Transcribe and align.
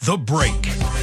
The 0.00 0.16
Break 0.18 0.52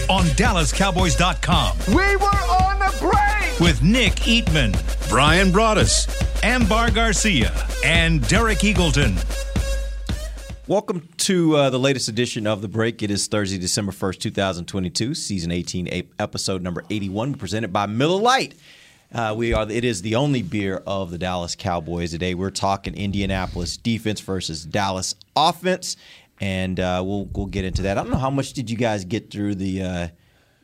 on 0.09 0.25
DallasCowboys.com. 0.37 1.77
We 1.87 2.15
were 2.17 2.25
on 2.27 2.79
the 2.79 2.95
break! 2.99 3.59
With 3.59 3.81
Nick 3.81 4.13
Eatman, 4.17 4.73
Bryan 5.09 5.51
Broaddus, 5.51 6.07
Ambar 6.43 6.91
Garcia, 6.91 7.51
and 7.83 8.27
Derek 8.27 8.59
Eagleton. 8.59 9.17
Welcome 10.67 11.07
to 11.17 11.55
uh, 11.55 11.69
the 11.71 11.79
latest 11.79 12.09
edition 12.09 12.45
of 12.45 12.61
The 12.61 12.67
Break. 12.67 13.01
It 13.01 13.09
is 13.09 13.27
Thursday, 13.27 13.57
December 13.57 13.91
1st, 13.91 14.19
2022, 14.19 15.15
season 15.15 15.51
18, 15.51 16.07
episode 16.19 16.61
number 16.61 16.83
81, 16.89 17.33
presented 17.35 17.73
by 17.73 17.87
Miller 17.87 18.21
Lite. 18.21 18.53
Uh, 19.13 19.33
we 19.35 19.51
are. 19.51 19.69
It 19.69 19.83
is 19.83 20.03
the 20.03 20.15
only 20.15 20.41
beer 20.41 20.81
of 20.87 21.11
the 21.11 21.17
Dallas 21.17 21.53
Cowboys 21.55 22.11
today. 22.11 22.33
We're 22.33 22.49
talking 22.49 22.93
Indianapolis 22.93 23.75
defense 23.75 24.21
versus 24.21 24.63
Dallas 24.63 25.15
offense, 25.35 25.97
and 26.41 26.79
uh, 26.79 27.01
we'll 27.05 27.29
we'll 27.33 27.45
get 27.45 27.63
into 27.63 27.83
that. 27.83 27.97
I 27.97 28.03
don't 28.03 28.11
know 28.11 28.17
how 28.17 28.31
much 28.31 28.53
did 28.53 28.69
you 28.69 28.75
guys 28.75 29.05
get 29.05 29.29
through 29.31 29.55
the 29.55 29.81
uh, 29.83 30.07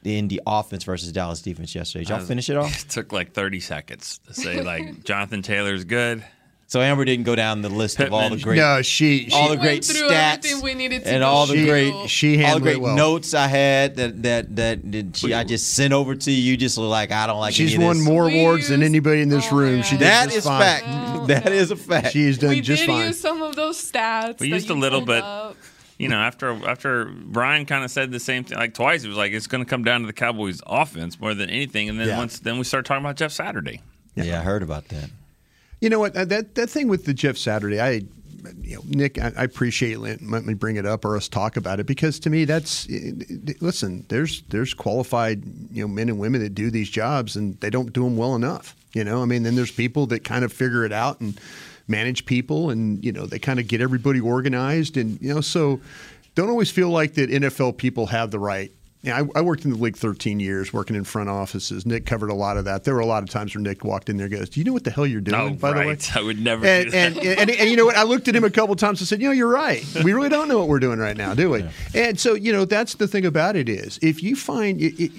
the 0.02 0.18
Indy 0.18 0.40
offense 0.45 0.84
versus 0.84 1.12
Dallas 1.12 1.41
defense 1.41 1.73
yesterday. 1.76 2.04
Did 2.04 2.09
y'all 2.09 2.20
finish 2.26 2.49
it 2.49 2.58
off? 2.58 2.84
It 2.85 2.90
took 2.90 3.12
like 3.13 3.34
30 3.34 3.59
seconds 3.59 4.20
to 4.27 4.34
say 4.34 4.62
like 4.62 5.04
Jonathan 5.04 5.41
Taylor's 5.41 5.84
good. 5.85 6.26
So 6.70 6.82
Ambar 6.82 7.05
didn't 7.05 7.24
go 7.24 7.34
down 7.34 7.62
the 7.62 7.70
list 7.70 7.98
of 8.02 8.12
all 8.12 8.29
the 8.29 8.35
great, 8.35 8.57
no, 8.57 8.82
she, 8.82 9.29
she 9.29 9.32
all 9.34 9.48
the 9.48 9.55
great 9.55 9.84
stats, 9.84 10.62
we 10.62 10.74
needed 10.74 11.05
to 11.05 11.10
and 11.10 11.24
all 11.24 11.46
the 11.46 11.55
she, 11.55 11.65
great, 11.65 12.09
she 12.09 12.43
all 12.43 12.55
the 12.55 12.59
great 12.59 12.82
well. 12.82 12.93
notes 12.93 13.34
I 13.34 13.48
had 13.48 13.96
that 13.96 14.21
that 14.24 14.54
that, 14.57 14.91
that 14.91 15.15
she, 15.15 15.34
I 15.34 15.46
just 15.46 15.76
sent 15.76 15.93
over 15.93 16.13
to 16.13 16.30
you. 16.30 16.41
You 16.52 16.57
just 16.57 16.77
like 16.77 17.13
I 17.13 17.26
don't 17.26 17.40
like. 17.40 17.54
She's 17.54 17.74
any 17.74 17.82
of 17.82 17.87
won 17.87 17.98
this. 17.99 18.05
more 18.05 18.26
We 18.26 18.41
awards 18.41 18.68
than 18.68 18.84
anybody 18.84 19.21
in 19.21 19.30
this 19.30 19.48
oh, 19.49 19.55
room. 19.55 19.77
yeah. 19.77 19.82
She 19.84 19.96
did 19.96 20.07
That 20.07 20.26
just 20.26 20.37
is 20.40 20.43
fine. 20.43 20.62
fact. 20.62 20.85
That 21.27 21.52
is 21.54 21.71
a 21.71 21.76
fact. 21.77 22.12
She 22.12 22.26
has 22.26 22.37
done 22.37 22.49
we 22.49 22.62
just 22.62 22.82
did 22.82 22.87
fine. 22.87 23.07
use 23.07 23.20
some 23.20 23.41
of 23.41 23.55
those 23.55 23.77
stats. 23.91 24.40
We 24.41 24.48
used 24.49 24.70
a 24.70 24.74
little 24.74 25.02
bit. 25.02 25.24
up. 25.24 25.55
You 25.98 26.09
know, 26.09 26.17
after 26.17 26.49
after 26.67 27.05
Bryan 27.05 27.65
kind 27.65 27.84
of 27.84 27.90
said 27.90 28.12
the 28.12 28.20
same 28.20 28.43
thing 28.43 28.57
like 28.57 28.73
twice, 28.76 29.03
it 29.03 29.07
was 29.07 29.17
like 29.17 29.31
it's 29.31 29.48
going 29.48 29.63
to 29.63 29.70
come 29.70 29.84
down 29.84 30.01
to 30.01 30.07
the 30.07 30.13
Cowboys' 30.13 30.62
offense 30.67 31.20
more 31.20 31.34
than 31.34 31.49
anything. 31.49 31.90
And 31.90 31.99
then 31.99 32.07
Yeah. 32.09 32.17
once 32.17 32.40
then 32.40 32.57
we 32.59 32.63
start 32.65 32.85
talking 32.85 33.03
about 33.03 33.15
Jeff 33.15 33.31
Saturday. 33.31 33.81
yeah, 34.15 34.40
I 34.40 34.43
heard 34.43 34.62
about 34.63 34.87
that. 34.90 35.09
You 35.81 35.90
know 35.90 35.99
what? 35.99 36.15
uh, 36.15 36.25
That 36.25 36.55
that 36.55 36.70
thing 36.70 36.87
with 36.87 37.05
the 37.05 37.13
Jeff 37.13 37.35
Saturday, 37.37 37.79
I, 37.79 38.03
you 38.62 38.75
know, 38.75 38.81
Nick, 38.87 39.20
I, 39.20 39.31
I 39.37 39.43
appreciate 39.43 39.99
let, 39.99 40.21
let 40.21 40.45
me 40.45 40.53
bring 40.53 40.75
it 40.75 40.85
up 40.85 41.03
or 41.03 41.18
us 41.18 41.27
talk 41.27 41.57
about 41.57 41.79
it 41.79 41.85
because 41.87 42.20
to 42.21 42.29
me 42.29 42.45
that's 42.45 42.87
listen. 43.62 44.05
There's 44.09 44.41
there's 44.49 44.73
qualified 44.73 45.43
you 45.71 45.81
know 45.81 45.87
men 45.87 46.09
and 46.09 46.20
women 46.20 46.41
that 46.41 46.53
do 46.55 46.70
these 46.70 46.90
jobs 46.90 47.35
and 47.35 47.59
they 47.59 47.70
don't 47.70 47.91
do 47.93 48.03
them 48.03 48.18
well 48.18 48.35
enough. 48.35 48.75
You 48.93 49.03
know, 49.03 49.21
I 49.21 49.25
mean, 49.25 49.43
then 49.43 49.55
there's 49.55 49.71
people 49.71 50.07
that 50.07 50.23
kind 50.23 50.43
of 50.45 50.51
figure 50.53 50.85
it 50.85 50.91
out 50.93 51.20
and 51.21 51.40
manage 51.88 52.26
people 52.26 52.70
and 52.70 53.04
you 53.04 53.12
know 53.12 53.26
they 53.26 53.40
kind 53.40 53.60
of 53.60 53.68
get 53.68 53.80
everybody 53.82 54.20
organized 54.20 54.98
and 54.98 55.21
you 55.21 55.34
know 55.34 55.41
so 55.41 55.80
don't 56.35 56.49
always 56.49 56.70
feel 56.70 56.90
like 56.90 57.13
that 57.13 57.30
NFL 57.30 57.77
people 57.77 58.07
have 58.07 58.32
the 58.32 58.40
right 58.40 58.71
yeah, 59.04 59.21
I, 59.21 59.40
I 59.40 59.41
worked 59.41 59.63
in 59.63 59.71
the 59.71 59.77
league 59.77 59.96
13 59.96 60.40
years, 60.40 60.74
working 60.74 60.96
in 60.96 61.04
front 61.04 61.30
offices. 61.30 61.85
Nick 61.85 62.05
covered 62.05 62.30
a 62.30 62.34
lot 62.34 62.58
of 62.58 62.65
that. 62.65 62.84
There 62.84 62.96
were 62.96 62.99
a 62.99 63.05
lot 63.05 63.21
of 63.21 63.30
times 63.30 63.54
where 63.54 63.62
Nick 63.62 63.85
walked 63.85 64.09
in 64.09 64.18
there, 64.18 64.25
and 64.25 64.35
goes, 64.35 64.50
"Do 64.50 64.59
you 64.59 64.66
know 64.66 64.74
what 64.74 64.84
the 64.84 64.91
hell 64.91 65.06
you're 65.06 65.22
doing?" 65.22 65.38
No, 65.38 65.53
by 65.53 65.72
the 65.72 65.80
way, 65.80 65.88
right. 65.90 66.16
I 66.18 66.22
would 66.22 66.40
never 66.41 66.66
And 66.66 66.85
do 66.85 66.91
that. 66.91 67.16
and, 67.16 67.18
and, 67.18 67.40
and 67.40 67.50
and 67.52 67.69
you 67.69 67.78
know 67.78 67.85
what? 67.85 67.96
I 67.96 68.03
looked 68.03 68.28
at 68.28 68.35
him 68.35 68.44
a 68.44 68.50
couple 68.50 68.75
times 68.75 69.00
and 69.00 69.08
said, 69.08 69.22
"You 69.22 69.28
know, 69.28 69.34
you're 69.34 69.52
right. 69.52 69.86
We 70.04 70.14
really 70.14 70.30
don't 70.30 70.48
know 70.48 70.58
what 70.58 70.68
we're 70.68 70.80
doing 70.80 70.98
right 71.00 71.16
now, 71.16 71.36
do 71.36 71.52
we?" 71.52 71.64
And 71.94 72.19
so, 72.19 72.34
you 72.34 72.52
know, 72.52 72.66
that's 72.66 72.96
the 72.96 73.08
thing 73.08 73.25
about 73.25 73.56
it 73.56 73.69
is, 73.69 74.00
if 74.02 74.24
you 74.24 74.36
find 74.36 74.81
it, 74.81 75.00
it, 75.00 75.12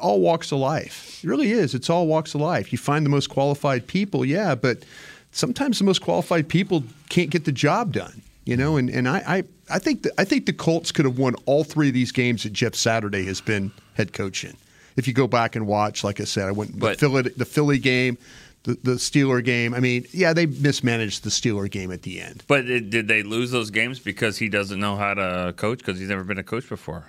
all 0.00 0.20
walks 0.20 0.50
of 0.50 0.58
life, 0.58 1.20
it 1.22 1.28
really 1.28 1.52
is. 1.52 1.74
It's 1.74 1.88
all 1.88 2.08
walks 2.08 2.34
of 2.34 2.40
life. 2.40 2.72
You 2.72 2.78
find 2.78 3.06
the 3.06 3.10
most 3.10 3.28
qualified 3.28 3.86
people, 3.86 4.24
yeah, 4.24 4.54
but 4.56 4.84
sometimes 5.32 5.78
the 5.78 5.84
most 5.84 6.00
qualified 6.00 6.48
people 6.48 6.84
can't 7.08 7.30
get 7.30 7.44
the 7.44 7.52
job 7.52 7.92
done. 7.92 8.22
You 8.44 8.56
know, 8.56 8.76
and, 8.76 8.90
and 8.90 9.08
I, 9.08 9.18
I, 9.18 9.44
I 9.70 9.78
think 9.78 10.02
the, 10.02 10.12
I 10.18 10.24
think 10.24 10.46
the 10.46 10.52
Colts 10.52 10.90
could 10.90 11.04
have 11.04 11.16
won 11.16 11.36
all 11.46 11.62
three 11.62 11.88
of 11.88 11.94
these 11.94 12.10
games 12.10 12.42
that 12.42 12.52
Jeff 12.52 12.74
Saturday 12.74 13.24
has 13.26 13.40
been 13.40 13.70
head 13.94 14.12
coach 14.12 14.42
in. 14.44 14.56
If 14.96 15.06
you 15.06 15.14
go 15.14 15.28
back 15.28 15.54
and 15.54 15.66
watch, 15.66 16.02
like 16.02 16.20
I 16.20 16.24
said, 16.24 16.48
I 16.48 16.50
went 16.50 16.78
the 16.78 16.94
Philly, 16.94 17.22
the 17.22 17.44
Philly 17.44 17.78
game, 17.78 18.18
the, 18.64 18.74
the 18.82 18.92
Steeler 18.92 19.44
game. 19.44 19.74
I 19.74 19.80
mean, 19.80 20.06
yeah, 20.10 20.32
they 20.32 20.46
mismanaged 20.46 21.22
the 21.22 21.30
Steeler 21.30 21.70
game 21.70 21.92
at 21.92 22.02
the 22.02 22.20
end. 22.20 22.42
But 22.48 22.68
it, 22.68 22.90
did 22.90 23.06
they 23.06 23.22
lose 23.22 23.52
those 23.52 23.70
games 23.70 24.00
because 24.00 24.38
he 24.38 24.48
doesn't 24.48 24.80
know 24.80 24.96
how 24.96 25.14
to 25.14 25.54
coach 25.56 25.78
because 25.78 26.00
he's 26.00 26.08
never 26.08 26.24
been 26.24 26.38
a 26.38 26.42
coach 26.42 26.68
before? 26.68 27.04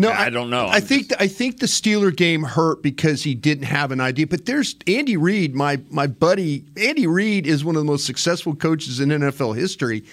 No, 0.00 0.10
I, 0.10 0.26
I 0.26 0.30
don't 0.30 0.48
know. 0.48 0.66
I 0.66 0.76
I'm 0.76 0.82
think 0.82 1.08
just- 1.08 1.20
I 1.20 1.26
think 1.28 1.58
the 1.58 1.66
Steeler 1.66 2.14
game 2.14 2.42
hurt 2.44 2.82
because 2.82 3.24
he 3.24 3.34
didn't 3.34 3.64
have 3.64 3.90
an 3.90 4.00
idea. 4.00 4.26
But 4.28 4.46
there's 4.46 4.76
Andy 4.86 5.16
Reid, 5.16 5.54
my 5.54 5.80
my 5.90 6.06
buddy. 6.06 6.64
Andy 6.76 7.06
Reid 7.06 7.46
is 7.46 7.64
one 7.64 7.74
of 7.76 7.80
the 7.80 7.86
most 7.86 8.06
successful 8.06 8.54
coaches 8.54 9.00
in 9.00 9.10
NFL 9.10 9.56
history. 9.56 10.04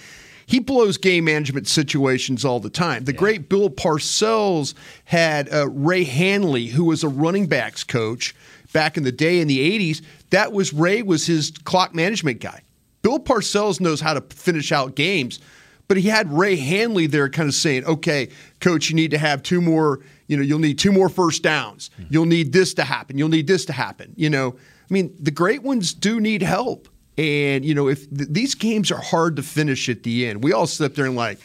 He 0.48 0.58
blows 0.60 0.96
game 0.96 1.24
management 1.24 1.66
situations 1.66 2.44
all 2.44 2.60
the 2.60 2.70
time. 2.70 3.04
The 3.04 3.12
great 3.12 3.48
Bill 3.48 3.68
Parcells 3.70 4.74
had 5.04 5.52
uh, 5.52 5.68
Ray 5.68 6.04
Handley, 6.04 6.66
who 6.66 6.84
was 6.84 7.02
a 7.02 7.08
running 7.08 7.46
backs 7.46 7.82
coach 7.82 8.34
back 8.72 8.96
in 8.96 9.02
the 9.04 9.10
day 9.12 9.40
in 9.40 9.48
the 9.48 9.58
'80s. 9.92 10.04
That 10.30 10.52
was 10.52 10.72
Ray 10.72 11.02
was 11.02 11.26
his 11.26 11.52
clock 11.64 11.94
management 11.94 12.40
guy. 12.40 12.62
Bill 13.02 13.18
Parcells 13.20 13.80
knows 13.80 14.00
how 14.00 14.14
to 14.14 14.20
finish 14.34 14.72
out 14.72 14.96
games, 14.96 15.38
but 15.88 15.96
he 15.96 16.08
had 16.08 16.32
Ray 16.32 16.56
Handley 16.56 17.06
there 17.06 17.28
kind 17.28 17.48
of 17.48 17.54
saying, 17.54 17.84
okay, 17.84 18.28
coach, 18.60 18.90
you 18.90 18.96
need 18.96 19.10
to 19.12 19.18
have 19.18 19.42
two 19.42 19.60
more, 19.60 20.00
you 20.26 20.36
know, 20.36 20.42
you'll 20.42 20.58
need 20.58 20.78
two 20.78 20.92
more 20.92 21.08
first 21.08 21.42
downs. 21.42 21.90
Hmm. 21.96 22.04
You'll 22.10 22.26
need 22.26 22.52
this 22.52 22.74
to 22.74 22.84
happen. 22.84 23.18
You'll 23.18 23.28
need 23.28 23.46
this 23.46 23.64
to 23.66 23.72
happen. 23.72 24.12
You 24.16 24.30
know, 24.30 24.56
I 24.58 24.94
mean, 24.94 25.14
the 25.18 25.30
great 25.30 25.62
ones 25.62 25.94
do 25.94 26.20
need 26.20 26.42
help. 26.42 26.88
And, 27.18 27.64
you 27.64 27.74
know, 27.74 27.88
if 27.88 28.08
th- 28.14 28.28
these 28.30 28.54
games 28.54 28.90
are 28.90 29.00
hard 29.00 29.36
to 29.36 29.42
finish 29.42 29.88
at 29.88 30.02
the 30.02 30.26
end, 30.26 30.44
we 30.44 30.52
all 30.52 30.66
sit 30.66 30.94
there 30.96 31.06
and 31.06 31.16
like, 31.16 31.38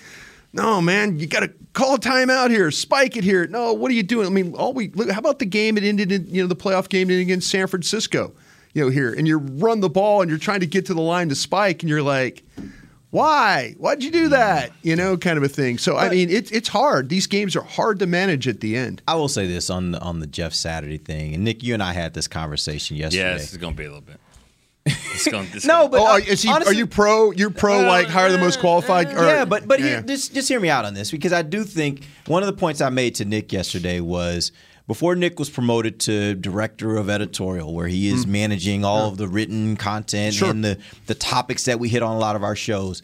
no, 0.54 0.82
man, 0.82 1.18
you 1.18 1.28
got 1.28 1.42
to 1.42 1.54
call 1.72 1.96
a 1.96 2.00
timeout 2.00 2.50
here, 2.50 2.72
spike 2.72 3.16
it 3.16 3.24
here. 3.24 3.48
No, 3.48 3.72
what 3.72 3.90
are 3.90 3.94
you 3.94 4.04
doing? 4.04 4.28
I 4.28 4.32
mean, 4.32 4.54
all 4.54 4.74
we 4.74 4.90
look, 4.90 5.10
how 5.10 5.20
about 5.20 5.40
the 5.40 5.46
game 5.46 5.76
that 5.76 5.84
ended 5.86 6.12
in, 6.12 6.28
you 6.28 6.42
know, 6.42 6.48
the 6.48 6.58
playoff 6.58 6.90
game 6.90 7.10
ended 7.10 7.22
against 7.22 7.50
San 7.50 7.68
Francisco, 7.68 8.34
you 8.74 8.84
know, 8.84 8.90
here, 8.90 9.14
and 9.14 9.26
you 9.28 9.38
run 9.38 9.80
the 9.80 9.90
ball 9.90 10.22
and 10.22 10.30
you're 10.30 10.40
trying 10.40 10.60
to 10.60 10.68
get 10.68 10.88
to 10.88 10.94
the 10.94 11.02
line 11.02 11.30
to 11.30 11.36
spike, 11.36 11.84
and 11.84 11.90
you're 11.90 12.02
like, 12.02 12.44
why? 13.12 13.76
Why'd 13.78 14.04
you 14.04 14.10
do 14.10 14.28
mm. 14.28 14.32
that? 14.32 14.72
You 14.82 14.96
know, 14.96 15.18
kind 15.18 15.38
of 15.38 15.44
a 15.44 15.50
thing. 15.50 15.78
So 15.78 15.98
I 15.98 16.10
mean, 16.10 16.30
it's 16.30 16.50
it's 16.52 16.70
hard. 16.70 17.10
These 17.10 17.28
games 17.28 17.56
are 17.56 17.62
hard 17.62 18.00
to 18.00 18.08
manage 18.08 18.48
at 18.48 18.62
the 18.62 18.76
end. 18.78 19.02
I 19.08 19.16
will 19.16 19.28
say 19.28 19.48
this 19.48 19.70
on 19.70 19.92
the, 19.92 20.00
on 20.00 20.20
the 20.20 20.28
Jeff 20.28 20.54
Saturday 20.54 20.98
thing, 20.98 21.36
and 21.36 21.44
Nick, 21.44 21.62
you 21.62 21.74
and 21.74 21.84
I 21.84 21.94
had 21.94 22.14
this 22.14 22.28
conversation 22.28 22.96
yesterday. 22.98 23.24
yeah, 23.24 23.34
this 23.34 23.52
is 23.52 23.58
going 23.58 23.74
to 23.74 23.78
be 23.78 23.86
a 23.86 23.90
little 23.90 24.02
bit. 24.02 24.20
It's 25.14 25.28
going, 25.28 25.48
this 25.52 25.66
No, 25.66 25.88
gonna- 25.88 25.90
but 25.90 26.00
oh, 26.00 26.06
uh, 26.06 26.10
are, 26.12 26.20
is 26.22 26.42
he, 26.42 26.50
honestly- 26.50 26.74
are 26.74 26.78
you 26.78 26.88
pro? 26.88 27.32
You're 27.32 27.50
pro 27.52 27.82
uh, 27.82 27.88
like 27.88 28.08
hire 28.08 28.32
the 28.32 28.38
most 28.38 28.58
uh, 28.58 28.62
qualified? 28.62 29.08
Uh, 29.08 29.20
or, 29.20 29.26
yeah, 29.26 29.46
but 29.46 29.68
but 29.68 29.80
Yeah. 29.80 29.86
here, 29.88 30.02
just 30.02 30.34
just 30.34 30.48
hear 30.48 30.60
me 30.60 30.70
out 30.70 30.86
on 30.86 30.94
this 30.94 31.12
because 31.12 31.34
I 31.34 31.42
do 31.42 31.66
think 31.66 32.06
one 32.28 32.42
of 32.42 32.48
the 32.48 32.54
points 32.54 32.80
I 32.80 32.90
made 32.90 33.16
to 33.16 33.26
Nick 33.26 33.52
yesterday 33.52 34.00
was 34.00 34.54
before 34.92 35.16
Nick 35.16 35.40
was 35.40 35.50
promoted 35.50 36.02
to 36.02 36.36
director 36.36 36.98
of 36.98 37.10
editorial, 37.10 37.74
where 37.74 37.88
he 37.88 38.10
is 38.10 38.26
hmm. 38.26 38.34
managing 38.34 38.84
all 38.84 39.08
of 39.08 39.16
the 39.16 39.26
written 39.26 39.78
content 39.78 40.36
Sure. 40.36 40.50
and 40.50 40.66
the 40.66 40.80
the 41.06 41.16
topics 41.16 41.64
that 41.64 41.80
we 41.80 41.88
hit 41.88 42.04
on 42.04 42.14
a 42.14 42.20
lot 42.20 42.36
of 42.36 42.44
our 42.44 42.58
shows. 42.58 43.02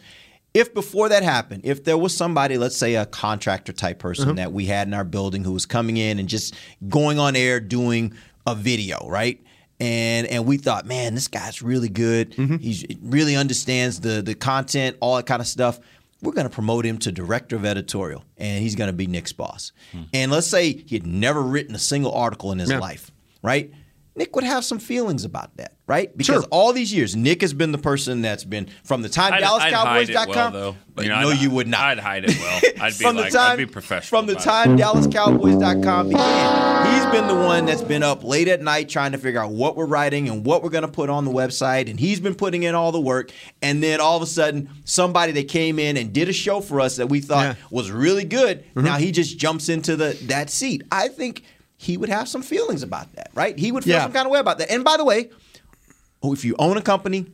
If 0.52 0.74
before 0.74 1.08
that 1.08 1.22
happened, 1.22 1.62
if 1.64 1.84
there 1.84 1.96
was 1.96 2.14
somebody, 2.14 2.58
let's 2.58 2.76
say 2.76 2.96
a 2.96 3.06
contractor 3.06 3.72
type 3.72 4.00
person 4.00 4.24
uh-huh. 4.24 4.34
that 4.34 4.52
we 4.52 4.66
had 4.66 4.86
in 4.86 4.92
our 4.92 5.02
building 5.02 5.44
who 5.44 5.52
was 5.54 5.64
coming 5.64 5.96
in 5.96 6.18
and 6.18 6.28
just 6.28 6.54
going 6.90 7.18
on 7.18 7.34
air 7.34 7.58
doing 7.58 8.12
a 8.46 8.54
video, 8.54 9.08
right? 9.08 9.42
And 9.80 10.26
and 10.26 10.44
we 10.44 10.58
thought, 10.58 10.84
man, 10.84 11.14
this 11.14 11.28
guy's 11.28 11.62
really 11.62 11.88
good. 11.88 12.32
Mm-hmm. 12.32 12.56
He 12.58 12.98
really 13.00 13.34
understands 13.34 14.00
the 14.00 14.20
the 14.20 14.34
content, 14.34 14.98
all 15.00 15.16
that 15.16 15.24
kind 15.24 15.40
of 15.40 15.46
stuff. 15.46 15.80
We're 16.20 16.32
going 16.32 16.48
to 16.48 16.54
promote 16.54 16.84
him 16.84 16.98
to 16.98 17.12
director 17.12 17.54
of 17.56 17.64
editorial, 17.64 18.24
and 18.36 18.62
he's 18.62 18.74
going 18.74 18.88
to 18.88 18.92
be 18.92 19.06
Nick's 19.06 19.32
boss. 19.32 19.72
Hmm. 19.92 20.02
And 20.12 20.32
let's 20.32 20.46
say 20.48 20.72
he 20.72 20.96
had 20.96 21.06
never 21.06 21.40
written 21.42 21.74
a 21.74 21.78
single 21.78 22.12
article 22.12 22.50
in 22.52 22.58
his 22.58 22.70
Yeah. 22.70 22.80
life, 22.80 23.10
right? 23.42 23.70
Nick 24.18 24.34
would 24.34 24.44
have 24.44 24.64
some 24.64 24.78
feelings 24.78 25.24
about 25.24 25.56
that, 25.56 25.74
right? 25.86 26.14
Because 26.16 26.42
Sure. 26.42 26.44
all 26.50 26.72
these 26.72 26.92
years, 26.92 27.14
Nick 27.16 27.40
has 27.40 27.52
been 27.54 27.70
the 27.72 27.78
person 27.78 28.20
that's 28.20 28.44
been 28.44 28.68
from 28.84 29.02
the 29.02 29.08
time 29.08 29.32
I'd, 29.32 29.42
DallasCowboys.com. 29.42 30.52
well, 30.52 30.76
but 30.94 31.04
You 31.04 31.10
know, 31.10 31.20
no, 31.20 31.30
I'd- 31.30 31.40
you 31.40 31.50
would 31.50 31.68
not. 31.68 31.82
I'd 31.84 31.98
hide 32.00 32.24
it 32.24 32.36
well. 32.38 32.60
I'd 32.80 32.98
be 32.98 33.04
from 33.04 33.16
like, 33.16 33.30
the 33.32 33.38
time, 33.38 33.52
I'd 33.52 33.56
be 33.58 33.66
professional. 33.66 34.20
From 34.20 34.26
the 34.26 34.34
time 34.34 34.76
DallasCowboys.com 34.76 36.08
began, 36.08 36.94
he's 36.94 37.06
been 37.12 37.28
the 37.28 37.34
one 37.34 37.64
that's 37.66 37.82
been 37.82 38.02
up 38.02 38.24
late 38.24 38.48
at 38.48 38.60
night 38.60 38.88
trying 38.88 39.12
to 39.12 39.18
figure 39.18 39.40
out 39.40 39.50
what 39.52 39.76
we're 39.76 39.86
writing 39.86 40.28
and 40.28 40.44
what 40.44 40.62
we're 40.62 40.70
going 40.70 40.82
to 40.82 40.88
put 40.88 41.10
on 41.10 41.24
the 41.24 41.30
website, 41.30 41.88
and 41.88 41.98
he's 42.00 42.20
been 42.20 42.34
putting 42.34 42.64
in 42.64 42.74
all 42.74 42.92
the 42.92 43.00
work. 43.00 43.30
And 43.62 43.82
then 43.82 44.00
all 44.00 44.16
of 44.16 44.22
a 44.22 44.26
sudden, 44.26 44.68
somebody 44.84 45.32
that 45.32 45.48
came 45.48 45.78
in 45.78 45.96
and 45.96 46.12
did 46.12 46.28
a 46.28 46.32
show 46.32 46.60
for 46.60 46.80
us 46.80 46.96
that 46.96 47.08
we 47.08 47.20
thought 47.20 47.56
Yeah. 47.56 47.64
was 47.70 47.90
really 47.90 48.24
good, 48.24 48.64
mm-hmm. 48.70 48.84
now 48.84 48.96
he 48.96 49.12
just 49.12 49.38
jumps 49.38 49.68
into 49.68 49.96
the 49.96 50.18
that 50.26 50.50
seat. 50.50 50.82
I 50.90 51.08
think 51.08 51.44
he 51.78 51.96
would 51.96 52.08
have 52.10 52.28
some 52.28 52.42
feelings 52.42 52.82
about 52.82 53.10
that, 53.14 53.30
right? 53.34 53.56
He 53.58 53.72
would 53.72 53.84
feel 53.84 53.94
Yeah. 53.94 54.02
some 54.02 54.12
kind 54.12 54.26
of 54.26 54.32
way 54.32 54.40
about 54.40 54.58
that. 54.58 54.70
And 54.70 54.84
by 54.84 54.96
the 54.98 55.04
way, 55.04 55.30
oh, 56.22 56.32
if 56.34 56.44
you 56.44 56.54
own 56.58 56.76
a 56.76 56.82
company, 56.82 57.26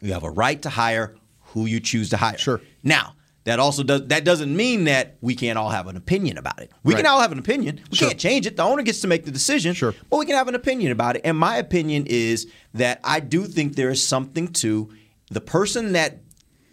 You 0.00 0.12
have 0.12 0.22
a 0.22 0.30
right 0.30 0.60
to 0.62 0.68
hire 0.70 1.16
who 1.54 1.66
you 1.66 1.80
choose 1.80 2.10
to 2.10 2.16
hire. 2.18 2.38
Sure. 2.38 2.60
Now, 2.84 3.14
that 3.44 3.58
also 3.58 3.82
does 3.82 4.06
that 4.08 4.24
doesn't 4.24 4.54
mean 4.54 4.84
that 4.84 5.16
we 5.20 5.34
can't 5.34 5.58
all 5.58 5.70
have 5.70 5.86
an 5.88 5.96
opinion 5.96 6.38
about 6.38 6.60
it. 6.60 6.70
We 6.84 6.94
can 6.94 7.04
all 7.06 7.20
have 7.20 7.32
an 7.32 7.38
opinion. 7.40 7.80
We 7.90 7.96
Sure. 7.96 8.08
can't 8.08 8.20
change 8.20 8.46
it. 8.46 8.56
The 8.56 8.62
owner 8.62 8.82
gets 8.82 9.00
to 9.00 9.08
make 9.08 9.24
the 9.24 9.30
decision. 9.32 9.74
Sure. 9.74 9.94
But 10.10 10.18
we 10.18 10.26
can 10.26 10.36
have 10.36 10.46
an 10.46 10.54
opinion 10.54 10.92
about 10.92 11.16
it. 11.16 11.22
And 11.24 11.36
my 11.36 11.56
opinion 11.56 12.04
is 12.06 12.46
that 12.74 13.00
I 13.02 13.18
do 13.20 13.46
think 13.46 13.74
there 13.74 13.90
is 13.90 14.06
something 14.06 14.48
to 14.62 14.88
the 15.30 15.40
person 15.40 15.92
that 15.94 16.20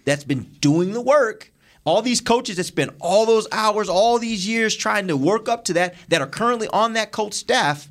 that's 0.06 0.24
been 0.24 0.44
doing 0.60 0.94
the 0.94 1.02
work. 1.02 1.52
All 1.86 2.02
these 2.02 2.20
coaches 2.20 2.58
that 2.58 2.64
spend 2.66 2.92
all 3.00 3.26
those 3.26 3.48
hours, 3.52 3.88
all 3.90 4.18
these 4.20 4.48
years 4.48 4.76
trying 4.76 5.08
to 5.08 5.16
work 5.16 5.48
up 5.48 5.66
to 5.66 5.74
that, 5.74 5.96
that 6.10 6.22
are 6.22 6.28
currently 6.28 6.68
on 6.70 6.94
that 6.94 7.12
coach 7.12 7.34
staff. 7.34 7.88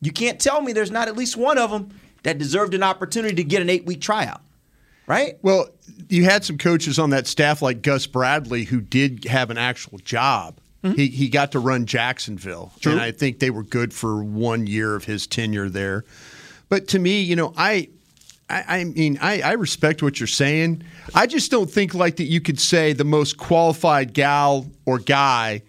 You 0.00 0.12
can't 0.12 0.38
tell 0.38 0.60
me 0.60 0.72
there's 0.72 0.90
not 0.90 1.08
at 1.08 1.16
least 1.16 1.36
one 1.36 1.58
of 1.58 1.70
them 1.70 1.90
that 2.22 2.38
deserved 2.38 2.74
an 2.74 2.82
opportunity 2.82 3.34
to 3.36 3.44
get 3.44 3.62
an 3.62 3.70
eight 3.70 3.86
week 3.86 4.00
tryout, 4.00 4.42
right? 5.06 5.38
Well, 5.42 5.68
you 6.08 6.24
had 6.24 6.44
some 6.44 6.58
coaches 6.58 6.98
on 6.98 7.10
that 7.10 7.26
staff 7.26 7.62
like 7.62 7.82
Gus 7.82 8.06
Bradley 8.06 8.64
who 8.64 8.80
did 8.80 9.24
have 9.24 9.50
an 9.50 9.58
actual 9.58 9.98
job. 9.98 10.58
Mm-hmm. 10.84 10.96
He 10.96 11.08
he 11.08 11.28
got 11.28 11.52
to 11.52 11.58
run 11.58 11.86
Jacksonville, 11.86 12.72
and 12.84 13.00
I 13.00 13.10
think 13.10 13.40
they 13.40 13.50
were 13.50 13.64
good 13.64 13.92
for 13.92 14.22
one 14.22 14.66
year 14.66 14.94
of 14.94 15.04
his 15.04 15.26
tenure 15.26 15.68
there. 15.68 16.04
But 16.68 16.86
to 16.88 16.98
me, 16.98 17.20
you 17.20 17.34
know, 17.34 17.52
I. 17.56 17.88
I, 18.50 18.80
I 18.80 18.84
mean, 18.84 19.18
I, 19.20 19.40
I 19.40 19.52
respect 19.52 20.02
what 20.02 20.18
you're 20.20 20.26
saying. 20.26 20.82
I 21.14 21.26
just 21.26 21.50
don't 21.50 21.70
think 21.70 21.94
like 21.94 22.16
that. 22.16 22.24
You 22.24 22.40
could 22.40 22.60
say 22.60 22.92
the 22.92 23.04
most 23.04 23.36
qualified 23.36 24.14
gal 24.14 24.66
or 24.86 24.98
guy 24.98 25.62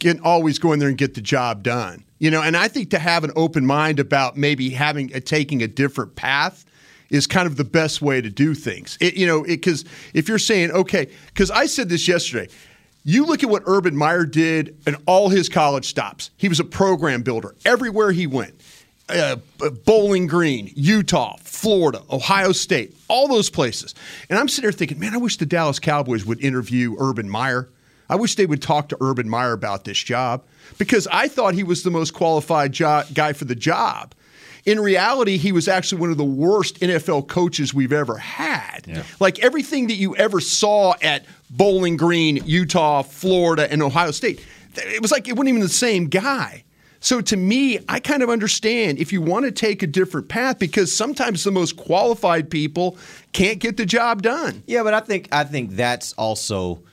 can 0.00 0.20
always 0.20 0.58
go 0.58 0.72
in 0.72 0.78
there 0.78 0.88
and 0.88 0.98
get 0.98 1.14
the 1.14 1.20
job 1.20 1.62
done. 1.62 2.04
You 2.18 2.30
know, 2.30 2.42
and 2.42 2.56
I 2.56 2.68
think 2.68 2.90
to 2.90 2.98
have 2.98 3.24
an 3.24 3.32
open 3.36 3.66
mind 3.66 3.98
about 3.98 4.36
maybe 4.36 4.70
having 4.70 5.14
a, 5.14 5.20
taking 5.20 5.62
a 5.62 5.68
different 5.68 6.14
path 6.14 6.64
is 7.10 7.26
kind 7.26 7.46
of 7.46 7.56
the 7.56 7.64
best 7.64 8.00
way 8.00 8.20
to 8.20 8.30
do 8.30 8.54
things. 8.54 8.96
It, 9.00 9.14
you 9.14 9.26
know, 9.26 9.42
because 9.42 9.84
if 10.14 10.28
you're 10.28 10.38
saying 10.38 10.70
okay, 10.70 11.08
because 11.26 11.50
I 11.50 11.66
said 11.66 11.88
this 11.88 12.08
yesterday. 12.08 12.48
You 13.04 13.26
look 13.26 13.42
at 13.42 13.50
what 13.50 13.64
Urban 13.66 13.96
Meyer 13.96 14.24
did 14.24 14.80
in 14.86 14.94
all 15.06 15.28
his 15.28 15.48
college 15.48 15.88
stops. 15.88 16.30
He 16.36 16.48
was 16.48 16.60
a 16.60 16.64
program 16.64 17.22
builder 17.22 17.56
everywhere 17.64 18.12
he 18.12 18.28
went. 18.28 18.60
Uh, 19.12 19.36
Bowling 19.84 20.26
Green, 20.26 20.70
Utah, 20.74 21.36
Florida, 21.42 22.02
Ohio 22.10 22.52
State, 22.52 22.96
all 23.08 23.28
those 23.28 23.50
places. 23.50 23.94
And 24.30 24.38
I'm 24.38 24.48
sitting 24.48 24.62
there 24.62 24.72
thinking, 24.72 24.98
man, 24.98 25.14
I 25.14 25.18
wish 25.18 25.36
the 25.36 25.46
Dallas 25.46 25.78
Cowboys 25.78 26.24
would 26.24 26.42
interview 26.42 26.96
Urban 26.98 27.28
Meyer. 27.28 27.68
I 28.08 28.16
wish 28.16 28.34
they 28.34 28.46
would 28.46 28.60
talk 28.62 28.88
to 28.90 28.96
Urban 29.00 29.28
Meyer 29.28 29.52
about 29.52 29.84
this 29.84 29.98
job 29.98 30.42
because 30.78 31.06
I 31.10 31.28
thought 31.28 31.54
he 31.54 31.62
was 31.62 31.82
the 31.82 31.90
most 31.90 32.12
qualified 32.14 32.72
jo- 32.72 33.04
guy 33.14 33.32
for 33.32 33.44
the 33.44 33.54
job. 33.54 34.14
In 34.64 34.78
reality, 34.78 35.38
he 35.38 35.50
was 35.50 35.66
actually 35.66 36.00
one 36.00 36.10
of 36.10 36.18
the 36.18 36.24
worst 36.24 36.80
NFL 36.80 37.26
coaches 37.28 37.74
we've 37.74 37.92
ever 37.92 38.16
had. 38.16 38.86
Like 39.18 39.40
everything 39.40 39.88
that 39.88 39.94
you 39.94 40.14
ever 40.16 40.40
saw 40.40 40.94
at 41.02 41.24
Bowling 41.50 41.96
Green, 41.96 42.36
Utah, 42.44 43.02
Florida, 43.02 43.70
and 43.70 43.82
Ohio 43.82 44.12
State, 44.12 44.44
it 44.76 45.02
was 45.02 45.10
like 45.10 45.26
it 45.26 45.32
wasn't 45.32 45.48
even 45.48 45.60
the 45.62 45.68
same 45.68 46.06
guy. 46.06 46.64
So 47.02 47.20
to 47.20 47.36
me, 47.36 47.80
I 47.88 47.98
kind 47.98 48.22
of 48.22 48.30
understand 48.30 48.98
if 48.98 49.12
you 49.12 49.20
want 49.20 49.44
to 49.44 49.50
take 49.50 49.82
a 49.82 49.88
different 49.88 50.28
path 50.28 50.60
because 50.60 50.94
sometimes 50.94 51.42
the 51.42 51.50
most 51.50 51.76
qualified 51.76 52.48
people 52.48 52.96
can't 53.32 53.58
get 53.58 53.76
the 53.76 53.84
job 53.84 54.22
done. 54.22 54.62
Yeah, 54.68 54.84
but 54.84 54.94
I 54.94 55.00
think 55.00 55.28
I 55.32 55.42
think 55.44 55.72
that's 55.72 56.12
also. 56.14 56.84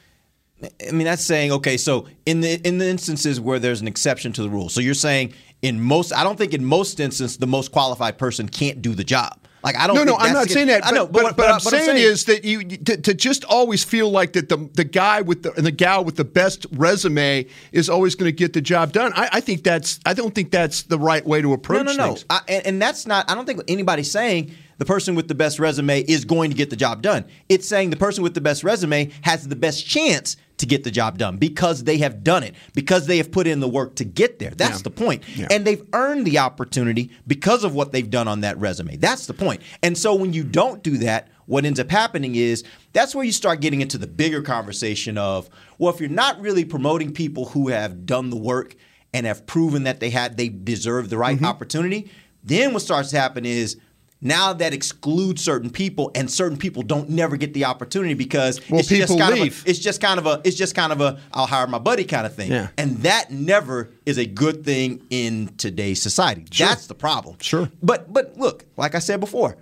I 0.86 0.92
mean, 0.92 1.06
that's 1.06 1.24
saying 1.24 1.52
okay. 1.54 1.78
So 1.78 2.08
in 2.26 2.42
the 2.42 2.60
in 2.68 2.80
the 2.80 2.90
instances 2.90 3.40
where 3.40 3.60
there's 3.60 3.82
an 3.82 3.88
exception 3.88 4.34
to 4.34 4.42
the 4.42 4.50
rule, 4.50 4.68
so 4.68 4.82
you're 4.82 4.96
saying 4.96 5.34
in 5.62 5.80
most. 5.80 6.12
I 6.12 6.24
don't 6.24 6.38
think 6.38 6.56
in 6.56 6.66
most 6.66 7.00
instances 7.00 7.38
the 7.38 7.48
most 7.48 7.72
qualified 7.72 8.18
person 8.18 8.50
can't 8.50 8.82
do 8.82 8.96
the 8.96 9.04
job. 9.04 9.40
Like 9.64 9.76
I 9.78 9.88
don't. 9.88 9.96
No, 9.96 10.04
no, 10.04 10.16
I'm 10.16 10.34
not 10.34 10.50
saying 10.50 10.68
that. 10.68 10.86
I 10.86 10.92
know, 10.92 11.06
but, 11.06 11.14
but, 11.14 11.24
what- 11.24 11.38
but, 11.38 11.46
I'm, 11.46 11.52
what 11.54 11.62
saying 11.62 11.98
is 11.98 12.26
that 12.26 12.44
you 12.46 12.64
to, 12.64 12.98
to 12.98 13.14
just 13.14 13.44
always 13.44 13.84
feel 13.84 14.10
like 14.10 14.34
that 14.34 14.50
the 14.50 14.70
the 14.74 14.84
guy 14.84 15.22
with 15.22 15.44
the 15.44 15.54
and 15.54 15.66
the 15.66 15.72
gal 15.72 16.04
with 16.06 16.16
the 16.16 16.26
best 16.26 16.66
resume 16.72 17.46
is 17.72 17.90
always 17.90 18.16
going 18.16 18.30
to 18.30 18.36
get 18.36 18.54
the 18.54 18.62
job 18.62 18.94
done. 18.94 19.12
I, 19.16 19.30
I 19.34 19.40
think 19.42 19.64
that's 19.64 20.00
I 20.06 20.14
don't 20.14 20.34
think 20.34 20.52
that's 20.52 20.84
the 20.84 20.98
right 20.98 21.26
way 21.26 21.42
to 21.42 21.54
approach 21.54 21.86
no, 21.86 21.92
no, 21.94 22.08
no. 22.14 22.18
I, 22.30 22.42
and, 22.48 22.66
and 22.68 22.82
that's 22.82 23.06
not. 23.06 23.30
I 23.30 23.36
don't 23.36 23.46
think 23.46 23.62
anybody's 23.68 24.10
saying 24.10 24.54
the 24.78 24.86
person 24.86 25.14
with 25.14 25.28
the 25.28 25.36
best 25.36 25.60
resume 25.60 26.02
is 26.02 26.24
going 26.24 26.52
to 26.52 26.56
get 26.56 26.70
the 26.70 26.78
job 26.78 27.02
done. 27.02 27.26
It's 27.50 27.68
saying 27.68 27.90
the 27.90 27.98
person 27.98 28.24
with 28.24 28.34
the 28.34 28.42
best 28.42 28.64
resume 28.64 29.12
has 29.22 29.48
the 29.48 29.56
best 29.58 29.86
chance 29.86 30.38
to 30.60 30.66
get 30.66 30.84
the 30.84 30.92
job 30.92 31.18
done 31.18 31.38
because 31.38 31.84
they 31.84 31.98
have 31.98 32.24
done 32.24 32.44
it, 32.44 32.54
because 32.74 33.08
they 33.08 33.18
have 33.18 33.32
put 33.32 33.48
in 33.48 33.60
the 33.60 33.68
work 33.68 33.96
to 33.96 34.04
get 34.06 34.40
there. 34.40 34.52
That's 34.52 34.80
Yeah. 34.80 34.84
the 34.84 34.90
point. 34.92 35.24
Yeah. 35.36 35.48
And 35.52 35.66
they've 35.66 35.84
earned 35.94 36.26
the 36.26 36.40
opportunity 36.40 37.10
because 37.28 37.64
of 37.64 37.74
what 37.74 37.92
they've 37.92 38.10
done 38.10 38.28
on 38.28 38.42
that 38.42 38.58
resume. 38.60 38.96
That's 38.98 39.26
the 39.26 39.34
point. 39.34 39.62
And 39.82 39.98
so 39.98 40.14
when 40.16 40.34
you 40.34 40.44
don't 40.44 40.84
do 40.84 40.98
that, 41.00 41.30
what 41.46 41.66
ends 41.66 41.80
up 41.80 41.90
happening 41.90 42.36
is 42.36 42.64
that's 42.94 43.16
where 43.16 43.26
you 43.26 43.32
start 43.32 43.60
getting 43.62 43.82
into 43.82 43.98
the 43.98 44.06
bigger 44.06 44.42
conversation 44.42 45.18
of, 45.18 45.50
well, 45.80 45.92
if 45.94 46.00
you're 46.00 46.10
not 46.10 46.40
really 46.40 46.64
promoting 46.64 47.12
people 47.12 47.46
who 47.46 47.70
have 47.70 48.06
done 48.06 48.30
the 48.30 48.38
work 48.38 48.76
and 49.14 49.26
have 49.26 49.46
proven 49.48 49.84
that 49.84 50.00
they 50.00 50.12
had 50.12 50.38
they 50.38 50.50
deserve 50.50 51.10
the 51.10 51.18
right 51.18 51.38
Mm-hmm. 51.38 51.46
opportunity, 51.46 52.12
then 52.44 52.74
what 52.74 52.82
starts 52.84 53.10
to 53.10 53.20
happen 53.20 53.46
is 53.46 53.78
now 54.22 54.52
that 54.54 54.74
excludes 54.74 55.44
certain 55.44 55.70
people 55.70 56.12
and 56.16 56.30
certain 56.30 56.58
people 56.58 56.84
don't 56.84 57.10
never 57.10 57.38
get 57.38 57.54
the 57.54 57.66
opportunity 57.66 58.14
because 58.14 58.60
Well, 58.70 58.80
it's 58.80 58.90
just 58.90 59.18
kind 59.18 59.34
leave. 59.40 59.60
of 59.62 59.66
a, 59.66 59.70
it's 59.70 59.80
just 59.80 60.02
kind 60.02 60.20
of 60.20 60.26
a 60.26 60.42
it's 60.44 60.58
just 60.58 60.76
kind 60.76 60.92
of 60.92 61.00
a 61.02 61.20
I'll 61.34 61.46
hire 61.48 61.68
my 61.68 61.80
buddy 61.80 62.04
kind 62.04 62.26
of 62.26 62.34
thing. 62.36 62.52
Yeah. 62.52 62.68
And 62.78 62.98
that 63.04 63.32
never 63.32 63.92
is 64.06 64.18
a 64.18 64.26
good 64.26 64.66
thing 64.66 65.02
in 65.10 65.48
today's 65.58 66.02
society. 66.02 66.46
That's 66.58 66.88
the 66.88 66.96
problem. 66.96 67.38
Sure. 67.42 67.70
But 67.82 68.12
but 68.12 68.38
look, 68.38 68.66
like 68.78 68.96
I 68.96 69.00
said 69.00 69.20
before, 69.20 69.58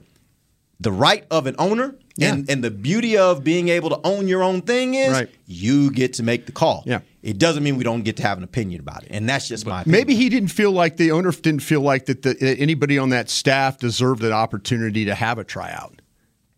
the 0.79 0.91
right 0.91 1.25
of 1.31 1.47
an 1.47 1.55
owner 1.57 1.95
Yeah. 2.17 2.33
and, 2.33 2.49
and 2.49 2.63
the 2.63 2.71
beauty 2.71 3.17
of 3.17 3.43
being 3.43 3.69
able 3.69 3.89
to 3.89 3.99
own 4.03 4.27
your 4.27 4.43
own 4.43 4.61
thing 4.61 4.93
is 4.93 5.11
Right. 5.11 5.29
you 5.45 5.91
get 5.91 6.13
to 6.13 6.23
make 6.23 6.45
the 6.45 6.51
call. 6.51 6.83
Yeah. 6.85 6.99
It 7.23 7.37
doesn't 7.39 7.63
mean 7.63 7.77
we 7.77 7.83
don't 7.83 8.03
get 8.03 8.17
to 8.17 8.23
have 8.23 8.37
an 8.37 8.43
opinion 8.43 8.79
about 8.79 9.03
it. 9.03 9.09
And 9.11 9.27
that's 9.27 9.47
just 9.47 9.65
my 9.65 9.81
opinion. 9.81 9.99
Maybe 9.99 10.15
he 10.15 10.29
didn't 10.29 10.49
feel 10.49 10.71
like 10.71 10.97
the 10.97 11.11
owner 11.11 11.31
didn't 11.31 11.61
feel 11.61 11.81
like 11.81 12.05
that 12.05 12.21
the, 12.21 12.33
that 12.35 12.59
anybody 12.59 12.97
on 12.97 13.09
that 13.09 13.29
staff 13.29 13.79
deserved 13.79 14.23
an 14.23 14.31
opportunity 14.31 15.05
to 15.05 15.15
have 15.15 15.37
a 15.39 15.43
tryout. 15.43 16.01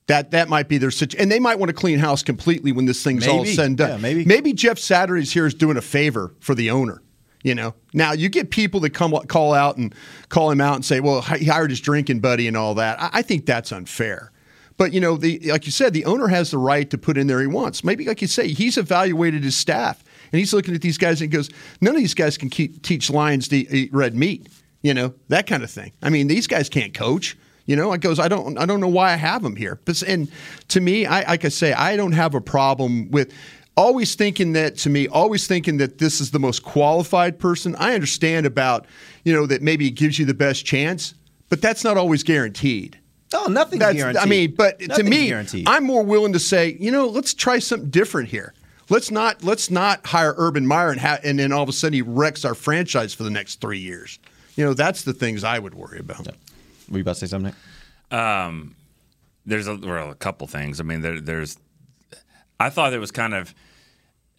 That 0.08 0.32
that 0.32 0.50
might 0.50 0.68
be 0.68 0.80
their 0.80 0.90
situation, 0.92 1.22
and 1.22 1.32
they 1.32 1.40
might 1.40 1.60
want 1.60 1.70
to 1.70 1.74
clean 1.74 2.00
house 2.00 2.24
completely 2.24 2.72
when 2.72 2.86
this 2.86 3.04
thing's 3.04 3.28
all 3.28 3.46
said 3.46 3.66
and 3.68 3.78
done. 3.78 3.90
Yeah, 3.92 3.98
maybe. 3.98 4.26
maybe 4.26 4.54
Jeff 4.54 4.80
Saturdays 4.80 5.32
here 5.32 5.46
is 5.46 5.54
doing 5.54 5.78
a 5.78 5.82
favor 5.82 6.34
for 6.40 6.56
the 6.56 6.72
owner. 6.72 7.04
You 7.44 7.56
know, 7.56 7.74
now 7.94 8.12
you 8.12 8.28
get 8.28 8.52
people 8.52 8.82
that 8.82 8.90
come 8.90 9.14
call 9.28 9.54
out 9.54 9.78
and 9.78 9.96
call 10.28 10.52
him 10.52 10.60
out 10.60 10.76
and 10.76 10.84
say, 10.84 11.00
"Well, 11.00 11.22
he 11.22 11.46
hired 11.46 11.70
his 11.70 11.80
drinking 11.80 12.20
buddy 12.20 12.48
and 12.48 12.58
all 12.58 12.76
that." 12.76 12.98
I, 13.00 13.22
think 13.22 13.46
that's 13.46 13.72
unfair. 13.72 14.32
But 14.76 14.94
you 14.94 15.00
know, 15.00 15.16
the 15.16 15.40
like 15.46 15.66
you 15.66 15.72
said, 15.72 15.94
the 15.94 16.06
owner 16.06 16.28
has 16.28 16.52
the 16.52 16.58
right 16.58 16.90
to 16.90 16.98
put 16.98 17.18
in 17.18 17.28
there 17.28 17.40
he 17.40 17.48
wants. 17.48 17.84
Maybe, 17.84 18.06
like 18.06 18.22
you 18.22 18.28
say, 18.28 18.50
he's 18.50 18.78
evaluated 18.78 19.44
his 19.44 19.56
staff 19.56 20.04
and 20.32 20.40
he's 20.40 20.54
looking 20.54 20.76
at 20.76 20.82
these 20.82 20.98
guys 20.98 21.22
and 21.22 21.32
goes, 21.32 21.50
"None 21.82 21.96
of 21.96 22.02
these 22.02 22.14
guys 22.14 22.38
can 22.38 22.50
keep, 22.50 22.82
teach 22.82 23.10
lions 23.10 23.48
to 23.50 23.58
eat 23.58 23.94
red 23.94 24.16
meat." 24.16 24.48
You 24.82 24.94
know, 24.94 25.14
that 25.28 25.48
kind 25.48 25.64
of 25.64 25.72
thing. 25.72 25.92
I 26.02 26.10
mean, 26.10 26.28
these 26.28 26.48
guys 26.48 26.70
can't 26.70 26.94
coach. 26.94 27.38
You 27.66 27.76
know, 27.76 27.94
it 27.94 28.02
goes. 28.02 28.20
I 28.20 28.28
don't. 28.28 28.58
I 28.58 28.66
don't 28.66 28.80
know 28.80 28.88
why 28.88 29.12
I 29.14 29.16
have 29.16 29.44
them 29.44 29.56
here. 29.56 29.80
But 29.86 30.02
and 30.02 30.32
to 30.70 30.82
me, 30.82 31.06
I 31.06 31.22
like 31.30 31.46
I 31.46 31.50
say, 31.50 31.72
I 31.72 31.96
don't 31.96 32.14
have 32.14 32.34
a 32.34 32.42
problem 32.42 33.12
with 33.12 33.32
always 33.80 34.16
thinking 34.16 34.54
that. 34.54 34.78
To 34.80 34.90
me, 34.90 35.08
always 35.08 35.48
thinking 35.48 35.78
that 35.78 35.98
this 35.98 36.22
is 36.22 36.32
the 36.32 36.40
most 36.40 36.64
qualified 36.64 37.40
person. 37.40 37.76
I 37.78 37.94
understand 37.94 38.46
about 38.46 38.86
you 39.24 39.34
know 39.34 39.46
that 39.48 39.62
maybe 39.62 39.88
it 39.88 39.92
gives 39.92 40.20
you 40.20 40.26
the 40.26 40.34
best 40.34 40.66
chance, 40.66 41.14
but 41.50 41.62
that's 41.62 41.84
not 41.84 41.98
always 41.98 42.24
guaranteed. 42.24 43.00
Oh, 43.34 43.46
nothing's 43.46 43.80
That's, 43.80 43.96
guaranteed. 43.96 44.24
I 44.24 44.26
mean, 44.26 44.56
but 44.56 44.80
to 44.80 45.04
me, 45.04 45.28
guaranteed. 45.28 45.68
I'm 45.68 45.84
more 45.84 46.04
willing 46.04 46.34
to 46.34 46.40
say, 46.40 46.76
you 46.80 46.90
know, 46.92 47.08
let's 47.08 47.34
try 47.34 47.60
something 47.60 47.90
different 47.90 48.30
here. 48.30 48.54
Let's 48.90 49.12
not 49.12 49.44
let's 49.44 49.70
not 49.70 50.06
hire 50.06 50.34
Urban 50.38 50.66
Meyer 50.66 50.90
and 50.90 51.00
ha- 51.00 51.20
and 51.24 51.38
then 51.38 51.52
all 51.52 51.62
of 51.62 51.70
a 51.70 51.74
sudden 51.74 51.94
he 51.94 52.02
wrecks 52.02 52.44
our 52.44 52.56
franchise 52.56 53.14
for 53.14 53.24
the 53.24 53.30
next 53.30 53.62
three 53.62 53.78
years. 53.78 54.18
You 54.56 54.66
know, 54.66 54.74
that's 54.74 55.04
the 55.04 55.14
things 55.14 55.44
I 55.44 55.60
would 55.60 55.76
worry 55.76 56.00
about. 56.00 56.28
Were 56.90 56.98
you 56.98 57.02
about 57.02 57.16
to 57.16 57.20
say 57.20 57.28
something? 57.28 57.54
Um, 58.10 58.76
there's 59.46 59.68
a, 59.68 59.76
well, 59.76 60.10
a 60.10 60.16
couple 60.16 60.48
things. 60.48 60.80
I 60.80 60.84
mean, 60.84 61.02
there, 61.02 61.22
there's. 61.22 61.58
I 62.60 62.70
thought 62.72 62.94
it 62.94 63.00
was 63.00 63.12
kind 63.12 63.36
of 63.36 63.54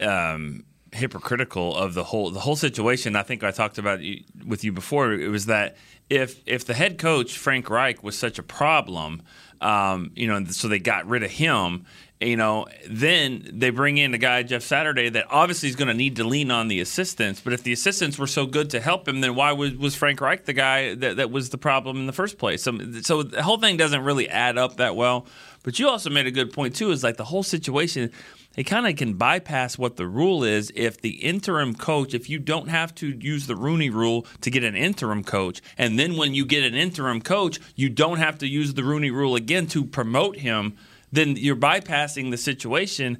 um, 0.02 0.64
hypocritical 0.92 1.76
of 1.76 1.94
the 1.94 2.04
whole 2.04 2.30
the 2.30 2.40
whole 2.40 2.56
situation. 2.56 3.16
I 3.16 3.22
think 3.22 3.44
I 3.44 3.50
talked 3.50 3.78
about 3.78 4.00
with 4.46 4.64
you 4.64 4.72
before. 4.72 5.12
It 5.12 5.28
was 5.28 5.46
that 5.46 5.76
if 6.08 6.40
if 6.46 6.64
the 6.64 6.74
head 6.74 6.98
coach 6.98 7.38
Frank 7.38 7.70
Reich 7.70 8.02
was 8.02 8.18
such 8.18 8.38
a 8.38 8.42
problem, 8.42 9.22
um, 9.60 10.10
you 10.16 10.26
know, 10.26 10.44
so 10.46 10.68
they 10.68 10.78
got 10.78 11.06
rid 11.06 11.22
of 11.22 11.30
him. 11.30 11.86
you 12.20 12.36
know, 12.36 12.66
then 12.86 13.48
they 13.50 13.70
bring 13.70 13.96
in 13.96 14.12
a 14.12 14.18
guy, 14.18 14.42
Jeff 14.42 14.62
Saturday, 14.62 15.08
that 15.08 15.24
obviously 15.30 15.70
is 15.70 15.76
going 15.76 15.88
to 15.88 15.94
need 15.94 16.16
to 16.16 16.24
lean 16.24 16.50
on 16.50 16.68
the 16.68 16.80
assistants. 16.80 17.40
But 17.40 17.54
if 17.54 17.62
the 17.62 17.72
assistants 17.72 18.18
were 18.18 18.26
so 18.26 18.44
good 18.44 18.68
to 18.70 18.80
help 18.80 19.08
him, 19.08 19.22
then 19.22 19.34
why 19.34 19.52
was, 19.52 19.74
was 19.74 19.94
Frank 19.96 20.20
Reich 20.20 20.44
the 20.44 20.52
guy 20.52 20.94
that, 20.96 21.16
that 21.16 21.30
was 21.30 21.48
the 21.48 21.56
problem 21.56 21.96
in 21.96 22.06
the 22.06 22.12
first 22.12 22.36
place? 22.36 22.62
So, 22.62 22.78
so 23.00 23.22
the 23.22 23.42
whole 23.42 23.56
thing 23.56 23.78
doesn't 23.78 24.04
really 24.04 24.28
add 24.28 24.58
up 24.58 24.76
that 24.76 24.96
well. 24.96 25.26
But 25.62 25.78
you 25.78 25.88
also 25.88 26.10
made 26.10 26.26
a 26.26 26.30
good 26.30 26.52
point, 26.52 26.76
too, 26.76 26.90
is 26.90 27.02
like 27.02 27.16
the 27.16 27.24
whole 27.24 27.42
situation 27.42 28.12
it 28.56 28.64
kind 28.64 28.86
of 28.86 28.96
can 28.96 29.14
bypass 29.14 29.78
what 29.78 29.96
the 29.96 30.06
rule 30.06 30.42
is 30.42 30.72
if 30.74 31.00
the 31.00 31.22
interim 31.22 31.74
coach, 31.74 32.14
if 32.14 32.28
you 32.28 32.38
don't 32.38 32.68
have 32.68 32.94
to 32.96 33.08
use 33.08 33.46
the 33.46 33.54
Rooney 33.54 33.90
rule 33.90 34.26
to 34.40 34.50
get 34.50 34.64
an 34.64 34.74
interim 34.74 35.22
coach, 35.22 35.60
and 35.78 35.98
then 35.98 36.16
when 36.16 36.34
you 36.34 36.44
get 36.44 36.64
an 36.64 36.74
interim 36.74 37.20
coach, 37.20 37.60
you 37.76 37.88
don't 37.88 38.18
have 38.18 38.38
to 38.38 38.48
use 38.48 38.74
the 38.74 38.82
Rooney 38.82 39.10
rule 39.10 39.36
again 39.36 39.66
to 39.68 39.84
promote 39.84 40.36
him, 40.36 40.76
then 41.12 41.36
you're 41.36 41.56
bypassing 41.56 42.30
the 42.30 42.36
situation. 42.36 43.18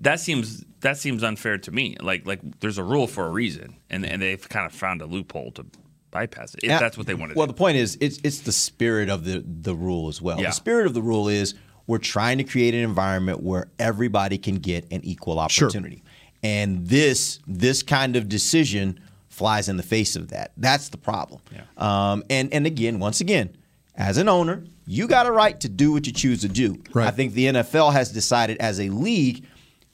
That 0.00 0.20
seems 0.20 0.64
that 0.80 0.96
seems 0.96 1.24
unfair 1.24 1.58
to 1.58 1.72
me. 1.72 1.96
Like 2.00 2.26
like 2.26 2.60
there's 2.60 2.78
a 2.78 2.84
rule 2.84 3.06
for 3.06 3.26
a 3.26 3.30
reason, 3.30 3.76
and 3.90 4.06
and 4.06 4.22
they've 4.22 4.48
kind 4.48 4.66
of 4.66 4.72
found 4.72 5.02
a 5.02 5.06
loophole 5.06 5.50
to 5.52 5.66
bypass 6.10 6.54
it 6.54 6.64
if 6.64 6.78
that's 6.78 6.96
what 6.96 7.06
they 7.06 7.14
want 7.14 7.30
to 7.30 7.34
do. 7.34 7.38
Well, 7.38 7.46
do. 7.46 7.52
the 7.52 7.58
point 7.58 7.78
is, 7.78 7.98
it's 8.00 8.20
it's 8.22 8.40
the 8.40 8.52
spirit 8.52 9.08
of 9.08 9.24
the 9.24 9.42
the 9.44 9.74
rule 9.74 10.08
as 10.08 10.22
well. 10.22 10.38
Yeah. 10.38 10.48
The 10.48 10.52
spirit 10.52 10.86
of 10.86 10.94
the 10.94 11.02
rule 11.02 11.28
is 11.28 11.54
we're 11.92 11.98
trying 11.98 12.38
to 12.38 12.44
create 12.44 12.72
an 12.72 12.80
environment 12.80 13.42
where 13.42 13.66
everybody 13.78 14.38
can 14.38 14.54
get 14.54 14.90
an 14.90 15.04
equal 15.04 15.38
opportunity, 15.38 16.02
and 16.42 16.86
this 16.86 17.38
this 17.46 17.82
kind 17.82 18.16
of 18.16 18.30
decision 18.30 18.98
flies 19.28 19.68
in 19.68 19.76
the 19.76 19.82
face 19.82 20.16
of 20.16 20.28
that. 20.28 20.52
That's 20.56 20.88
the 20.88 20.96
problem. 20.96 21.42
Yeah. 21.52 21.64
Um, 21.76 22.24
and 22.30 22.50
and 22.54 22.66
again, 22.66 22.98
once 22.98 23.20
again, 23.20 23.54
as 23.94 24.16
an 24.16 24.26
owner, 24.26 24.64
you 24.86 25.06
got 25.06 25.26
a 25.26 25.32
right 25.32 25.60
to 25.60 25.68
do 25.68 25.92
what 25.92 26.06
you 26.06 26.14
choose 26.14 26.40
to 26.40 26.48
do. 26.48 26.82
Right. 26.94 27.06
I 27.06 27.10
think 27.10 27.34
the 27.34 27.44
NFL 27.48 27.92
has 27.92 28.10
decided 28.10 28.56
as 28.56 28.80
a 28.80 28.88
league 28.88 29.44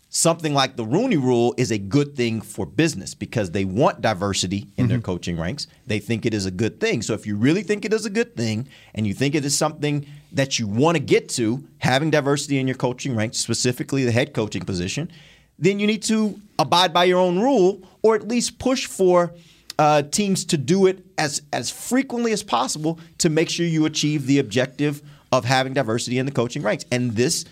something 0.09 0.55
like 0.55 0.77
the 0.77 0.85
Rooney 0.85 1.17
Rule 1.17 1.53
is 1.57 1.73
a 1.73 1.79
good 1.79 2.15
thing 2.15 2.41
for 2.43 2.65
business 2.65 3.13
because 3.13 3.51
they 3.51 3.65
want 3.65 4.01
diversity 4.01 4.69
in 4.77 4.87
their 4.87 5.01
coaching 5.01 5.39
ranks. 5.39 5.67
They 5.87 5.99
think 5.99 6.25
it 6.25 6.33
is 6.33 6.47
a 6.47 6.51
good 6.53 6.81
thing. 6.81 7.03
So 7.03 7.13
if 7.13 7.27
you 7.27 7.37
really 7.37 7.63
think 7.63 7.85
it 7.85 7.93
is 7.93 8.07
a 8.07 8.11
good 8.11 8.37
thing 8.37 8.69
and 8.95 9.05
you 9.05 9.15
think 9.15 9.35
it 9.35 9.45
is 9.45 9.59
something 9.59 10.07
that 10.33 10.59
you 10.59 10.67
want 10.67 10.97
to 10.97 11.03
get 11.03 11.29
to, 11.31 11.65
having 11.79 12.11
diversity 12.11 12.59
in 12.59 12.67
your 12.67 12.77
coaching 12.77 13.17
ranks, 13.17 13.39
specifically 13.39 14.05
the 14.05 14.13
head 14.13 14.35
coaching 14.35 14.65
position, 14.65 15.11
then 15.59 15.81
you 15.81 15.87
need 15.87 16.03
to 16.05 16.41
abide 16.59 16.93
by 16.93 17.05
your 17.05 17.19
own 17.19 17.39
rule 17.39 17.83
or 18.03 18.15
at 18.15 18.29
least 18.29 18.59
push 18.59 18.87
for 18.87 19.33
uh, 19.79 20.03
teams 20.03 20.45
to 20.45 20.57
do 20.57 20.87
it 20.87 21.05
as 21.17 21.43
as 21.53 21.71
frequently 21.71 22.33
as 22.33 22.43
possible 22.43 22.99
to 23.19 23.29
make 23.29 23.49
sure 23.49 23.65
you 23.65 23.87
achieve 23.87 24.27
the 24.27 24.39
objective 24.39 25.03
of 25.31 25.45
having 25.45 25.73
diversity 25.73 26.19
in 26.19 26.27
the 26.27 26.33
coaching 26.33 26.63
ranks. 26.63 26.85
And 26.91 27.13
this 27.13 27.45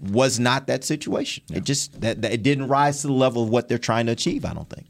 was 0.00 0.38
not 0.38 0.66
that 0.66 0.84
situation. 0.84 1.44
It 1.52 1.64
just 1.64 2.00
that, 2.00 2.22
that 2.22 2.32
it 2.32 2.42
didn't 2.42 2.68
rise 2.68 3.02
to 3.02 3.08
the 3.08 3.12
level 3.12 3.42
of 3.42 3.48
what 3.48 3.68
they're 3.68 3.78
trying 3.78 4.06
to 4.06 4.12
achieve. 4.12 4.44
I 4.44 4.54
don't 4.54 4.68
think, 4.68 4.86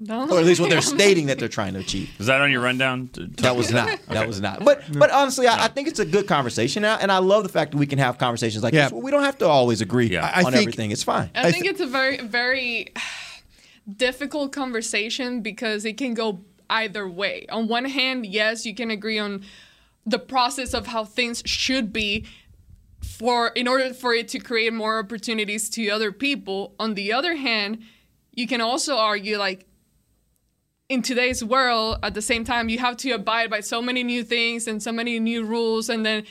No. 0.00 0.28
or 0.30 0.38
at 0.38 0.44
least 0.44 0.60
what 0.60 0.70
they're 0.70 0.80
stating 0.98 1.26
that 1.26 1.38
they're 1.40 1.48
trying 1.48 1.74
to 1.74 1.80
achieve. 1.80 2.10
Was 2.18 2.28
that 2.28 2.40
on 2.40 2.50
your 2.52 2.60
rundown? 2.60 3.08
To, 3.14 3.26
to- 3.26 3.42
That 3.42 3.56
was 3.56 3.72
not. 3.72 3.98
That 4.06 4.26
was 4.28 4.40
not. 4.40 4.64
But 4.64 4.82
but 4.92 5.10
honestly, 5.10 5.46
I, 5.48 5.64
I 5.64 5.68
think 5.68 5.88
it's 5.88 5.98
a 5.98 6.04
good 6.06 6.28
conversation, 6.28 6.84
and 6.84 7.10
I, 7.10 7.18
love 7.18 7.42
the 7.42 7.48
fact 7.48 7.72
that 7.72 7.78
we 7.78 7.86
can 7.86 7.98
have 7.98 8.16
conversations 8.18 8.62
like 8.62 8.74
Yeah. 8.74 8.84
this. 8.84 8.92
Where 8.92 9.02
we 9.02 9.10
don't 9.10 9.24
have 9.24 9.38
to 9.38 9.46
always 9.48 9.80
agree 9.80 10.06
Yeah. 10.06 10.30
I 10.32 10.44
on 10.44 10.52
think- 10.52 10.62
everything. 10.62 10.90
It's 10.92 11.02
fine. 11.02 11.30
I 11.34 11.50
think 11.50 11.66
it's 11.66 11.80
a 11.80 11.86
very, 11.86 12.18
very 12.18 12.92
difficult 13.96 14.52
conversation 14.52 15.40
because 15.42 15.84
it 15.84 15.96
can 15.96 16.14
go 16.14 16.40
either 16.70 17.08
way. 17.08 17.46
On 17.50 17.68
one 17.68 17.86
hand, 17.86 18.26
yes, 18.26 18.66
you 18.66 18.74
can 18.74 18.90
agree 18.90 19.18
on 19.18 19.42
the 20.06 20.18
process 20.18 20.74
of 20.74 20.86
how 20.88 21.04
things 21.04 21.42
should 21.46 21.92
be 21.92 22.26
for 23.02 23.48
in 23.48 23.66
order 23.68 23.92
for 23.94 24.12
it 24.14 24.28
to 24.28 24.38
create 24.38 24.72
more 24.72 24.98
opportunities 24.98 25.68
to 25.70 25.88
other 25.90 26.12
people. 26.12 26.74
On 26.78 26.94
the 26.94 27.12
other 27.12 27.36
hand, 27.36 27.78
you 28.32 28.46
can 28.46 28.60
also 28.60 28.96
argue 28.96 29.38
like 29.38 29.66
in 30.88 31.02
today's 31.02 31.44
world 31.44 31.98
at 32.02 32.14
the 32.14 32.22
same 32.22 32.44
time 32.44 32.68
you 32.70 32.78
have 32.78 32.96
to 32.96 33.10
abide 33.10 33.50
by 33.50 33.60
so 33.60 33.82
many 33.82 34.02
new 34.02 34.24
things 34.24 34.66
and 34.66 34.82
so 34.82 34.90
many 34.90 35.20
new 35.20 35.44
rules 35.44 35.90
and 35.90 36.04
then 36.04 36.24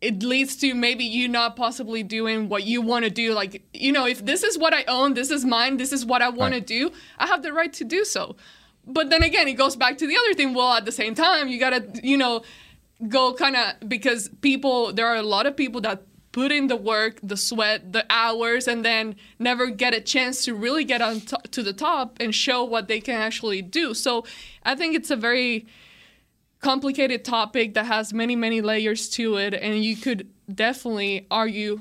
it 0.00 0.22
leads 0.22 0.56
to 0.56 0.74
maybe 0.74 1.04
you 1.04 1.28
not 1.28 1.54
possibly 1.54 2.02
doing 2.02 2.48
what 2.48 2.64
you 2.64 2.82
want 2.82 3.04
to 3.04 3.10
do. 3.10 3.32
Like 3.32 3.62
you 3.72 3.92
know 3.92 4.06
if 4.06 4.24
this 4.24 4.42
is 4.42 4.58
what 4.58 4.72
i 4.74 4.84
own 4.84 5.14
this 5.14 5.30
is 5.30 5.44
mine 5.44 5.76
this 5.76 5.92
is 5.92 6.04
what 6.04 6.22
i 6.22 6.28
want 6.28 6.54
to 6.54 6.60
do 6.60 6.92
i 7.18 7.26
have 7.26 7.42
the 7.42 7.52
right 7.52 7.72
to 7.74 7.84
do 7.84 8.04
so. 8.04 8.36
But 8.86 9.10
then 9.10 9.22
again 9.22 9.48
it 9.48 9.54
goes 9.54 9.76
back 9.76 9.98
to 9.98 10.06
the 10.06 10.16
other 10.16 10.34
thing. 10.34 10.54
Well 10.54 10.72
at 10.72 10.86
the 10.86 10.92
same 10.92 11.14
time 11.14 11.48
you 11.48 11.60
gotta 11.60 11.84
you 12.02 12.16
know 12.16 12.42
go 13.08 13.34
kind 13.34 13.56
of 13.56 13.86
because 13.86 14.30
people 14.40 14.94
there 14.94 15.06
are 15.06 15.16
a 15.16 15.22
lot 15.22 15.46
of 15.46 15.56
people 15.56 15.82
that 15.82 16.02
put 16.34 16.50
in 16.58 16.66
the 16.66 16.76
work 16.76 17.14
the 17.22 17.36
sweat 17.36 17.78
the 17.92 18.04
hours 18.10 18.66
and 18.66 18.84
then 18.84 19.14
never 19.38 19.64
get 19.70 19.94
a 19.94 20.00
chance 20.00 20.44
to 20.44 20.52
really 20.64 20.84
get 20.84 21.00
on 21.00 21.20
to, 21.20 21.38
to 21.50 21.62
the 21.62 21.72
top 21.72 22.16
and 22.20 22.34
show 22.34 22.64
what 22.64 22.88
they 22.88 23.00
can 23.00 23.14
actually 23.28 23.62
do 23.62 23.94
so 23.94 24.24
i 24.64 24.74
think 24.74 24.96
it's 24.98 25.10
a 25.10 25.16
very 25.16 25.64
complicated 26.60 27.24
topic 27.24 27.74
that 27.74 27.86
has 27.86 28.12
many 28.12 28.34
many 28.36 28.60
layers 28.60 29.08
to 29.08 29.36
it 29.36 29.54
and 29.54 29.84
you 29.84 29.96
could 29.96 30.28
definitely 30.52 31.26
argue 31.30 31.80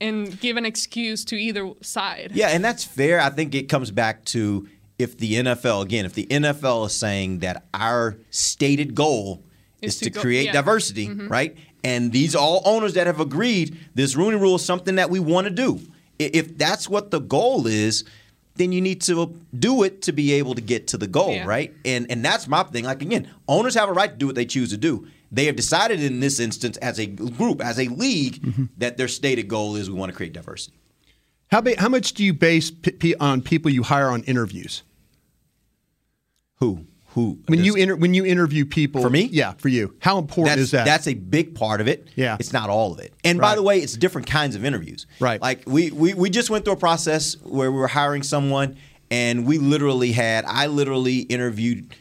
and 0.00 0.40
give 0.40 0.56
an 0.56 0.66
excuse 0.66 1.24
to 1.24 1.36
either 1.36 1.70
side 1.80 2.32
Yeah, 2.34 2.48
and 2.48 2.64
that's 2.64 2.82
fair. 2.82 3.20
I 3.20 3.30
think 3.30 3.54
it 3.54 3.68
comes 3.68 3.92
back 3.92 4.24
to 4.34 4.66
if 4.98 5.16
the 5.16 5.34
NFL 5.34 5.82
again, 5.82 6.04
if 6.04 6.14
the 6.14 6.26
NFL 6.26 6.86
is 6.86 6.92
saying 6.92 7.38
that 7.40 7.64
our 7.72 8.16
stated 8.30 8.96
goal 8.96 9.44
is, 9.80 9.94
Is 9.94 9.98
to, 10.00 10.04
to 10.06 10.10
go- 10.10 10.20
create 10.20 10.46
yeah. 10.46 10.50
Mm-hmm. 10.50 10.56
diversity, 10.56 11.10
right? 11.36 11.56
And 11.84 12.12
these 12.12 12.34
are 12.36 12.38
all 12.42 12.62
owners 12.64 12.94
that 12.94 13.06
have 13.06 13.18
agreed 13.20 13.76
this 13.94 14.14
Rooney 14.16 14.36
Rule 14.36 14.54
is 14.56 14.64
something 14.64 14.94
that 14.96 15.10
we 15.10 15.18
want 15.20 15.46
to 15.46 15.52
do. 15.52 15.80
If 16.18 16.56
that's 16.56 16.88
what 16.88 17.10
the 17.10 17.18
goal 17.20 17.66
is, 17.66 18.04
then 18.54 18.70
you 18.70 18.80
need 18.80 19.00
to 19.02 19.34
do 19.58 19.82
it 19.82 20.02
to 20.02 20.12
be 20.12 20.32
able 20.34 20.54
to 20.54 20.60
get 20.60 20.86
to 20.88 20.98
the 20.98 21.06
goal, 21.06 21.32
Yeah. 21.32 21.46
right? 21.46 21.74
And 21.84 22.06
and 22.10 22.24
that's 22.24 22.46
my 22.46 22.62
thing. 22.64 22.84
Like 22.84 23.02
again, 23.02 23.28
owners 23.48 23.74
have 23.74 23.88
a 23.88 23.92
right 23.92 24.10
to 24.10 24.16
do 24.16 24.26
what 24.26 24.34
they 24.36 24.44
choose 24.46 24.70
to 24.70 24.76
do. 24.76 25.08
They 25.32 25.46
have 25.46 25.56
decided 25.56 26.02
in 26.02 26.20
this 26.20 26.38
instance, 26.38 26.76
as 26.76 26.98
a 27.00 27.06
group, 27.06 27.62
as 27.64 27.78
a 27.78 27.88
league, 27.88 28.42
Mm-hmm. 28.42 28.64
that 28.78 28.98
their 28.98 29.08
stated 29.08 29.48
goal 29.48 29.76
is 29.76 29.90
we 29.90 29.96
want 29.98 30.10
to 30.12 30.16
create 30.16 30.34
diversity. 30.34 30.76
How, 31.50 31.62
ba- 31.62 31.78
how 31.80 31.88
much 31.88 32.12
do 32.12 32.22
you 32.24 32.32
base 32.34 32.70
p- 32.70 32.90
p- 32.92 33.14
on 33.16 33.40
people 33.42 33.70
you 33.70 33.82
hire 33.82 34.08
on 34.08 34.22
interviews? 34.24 34.82
Who? 36.56 36.86
Who? 37.14 37.38
When 37.46 37.62
you 37.62 37.74
inter- 37.74 37.96
when 37.96 38.14
you 38.14 38.24
interview 38.24 38.64
people 38.64 39.02
For 39.02 39.10
me? 39.10 39.24
yeah, 39.24 39.52
for 39.58 39.68
you. 39.68 39.94
How 40.00 40.18
important 40.18 40.58
is 40.58 40.70
that? 40.70 40.86
That's 40.86 41.06
a 41.06 41.14
big 41.14 41.54
part 41.54 41.82
of 41.82 41.88
it. 41.88 42.08
Yeah. 42.16 42.38
It's 42.40 42.54
not 42.54 42.70
all 42.70 42.92
of 42.92 43.00
it. 43.00 43.12
And 43.22 43.38
by 43.38 43.54
the 43.54 43.62
way, 43.62 43.80
it's 43.80 43.96
different 43.98 44.26
kinds 44.26 44.56
of 44.56 44.64
interviews. 44.64 45.06
Right. 45.20 45.40
Like 45.40 45.62
we, 45.66 45.90
we 45.90 46.14
we 46.14 46.30
just 46.30 46.48
went 46.48 46.64
through 46.64 46.74
a 46.74 46.78
process 46.78 47.34
where 47.42 47.70
we 47.70 47.78
were 47.78 47.88
hiring 47.88 48.22
someone 48.22 48.76
and 49.10 49.46
we 49.46 49.58
literally 49.58 50.12
had 50.12 50.46
I 50.46 50.68
literally 50.68 51.18
interviewed 51.18 51.94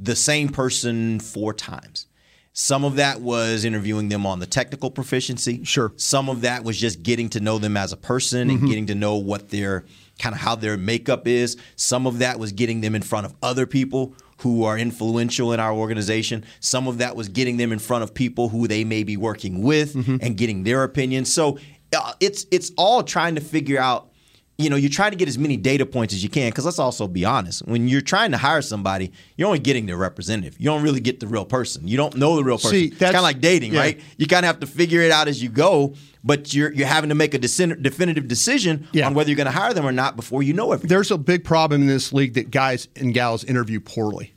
the 0.00 0.16
same 0.16 0.48
person 0.48 1.20
four 1.20 1.54
times. 1.54 2.08
Some 2.52 2.84
of 2.84 2.96
that 2.96 3.20
was 3.20 3.64
interviewing 3.64 4.08
them 4.08 4.26
on 4.26 4.40
the 4.40 4.46
technical 4.46 4.90
proficiency. 4.90 5.62
Sure. 5.62 5.92
Some 5.96 6.28
of 6.28 6.40
that 6.40 6.64
was 6.64 6.76
just 6.76 7.04
getting 7.04 7.28
to 7.30 7.40
know 7.40 7.58
them 7.58 7.76
as 7.76 7.92
a 7.92 7.96
person 7.96 8.50
and 8.50 8.58
mm-hmm. 8.58 8.66
getting 8.66 8.86
to 8.86 8.94
know 8.96 9.14
what 9.16 9.50
their 9.50 9.84
kind 10.18 10.34
of 10.34 10.40
how 10.40 10.56
their 10.56 10.76
makeup 10.76 11.28
is. 11.28 11.56
Some 11.76 12.06
of 12.06 12.18
that 12.18 12.40
was 12.40 12.50
getting 12.50 12.80
them 12.80 12.96
in 12.96 13.02
front 13.02 13.26
of 13.26 13.34
other 13.42 13.66
people 13.66 14.14
who 14.38 14.64
are 14.64 14.78
influential 14.78 15.52
in 15.52 15.60
our 15.60 15.72
organization. 15.72 16.44
Some 16.60 16.88
of 16.88 16.98
that 16.98 17.16
was 17.16 17.28
getting 17.28 17.56
them 17.56 17.72
in 17.72 17.78
front 17.78 18.04
of 18.04 18.12
people 18.12 18.48
who 18.48 18.68
they 18.68 18.84
may 18.84 19.02
be 19.02 19.16
working 19.16 19.62
with 19.62 19.94
and 20.22 20.36
getting 20.36 20.64
their 20.64 20.82
opinions. 20.84 21.32
So 21.32 21.58
uh, 21.96 22.12
it's 22.20 22.46
it's 22.50 22.72
all 22.76 23.02
trying 23.02 23.36
to 23.36 23.40
figure 23.40 23.78
out 23.78 24.10
you 24.58 24.70
know, 24.70 24.76
you're 24.76 24.88
trying 24.90 25.10
to 25.10 25.16
get 25.16 25.28
as 25.28 25.36
many 25.38 25.56
data 25.58 25.84
points 25.84 26.14
as 26.14 26.22
you 26.22 26.30
can 26.30 26.48
because 26.50 26.64
let's 26.64 26.78
also 26.78 27.06
be 27.06 27.24
honest. 27.26 27.66
When 27.66 27.88
you're 27.88 28.00
trying 28.00 28.30
to 28.30 28.38
hire 28.38 28.62
somebody, 28.62 29.12
you're 29.36 29.46
only 29.48 29.58
getting 29.58 29.84
their 29.84 29.98
representative. 29.98 30.56
You 30.58 30.64
don't 30.64 30.82
really 30.82 31.00
get 31.00 31.20
the 31.20 31.26
real 31.26 31.44
person. 31.44 31.86
You 31.86 31.98
don't 31.98 32.16
know 32.16 32.36
the 32.36 32.44
real 32.44 32.56
person. 32.56 32.70
See, 32.70 32.86
it's 32.86 32.98
kind 32.98 33.16
of 33.16 33.22
like 33.22 33.40
dating, 33.40 33.74
yeah. 33.74 33.80
right? 33.80 34.00
You 34.16 34.26
kind 34.26 34.44
of 34.44 34.48
have 34.48 34.60
to 34.60 34.66
figure 34.66 35.02
it 35.02 35.12
out 35.12 35.28
as 35.28 35.42
you 35.42 35.50
go, 35.50 35.94
but 36.24 36.54
you're 36.54 36.72
you're 36.72 36.86
having 36.86 37.10
to 37.10 37.14
make 37.14 37.34
a 37.34 37.38
definitive 37.38 38.28
decision 38.28 38.88
Yeah. 38.92 39.06
on 39.06 39.14
whether 39.14 39.28
you're 39.28 39.36
going 39.36 39.44
to 39.46 39.52
hire 39.52 39.74
them 39.74 39.86
or 39.86 39.92
not 39.92 40.16
before 40.16 40.42
you 40.42 40.54
know 40.54 40.72
everything. 40.72 40.88
There's 40.88 41.10
a 41.10 41.18
big 41.18 41.44
problem 41.44 41.82
in 41.82 41.88
this 41.88 42.12
league 42.14 42.34
that 42.34 42.50
guys 42.50 42.88
and 42.96 43.12
gals 43.12 43.44
interview 43.44 43.78
poorly. 43.80 44.32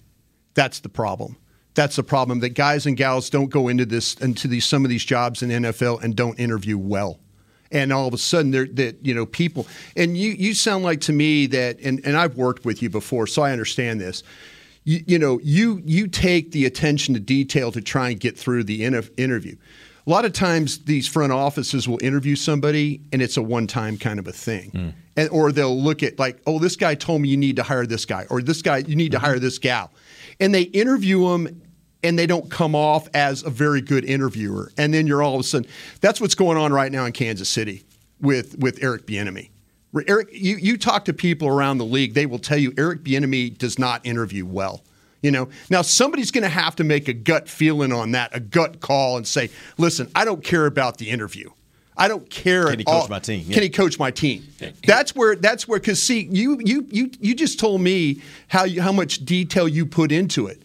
That's 0.54 0.82
the 0.82 0.90
problem. 0.90 1.38
That's 1.76 1.96
the 1.96 2.04
problem 2.04 2.42
that 2.42 2.50
guys 2.50 2.86
and 2.86 2.98
gals 2.98 3.30
don't 3.30 3.50
go 3.50 3.70
into 3.70 3.86
this 3.86 4.16
into 4.16 4.50
these 4.50 4.66
some 4.66 4.84
of 4.84 4.90
these 4.90 5.06
jobs 5.06 5.42
in 5.42 5.50
NFL 5.50 6.04
and 6.04 6.14
don't 6.14 6.38
interview 6.38 6.78
well. 6.78 7.20
And 7.72 7.94
all 7.94 8.08
of 8.08 8.14
a 8.14 8.18
sudden, 8.18 8.52
they're 8.52 8.66
that 8.66 9.06
you 9.06 9.14
know 9.14 9.26
people. 9.26 9.68
And 9.96 10.18
you 10.18 10.32
you 10.32 10.54
sound 10.54 10.84
like 10.84 11.02
to 11.02 11.14
me 11.14 11.46
that, 11.48 11.80
and, 11.82 12.02
and 12.04 12.18
I've 12.18 12.36
worked 12.36 12.66
with 12.66 12.82
you 12.82 12.90
before, 12.90 13.28
so 13.28 13.44
I 13.44 13.52
understand 13.52 14.02
this. 14.02 14.24
You, 14.86 15.04
you 15.06 15.20
know, 15.20 15.40
you 15.44 15.82
you 15.86 16.08
take 16.08 16.52
the 16.52 16.66
attention 16.66 17.14
to 17.14 17.20
detail 17.20 17.72
to 17.72 17.82
try 17.82 18.10
and 18.10 18.20
get 18.20 18.38
through 18.38 18.64
the 18.64 18.84
inter- 18.84 19.04
interview. 19.18 19.56
A 20.08 20.10
lot 20.10 20.26
of 20.26 20.34
times, 20.34 20.80
these 20.86 21.08
front 21.08 21.32
offices 21.32 21.88
will 21.88 22.00
interview 22.02 22.36
somebody, 22.36 23.02
and 23.14 23.22
it's 23.22 23.38
a 23.38 23.44
one-time 23.44 23.98
kind 23.98 24.18
of 24.18 24.28
a 24.28 24.32
thing, 24.32 24.72
hmm. 24.72 24.90
and 25.16 25.30
or 25.30 25.52
they'll 25.52 25.80
look 25.80 26.02
at 26.02 26.18
like, 26.18 26.42
oh, 26.48 26.58
this 26.58 26.76
guy 26.76 26.96
told 26.96 27.22
me 27.22 27.30
you 27.30 27.38
need 27.38 27.58
to 27.58 27.64
hire 27.64 27.86
this 27.86 28.06
guy, 28.06 28.26
or 28.32 28.42
this 28.42 28.64
guy 28.64 28.78
you 28.78 28.96
need 28.96 29.12
to 29.12 29.20
hmm. 29.20 29.26
hire 29.26 29.38
this 29.38 29.60
gal, 29.60 29.92
and 30.40 30.56
they 30.56 30.64
interview 30.64 31.28
them, 31.28 31.62
and 32.04 32.18
they 32.18 32.28
don't 32.28 32.50
come 32.50 32.76
off 32.76 33.08
as 33.14 33.44
a 33.44 33.50
very 33.50 33.82
good 33.82 34.06
interviewer, 34.06 34.72
and 34.78 34.94
then 34.94 35.08
you're 35.08 35.22
all 35.22 35.36
of 35.36 35.42
a 35.42 35.44
sudden, 35.44 35.70
that's 36.02 36.22
what's 36.22 36.36
going 36.36 36.58
on 36.58 36.72
right 36.72 36.92
now 36.92 37.06
in 37.06 37.12
Kansas 37.12 37.50
City. 37.50 37.84
with 38.22 38.58
with 38.60 38.84
Eric 38.84 39.06
Bieniemy. 39.06 39.50
Eric, 40.08 40.30
you 40.32 40.58
you 40.58 40.78
talk 40.78 41.06
to 41.06 41.14
people 41.14 41.48
around 41.48 41.78
the 41.78 41.86
league, 41.86 42.14
they 42.14 42.26
will 42.26 42.40
tell 42.40 42.58
you 42.58 42.74
Eric 42.78 43.04
Bieniemy 43.04 43.58
does 43.58 43.80
not 43.80 44.06
interview 44.06 44.46
well. 44.46 44.84
You 45.22 45.32
know, 45.32 45.50
now 45.70 45.82
somebody's 45.82 46.32
going 46.32 46.44
to 46.44 46.50
have 46.50 46.78
to 46.78 46.84
make 46.84 47.10
a 47.10 47.14
gut 47.14 47.50
feeling 47.50 47.92
on 47.92 48.12
that, 48.12 48.34
a 48.34 48.40
gut 48.40 48.80
call, 48.80 49.18
and 49.18 49.28
say, 49.28 49.50
"Listen, 49.78 50.10
I 50.16 50.26
don't 50.26 50.44
care 50.44 50.66
about 50.66 50.98
the 50.98 51.10
interview. 51.10 51.50
I 51.98 52.08
don't 52.08 52.30
care. 52.30 52.68
Can 52.68 52.80
he 52.80 52.86
coach 52.86 53.04
all. 53.04 53.08
my 53.10 53.20
team? 53.20 53.44
Yeah. 53.46 53.54
Can 53.56 53.64
he 53.64 53.70
coach 53.70 54.00
my 54.00 54.12
team? 54.12 54.48
That's 54.86 55.14
where. 55.16 55.36
That's 55.36 55.68
where. 55.68 55.80
Because 55.80 56.02
see, 56.02 56.22
you 56.32 56.60
you 56.64 56.88
you 56.90 57.12
you 57.20 57.36
just 57.36 57.60
told 57.60 57.82
me 57.82 58.22
how 58.48 58.64
you, 58.64 58.82
how 58.82 58.94
much 58.94 59.26
detail 59.26 59.68
you 59.68 59.86
put 59.86 60.12
into 60.12 60.48
it. 60.48 60.62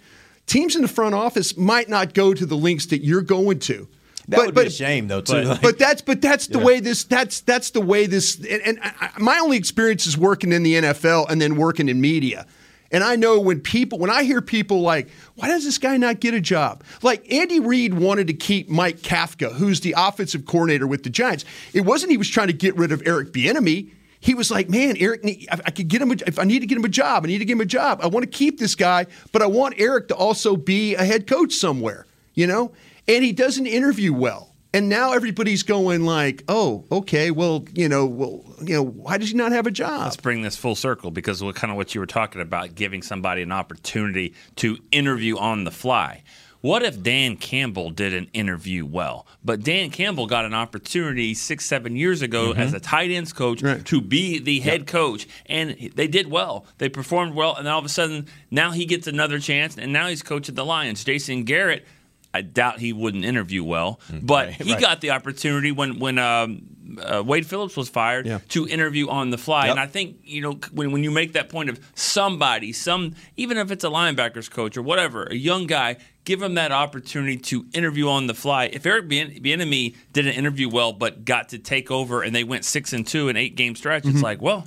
Teams 0.47 0.77
in 0.77 0.83
the 0.83 0.89
front 0.89 1.15
office 1.15 1.57
might 1.57 1.89
not 1.89 2.15
go 2.15 2.35
to 2.35 2.45
the 2.47 2.57
links 2.57 2.87
that 2.87 3.03
you're 3.05 3.23
going 3.23 3.59
to. 3.61 3.89
That 4.29 4.47
would 4.47 4.55
be 4.55 4.63
a 4.63 4.71
shame, 4.71 5.07
though, 5.09 5.21
too. 5.21 5.33
but- 5.33 5.45
Like- 5.47 5.61
But 5.63 5.79
that's 5.79 6.03
but 6.03 6.21
that's 6.23 6.47
the 6.47 6.59
Yeah. 6.59 6.65
way 6.65 6.81
this 6.81 7.05
that's 7.05 7.41
that's 7.41 7.71
the 7.71 7.81
way 7.81 8.07
this 8.07 8.37
and, 8.37 8.63
and 8.63 8.79
I- 8.83 9.11
my 9.19 9.39
only 9.39 9.57
experience 9.59 10.07
is 10.07 10.17
working 10.17 10.53
in 10.53 10.63
the 10.63 10.75
NFL 10.77 11.27
and 11.29 11.41
then 11.41 11.57
working 11.57 11.89
in 11.89 12.01
media. 12.01 12.47
And 12.91 13.03
I 13.03 13.17
know 13.17 13.41
when 13.41 13.61
people 13.61 13.99
when 13.99 14.09
I 14.11 14.23
hear 14.23 14.41
people 14.41 14.81
like, 14.81 15.09
why 15.35 15.49
does 15.49 15.65
this 15.65 15.79
guy 15.79 15.97
not 15.99 16.21
get 16.21 16.33
a 16.33 16.41
job? 16.41 16.85
Like 17.03 17.31
Andy 17.33 17.61
Reid 17.61 17.95
wanted 17.95 18.29
to 18.29 18.35
keep 18.35 18.69
Mike 18.71 19.01
Kafka, 19.01 19.53
who's 19.53 19.81
the 19.81 19.95
offensive 19.99 20.47
coordinator 20.47 20.87
with 20.87 21.03
the 21.03 21.11
Giants. 21.11 21.45
It 21.75 21.83
wasn't 21.83 22.11
he 22.13 22.17
was 22.17 22.29
trying 22.31 22.47
to 22.47 22.53
get 22.55 22.77
rid 22.77 22.93
of 22.93 23.03
Eric 23.05 23.33
Bieniemy. 23.33 23.91
He 24.25 24.33
was 24.33 24.51
like, 24.51 24.71
man, 24.71 24.97
Eric, 24.99 25.21
I 25.23 25.61
I 25.67 25.71
could 25.71 25.89
get 25.89 26.01
him. 26.01 26.11
A, 26.11 26.17
if 26.27 26.39
I 26.39 26.45
need 26.45 26.61
to 26.61 26.67
get 26.67 26.79
him 26.79 26.85
a 26.87 26.89
job, 26.89 27.25
I 27.25 27.27
need 27.27 27.41
to 27.41 27.45
get 27.45 27.53
him 27.53 27.61
a 27.61 27.67
job. 27.67 28.01
I 28.03 28.07
want 28.07 28.25
to 28.25 28.39
keep 28.39 28.59
this 28.59 28.75
guy, 28.75 29.05
but 29.33 29.43
I 29.43 29.47
want 29.47 29.75
Eric 29.77 30.09
to 30.09 30.15
also 30.15 30.57
be 30.57 30.95
a 30.95 31.05
head 31.05 31.27
coach 31.27 31.53
somewhere. 31.53 32.07
You 32.33 32.47
know, 32.47 32.73
and 33.07 33.23
he 33.23 33.33
doesn't 33.33 33.67
interview 33.67 34.15
well. 34.15 34.55
And 34.73 34.89
now 34.89 35.13
everybody's 35.13 35.63
going 35.63 36.07
like, 36.07 36.43
"Oh, 36.49 36.87
okay, 36.91 37.31
well, 37.33 37.67
you 37.75 37.87
know, 37.87 38.07
well, 38.07 38.43
you 38.63 38.73
know, 38.73 38.83
why 38.83 39.19
does 39.19 39.29
he 39.29 39.37
not 39.37 39.53
have 39.53 39.67
a 39.67 39.71
job?" 39.71 40.05
Let's 40.05 40.17
bring 40.17 40.41
this 40.41 40.57
full 40.57 40.75
circle 40.75 41.11
because 41.11 41.43
what 41.45 41.55
kind 41.55 41.71
of 41.71 41.77
what 41.77 41.95
you 41.95 42.01
were 42.01 42.07
talking 42.07 42.41
about, 42.41 42.75
giving 42.75 43.03
somebody 43.03 43.43
an 43.43 43.53
opportunity 43.53 44.33
to 44.57 44.79
interview 44.91 45.37
on 45.37 45.65
the 45.65 45.71
fly. 45.71 46.23
What 46.65 46.83
if 46.83 47.03
Dan 47.03 47.37
Campbell 47.37 47.91
did 47.91 48.15
an 48.15 48.31
interview 48.33 48.87
well, 48.87 49.27
but 49.45 49.63
Dan 49.63 49.91
Campbell 49.91 50.27
got 50.27 50.47
an 50.47 50.55
opportunity 50.55 51.35
six, 51.35 51.67
seven 51.67 51.95
years 51.95 52.23
ago 52.23 52.53
as 52.53 52.73
a 52.73 52.81
tight 52.81 53.11
ends 53.11 53.35
coach 53.35 53.61
Right. 53.61 53.85
to 53.85 54.01
be 54.01 54.39
the 54.39 54.61
head 54.61 54.87
coach, 54.87 55.29
and 55.45 55.77
they 55.95 56.07
did 56.07 56.31
well. 56.31 56.65
They 56.79 56.89
performed 56.89 57.35
well, 57.35 57.55
and 57.55 57.69
all 57.69 57.81
of 57.81 57.85
a 57.85 57.91
sudden, 57.91 58.29
now 58.51 58.71
he 58.71 58.87
gets 58.87 59.07
another 59.07 59.39
chance, 59.41 59.77
and 59.77 59.93
now 59.93 60.07
he's 60.09 60.23
coaching 60.23 60.55
the 60.55 60.65
Lions. 60.65 61.05
Jason 61.05 61.45
Garrett. 61.45 61.85
I 62.33 62.41
doubt 62.41 62.81
he 62.81 62.93
wouldn't 62.93 63.25
interview 63.25 63.63
well, 63.63 64.01
but 64.23 64.51
he 64.51 64.73
right. 64.73 64.81
got 64.81 65.01
the 65.03 65.11
opportunity 65.11 65.71
when 65.71 66.01
when 66.01 66.19
um, 66.19 66.63
uh, 67.01 67.23
Wade 67.25 67.47
Phillips 67.47 67.77
was 67.77 67.89
fired 67.89 68.27
Yeah. 68.27 68.39
to 68.49 68.67
interview 68.67 69.09
on 69.09 69.31
the 69.31 69.39
fly. 69.39 69.67
Yep. 69.67 69.71
And 69.71 69.81
I 69.81 69.87
think 69.87 70.17
you 70.25 70.41
know 70.41 70.59
when 70.73 70.91
when 70.91 71.05
you 71.05 71.13
make 71.13 71.35
that 71.35 71.49
point 71.49 71.69
of 71.71 71.79
somebody, 71.95 72.73
some 72.73 73.15
even 73.37 73.57
if 73.57 73.71
it's 73.71 73.85
a 73.85 73.89
linebackers 73.89 74.51
coach 74.51 74.77
or 74.77 74.83
whatever, 74.83 75.25
a 75.25 75.37
young 75.37 75.69
guy, 75.69 75.97
give 76.25 76.43
him 76.43 76.55
that 76.55 76.73
opportunity 76.73 77.37
to 77.37 77.67
interview 77.73 78.09
on 78.09 78.27
the 78.27 78.35
fly. 78.35 78.65
If 78.67 78.87
Eric 78.87 79.09
Bien- 79.09 79.31
Bieniemy 79.43 79.95
did 80.13 80.27
an 80.27 80.33
interview 80.35 80.69
well, 80.69 80.93
but 80.93 81.25
got 81.25 81.51
to 81.51 81.59
take 81.59 81.91
over 81.91 82.23
and 82.23 82.35
they 82.35 82.45
went 82.45 82.65
six 82.65 82.93
and 82.93 83.07
two 83.07 83.29
in 83.29 83.37
eight 83.37 83.57
game 83.57 83.77
stretch, 83.77 84.05
Mm-hmm. 84.05 84.15
it's 84.17 84.23
like 84.23 84.41
well, 84.43 84.67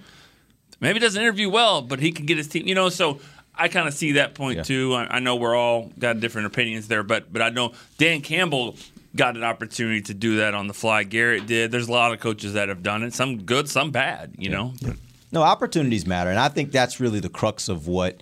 maybe 0.80 0.96
he 0.96 1.00
doesn't 1.00 1.22
interview 1.22 1.50
well, 1.50 1.82
but 1.82 2.00
he 2.00 2.12
can 2.12 2.26
get 2.26 2.38
his 2.38 2.48
team. 2.48 2.68
You 2.68 2.76
know, 2.76 2.90
so. 2.90 3.20
I 3.60 3.70
kind 3.70 3.88
of 3.88 3.96
see 3.96 4.12
that 4.12 4.36
point 4.36 4.58
Yeah. 4.58 4.62
too. 4.62 4.94
I, 4.94 5.16
I 5.16 5.20
know 5.20 5.36
we're 5.36 5.56
all 5.56 5.92
got 5.98 6.20
different 6.20 6.46
opinions 6.46 6.88
there, 6.90 7.02
but 7.02 7.34
but 7.34 7.42
I 7.42 7.50
know 7.50 7.72
Dan 7.98 8.22
Campbell 8.22 8.76
got 9.16 9.36
an 9.36 9.44
opportunity 9.44 10.00
to 10.02 10.14
do 10.14 10.38
that 10.38 10.54
on 10.54 10.68
the 10.68 10.76
fly. 10.76 11.02
Garrett 11.02 11.48
did. 11.48 11.72
There's 11.72 11.88
a 11.88 11.92
lot 11.92 12.14
of 12.14 12.20
coaches 12.20 12.54
that 12.54 12.70
have 12.70 12.84
done 12.84 13.02
it. 13.02 13.16
Some 13.16 13.42
good, 13.46 13.68
some 13.68 13.90
bad. 13.90 14.36
You 14.38 14.50
know. 14.50 14.74
No, 15.32 15.42
opportunities 15.42 16.06
matter, 16.06 16.30
and 16.30 16.38
I 16.38 16.50
think 16.50 16.72
that's 16.72 17.00
really 17.00 17.20
the 17.20 17.30
crux 17.30 17.68
of 17.68 17.88
what 17.88 18.22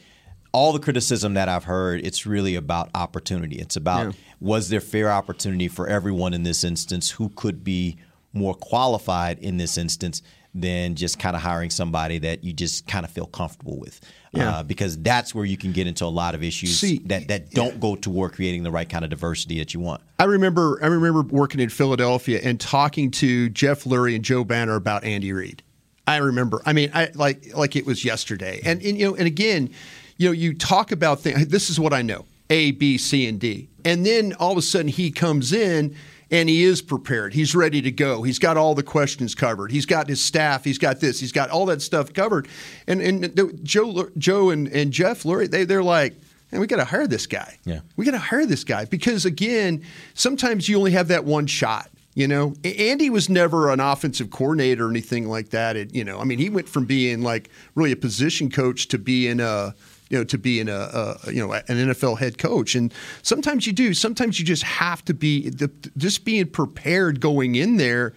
all 0.56 0.72
the 0.72 0.80
criticism 0.80 1.34
that 1.34 1.50
I've 1.50 1.66
heard. 1.66 2.00
It's 2.06 2.26
really 2.26 2.56
about 2.56 2.90
opportunity. 2.96 3.58
It's 3.58 3.76
about 3.76 4.06
Yeah. 4.06 4.12
was 4.40 4.70
there 4.70 4.80
fair 4.80 5.12
opportunity 5.12 5.68
for 5.68 5.86
everyone 5.86 6.34
in 6.34 6.44
this 6.44 6.64
instance 6.64 7.10
who 7.12 7.28
could 7.36 7.62
be 7.62 7.98
more 8.32 8.54
qualified 8.54 9.38
in 9.40 9.58
this 9.58 9.78
instance 9.78 10.22
than 10.54 10.96
just 10.96 11.20
kind 11.20 11.36
of 11.36 11.42
hiring 11.42 11.70
somebody 11.70 12.20
that 12.20 12.46
you 12.46 12.54
just 12.54 12.88
kind 12.88 13.04
of 13.04 13.12
feel 13.12 13.26
comfortable 13.26 13.78
with. 13.78 14.00
Yeah. 14.32 14.50
Uh, 14.50 14.64
because 14.64 14.98
that's 15.00 15.36
where 15.36 15.44
you 15.44 15.58
can 15.58 15.74
get 15.74 15.88
into 15.88 16.06
a 16.06 16.08
lot 16.08 16.34
of 16.36 16.42
issues 16.42 16.80
See, 16.80 17.02
that, 17.08 17.28
that 17.28 17.52
don't 17.52 17.82
go 17.82 17.98
toward 17.98 18.32
creating 18.32 18.64
the 18.64 18.72
right 18.72 18.88
kind 18.88 19.04
of 19.04 19.10
diversity 19.10 19.60
that 19.60 19.74
you 19.74 19.82
want. 19.82 20.02
I 20.20 20.24
remember 20.24 20.80
I 20.82 20.88
remember 20.88 21.24
working 21.24 21.60
in 21.60 21.68
Philadelphia 21.68 22.40
and 22.42 22.62
talking 22.62 23.12
to 23.12 23.50
Jeff 23.50 23.84
Lurie 23.84 24.16
and 24.16 24.24
Joe 24.24 24.46
Banner 24.46 24.76
about 24.76 25.04
Andy 25.04 25.34
Reid. 25.34 25.64
I 26.08 26.18
remember. 26.18 26.62
I 26.66 26.72
mean, 26.72 26.92
I 26.94 27.12
like 27.14 27.54
like 27.54 27.76
it 27.76 27.86
was 27.86 28.06
yesterday. 28.06 28.62
And, 28.64 28.82
and 28.82 28.98
you 28.98 29.10
know, 29.10 29.16
and 29.16 29.28
again, 29.28 29.72
you 30.18 30.30
know, 30.30 30.32
you 30.32 30.54
talk 30.54 30.92
about 30.92 31.20
things. 31.20 31.48
This 31.48 31.70
is 31.70 31.80
what 31.80 31.94
I 31.94 32.02
know: 32.02 32.26
A, 32.50 32.72
B, 32.72 32.98
C, 32.98 33.28
and 33.28 33.40
D. 33.40 33.70
And 33.84 34.06
then 34.06 34.34
all 34.34 34.52
of 34.52 34.58
a 34.58 34.62
sudden, 34.62 34.88
he 34.88 35.12
comes 35.12 35.54
in 35.54 35.96
and 36.32 36.50
he 36.50 36.64
is 36.64 36.82
prepared. 36.82 37.34
He's 37.34 37.54
ready 37.54 37.82
to 37.84 37.92
go. 37.92 38.24
He's 38.24 38.40
got 38.40 38.58
all 38.58 38.74
the 38.74 38.84
questions 38.84 39.36
covered. 39.36 39.72
He's 39.72 39.86
got 39.86 40.08
his 40.08 40.24
staff. 40.24 40.64
He's 40.64 40.80
got 40.80 41.00
this. 41.00 41.20
He's 41.20 41.32
got 41.32 41.50
all 41.50 41.68
that 41.68 41.82
stuff 41.82 42.14
covered. 42.14 42.48
And 42.88 43.02
and 43.02 43.24
the, 43.24 43.58
Joe 43.64 44.10
Joe 44.18 44.50
and, 44.50 44.68
and 44.68 44.92
Jeff 44.92 45.24
Lurie, 45.24 45.50
they 45.50 45.66
they're 45.66 45.84
like. 45.84 46.16
And 46.52 46.62
we 46.62 46.68
got 46.68 46.78
to 46.78 46.86
hire 46.86 47.08
this 47.08 47.26
guy. 47.26 47.58
Yeah. 47.66 47.80
We 47.98 48.06
got 48.06 48.12
to 48.12 48.18
hire 48.20 48.46
this 48.46 48.64
guy 48.64 48.86
because 48.86 49.26
again, 49.26 49.84
sometimes 50.14 50.70
you 50.70 50.78
only 50.78 50.92
have 50.92 51.10
that 51.10 51.26
one 51.26 51.48
shot. 51.48 51.90
You 52.14 52.30
know, 52.30 52.54
Andy 52.64 53.10
was 53.10 53.30
never 53.30 53.72
an 53.72 53.82
offensive 53.82 54.30
coordinator 54.30 54.86
or 54.86 54.90
anything 54.90 55.28
like 55.28 55.50
that. 55.50 55.76
It, 55.76 55.94
you 55.94 56.06
know, 56.06 56.20
I 56.20 56.24
mean, 56.24 56.40
he 56.40 56.50
went 56.50 56.70
from 56.70 56.86
being 56.86 57.24
like 57.24 57.50
really 57.74 57.92
a 57.92 57.98
position 57.98 58.50
coach 58.50 58.88
to 58.90 58.98
being 58.98 59.42
a, 59.42 59.76
you 60.10 60.18
know, 60.18 60.24
to 60.26 60.38
being 60.38 60.70
a, 60.70 61.18
a 61.26 61.32
you 61.32 61.46
know 61.46 61.54
an 61.54 61.64
NFL 61.66 62.20
head 62.20 62.38
coach. 62.38 62.76
And 62.76 62.94
sometimes 63.22 63.66
you 63.66 63.74
do. 63.74 63.94
Sometimes 63.94 64.40
you 64.40 64.46
just 64.46 64.64
have 64.64 65.04
to 65.06 65.14
be 65.14 65.50
the, 65.50 65.72
just 65.98 66.26
being 66.26 66.48
prepared 66.48 67.20
going 67.20 67.56
in 67.56 67.78
there. 67.78 68.14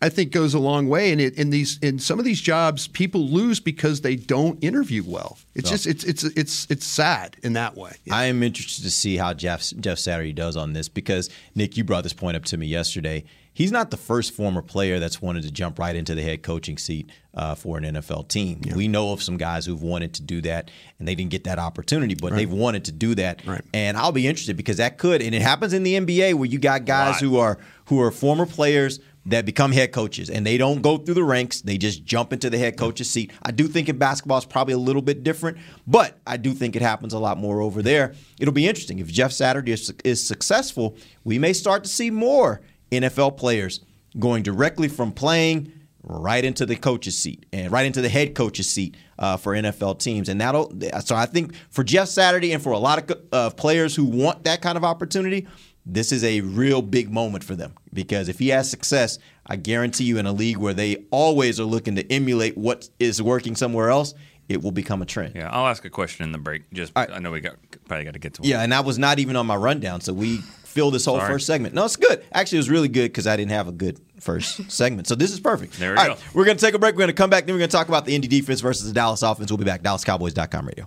I 0.00 0.08
think 0.10 0.30
goes 0.30 0.54
a 0.54 0.60
long 0.60 0.88
way. 0.88 1.10
And 1.10 1.20
it, 1.20 1.36
in 1.36 1.50
these 1.50 1.78
in 1.78 1.98
some 1.98 2.18
of 2.18 2.24
these 2.24 2.40
jobs, 2.40 2.86
people 2.86 3.28
lose 3.28 3.58
because 3.58 4.00
they 4.02 4.14
don't 4.14 4.62
interview 4.62 5.02
well. 5.04 5.38
It's 5.54 5.68
just 5.68 5.86
it's 5.86 6.04
it's 6.04 6.24
it's 6.24 6.66
it's 6.70 6.86
sad 6.86 7.36
in 7.42 7.54
that 7.54 7.76
way. 7.76 7.92
I 8.10 8.26
am 8.26 8.42
interested 8.42 8.82
to 8.82 8.90
see 8.90 9.16
how 9.16 9.34
Jeff 9.34 9.72
Jeff 9.80 9.98
Saturday 9.98 10.32
does 10.32 10.56
on 10.56 10.72
this 10.72 10.88
because 10.88 11.30
Nick, 11.54 11.76
you 11.76 11.84
brought 11.84 12.04
this 12.04 12.12
point 12.12 12.36
up 12.36 12.44
to 12.46 12.56
me 12.56 12.66
yesterday. 12.66 13.24
He's 13.58 13.72
not 13.72 13.90
the 13.90 13.96
first 13.96 14.34
former 14.34 14.62
player 14.62 15.00
that's 15.00 15.20
wanted 15.20 15.42
to 15.42 15.50
jump 15.50 15.80
right 15.80 15.96
into 15.96 16.14
the 16.14 16.22
head 16.22 16.44
coaching 16.44 16.78
seat 16.78 17.10
uh, 17.34 17.56
for 17.56 17.76
an 17.76 17.82
NFL 17.82 18.28
team. 18.28 18.60
We 18.72 18.86
know 18.86 19.10
of 19.10 19.20
some 19.20 19.36
guys 19.36 19.66
who've 19.66 19.82
wanted 19.82 20.14
to 20.14 20.22
do 20.22 20.40
that 20.42 20.70
and 21.00 21.08
they 21.08 21.16
didn't 21.16 21.32
get 21.32 21.42
that 21.42 21.58
opportunity, 21.58 22.14
but 22.14 22.36
they've 22.36 22.48
wanted 22.48 22.84
to 22.84 22.92
do 22.92 23.16
that. 23.16 23.44
Right. 23.44 23.62
And 23.74 23.96
I'll 23.96 24.12
be 24.12 24.28
interested 24.28 24.56
because 24.56 24.76
that 24.76 24.96
could, 24.96 25.20
and 25.22 25.34
it 25.34 25.42
happens 25.42 25.72
in 25.72 25.82
the 25.82 25.94
NBA 25.94 26.34
where 26.34 26.46
you 26.46 26.60
got 26.60 26.84
guys 26.84 27.18
who 27.18 27.36
are 27.38 27.58
who 27.86 28.00
are 28.00 28.12
former 28.12 28.46
players 28.46 29.00
that 29.26 29.44
become 29.44 29.72
head 29.72 29.90
coaches 29.90 30.30
and 30.30 30.46
they 30.46 30.56
don't 30.56 30.80
go 30.80 30.96
through 30.96 31.14
the 31.14 31.24
ranks. 31.24 31.60
They 31.60 31.78
just 31.78 32.04
jump 32.04 32.32
into 32.32 32.50
the 32.50 32.58
head 32.58 32.78
coach's 32.78 33.10
seat. 33.10 33.32
I 33.42 33.50
do 33.50 33.66
think 33.66 33.88
in 33.88 33.98
basketball 33.98 34.38
it's 34.38 34.46
probably 34.46 34.74
a 34.74 34.78
little 34.78 35.02
bit 35.02 35.24
different 35.24 35.58
but 35.84 36.16
i 36.28 36.36
do 36.36 36.52
think 36.54 36.76
it 36.76 36.82
happens 36.82 37.12
a 37.12 37.18
lot 37.18 37.38
more 37.38 37.60
over 37.60 37.82
there. 37.82 38.14
It'll 38.38 38.54
be 38.54 38.68
interesting. 38.68 39.00
If 39.00 39.08
jeff 39.08 39.32
saturday 39.32 39.72
is, 39.72 39.92
is 40.04 40.24
successful 40.24 40.96
we 41.24 41.40
may 41.40 41.52
start 41.52 41.82
to 41.82 41.90
see 41.90 42.12
more 42.12 42.60
nfl 42.90 43.36
players 43.36 43.80
going 44.18 44.42
directly 44.42 44.88
from 44.88 45.12
playing 45.12 45.72
right 46.08 46.44
into 46.44 46.64
the 46.64 46.76
coach's 46.76 47.16
seat 47.16 47.46
and 47.52 47.70
right 47.70 47.84
into 47.84 48.00
the 48.00 48.08
head 48.08 48.34
coach's 48.34 48.68
seat 48.68 48.96
uh, 49.18 49.36
for 49.36 49.52
NFL 49.52 49.98
teams. 49.98 50.28
And 50.28 50.40
that'll, 50.40 50.72
so 51.04 51.14
I 51.14 51.26
think 51.26 51.54
for 51.70 51.84
Jeff 51.84 52.08
Saturday 52.08 52.52
and 52.52 52.62
for 52.62 52.72
a 52.72 52.78
lot 52.78 53.10
of 53.10 53.22
uh, 53.32 53.50
players 53.50 53.94
who 53.94 54.04
want 54.04 54.44
that 54.44 54.62
kind 54.62 54.78
of 54.78 54.84
opportunity, 54.84 55.46
this 55.84 56.12
is 56.12 56.24
a 56.24 56.40
real 56.42 56.82
big 56.82 57.10
moment 57.10 57.44
for 57.44 57.54
them 57.54 57.74
because 57.92 58.28
if 58.28 58.38
he 58.38 58.48
has 58.48 58.70
success, 58.70 59.18
I 59.46 59.56
guarantee 59.56 60.04
you 60.04 60.18
in 60.18 60.26
a 60.26 60.32
league 60.32 60.58
where 60.58 60.74
they 60.74 61.04
always 61.10 61.58
are 61.58 61.64
looking 61.64 61.96
to 61.96 62.12
emulate 62.12 62.56
what 62.56 62.88
is 62.98 63.20
working 63.22 63.56
somewhere 63.56 63.90
else, 63.90 64.14
it 64.48 64.62
will 64.62 64.72
become 64.72 65.02
a 65.02 65.06
trend. 65.06 65.34
Yeah, 65.34 65.50
I'll 65.50 65.66
ask 65.66 65.84
a 65.84 65.90
question 65.90 66.24
in 66.24 66.32
the 66.32 66.38
break. 66.38 66.70
Just 66.72 66.92
right. 66.96 67.10
I 67.10 67.18
know 67.18 67.30
we 67.30 67.40
got 67.40 67.56
probably 67.86 68.04
got 68.04 68.14
to 68.14 68.18
get 68.18 68.34
to 68.34 68.42
one. 68.42 68.50
Yeah, 68.50 68.62
and 68.62 68.72
that 68.72 68.84
was 68.84 68.98
not 68.98 69.18
even 69.18 69.36
on 69.36 69.46
my 69.46 69.56
rundown, 69.56 70.00
so 70.00 70.12
we 70.12 70.40
filled 70.78 70.94
this 70.94 71.04
whole 71.04 71.18
Sorry. 71.18 71.32
first 71.32 71.46
segment. 71.46 71.74
No, 71.74 71.84
it's 71.84 71.96
good. 71.96 72.22
Actually, 72.32 72.58
it 72.58 72.60
was 72.60 72.70
really 72.70 72.86
good 72.86 73.10
because 73.10 73.26
I 73.26 73.36
didn't 73.36 73.50
have 73.50 73.66
a 73.66 73.72
good 73.72 74.00
first 74.20 74.70
segment. 74.70 75.08
So 75.08 75.16
this 75.16 75.32
is 75.32 75.40
perfect. 75.40 75.76
There 75.76 75.92
we 75.92 75.98
All 75.98 76.04
go. 76.04 76.10
right, 76.12 76.34
we're 76.34 76.44
going 76.44 76.56
to 76.56 76.64
take 76.64 76.74
a 76.74 76.78
break. 76.78 76.94
We're 76.94 76.98
going 77.00 77.08
to 77.08 77.14
come 77.14 77.30
back. 77.30 77.46
Then 77.46 77.54
we're 77.56 77.58
going 77.58 77.70
to 77.70 77.76
talk 77.76 77.88
about 77.88 78.04
the 78.04 78.14
Indy 78.14 78.28
defense 78.28 78.60
versus 78.60 78.86
the 78.86 78.92
Dallas 78.94 79.22
offense. 79.22 79.50
We'll 79.50 79.58
be 79.58 79.64
back. 79.64 79.82
DallasCowboys.com 79.82 80.66
radio. 80.68 80.86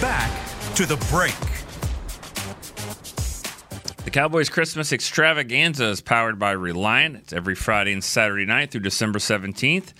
Back 0.00 0.30
to 0.74 0.86
the 0.86 0.96
break. 1.10 1.34
The 4.04 4.10
Cowboys 4.10 4.50
Christmas 4.50 4.92
extravaganza 4.92 5.86
is 5.86 6.00
powered 6.00 6.38
by 6.38 6.52
Reliant. 6.52 7.16
It's 7.16 7.32
every 7.32 7.54
Friday 7.54 7.92
and 7.92 8.04
Saturday 8.04 8.44
night 8.44 8.70
through 8.70 8.82
December 8.82 9.18
17th. 9.18 9.94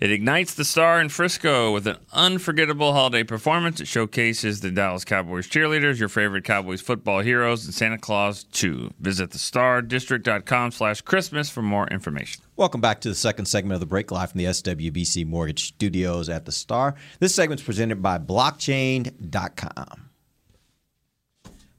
It 0.00 0.10
ignites 0.10 0.54
the 0.54 0.64
star 0.64 0.98
in 0.98 1.10
Frisco 1.10 1.72
with 1.72 1.86
an 1.86 1.98
unforgettable 2.10 2.94
holiday 2.94 3.22
performance. 3.22 3.82
It 3.82 3.86
showcases 3.86 4.60
the 4.60 4.70
Dallas 4.70 5.04
Cowboys 5.04 5.46
cheerleaders, 5.46 5.98
your 5.98 6.08
favorite 6.08 6.42
Cowboys 6.44 6.80
football 6.80 7.20
heroes, 7.20 7.66
and 7.66 7.74
Santa 7.74 7.98
Claus 7.98 8.44
too. 8.44 8.94
Visit 8.98 9.28
thestardistrict.com 9.28 10.70
slash 10.70 11.02
Christmas 11.02 11.50
for 11.50 11.60
more 11.60 11.86
information. 11.88 12.42
Welcome 12.56 12.80
back 12.80 13.02
to 13.02 13.10
the 13.10 13.14
second 13.14 13.44
segment 13.44 13.74
of 13.74 13.80
the 13.80 13.86
break 13.86 14.10
live 14.10 14.30
from 14.30 14.38
the 14.38 14.46
SWBC 14.46 15.26
Mortgage 15.26 15.68
Studios 15.68 16.30
at 16.30 16.46
the 16.46 16.52
Star. 16.52 16.94
This 17.18 17.34
segment 17.34 17.60
is 17.60 17.66
presented 17.66 18.00
by 18.00 18.16
blockchain.com. 18.16 20.08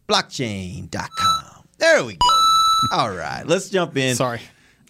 Blockchain.com. 0.07 1.67
There 1.79 2.03
we 2.03 2.13
go. 2.13 2.27
All 2.93 3.09
right, 3.09 3.47
let's 3.47 3.69
jump 3.69 3.97
in. 3.97 4.15
Sorry. 4.15 4.41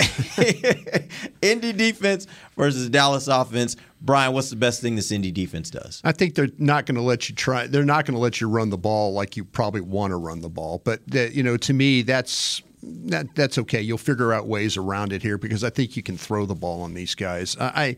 Indy 1.42 1.74
defense 1.74 2.28
versus 2.58 2.90
Dallas 2.90 3.28
offense. 3.28 3.76
Bryan, 4.02 4.34
what's 4.34 4.50
the 4.50 4.56
best 4.56 4.82
thing 4.82 4.96
this 4.96 5.12
Indy 5.12 5.32
defense 5.32 5.70
does? 5.70 6.02
I 6.04 6.12
think 6.12 6.36
they're 6.36 6.50
not 6.58 6.86
going 6.86 6.96
to 6.96 7.02
let 7.02 7.30
you 7.30 7.36
try. 7.36 7.68
They're 7.68 7.86
not 7.86 8.06
going 8.06 8.16
to 8.16 8.22
let 8.22 8.42
you 8.42 8.50
run 8.50 8.70
the 8.70 8.78
ball 8.78 9.14
like 9.14 9.38
you 9.38 9.44
probably 9.46 9.82
want 9.82 10.12
to 10.12 10.18
run 10.18 10.42
the 10.42 10.50
ball. 10.50 10.82
But 10.84 11.02
that, 11.08 11.34
you 11.34 11.44
know, 11.44 11.58
to 11.58 11.74
me, 11.74 12.02
that's 12.02 12.62
that, 12.84 13.28
that's 13.36 13.58
okay. 13.60 13.82
You'll 13.82 14.00
figure 14.00 14.34
out 14.34 14.48
ways 14.48 14.76
around 14.78 15.14
it 15.14 15.22
here 15.22 15.38
because 15.38 15.64
I 15.64 15.70
think 15.70 15.96
you 15.96 16.02
can 16.04 16.18
throw 16.18 16.46
the 16.46 16.56
ball 16.56 16.82
on 16.82 16.94
these 16.94 17.16
guys. 17.16 17.56
I. 17.60 17.66
I 17.66 17.98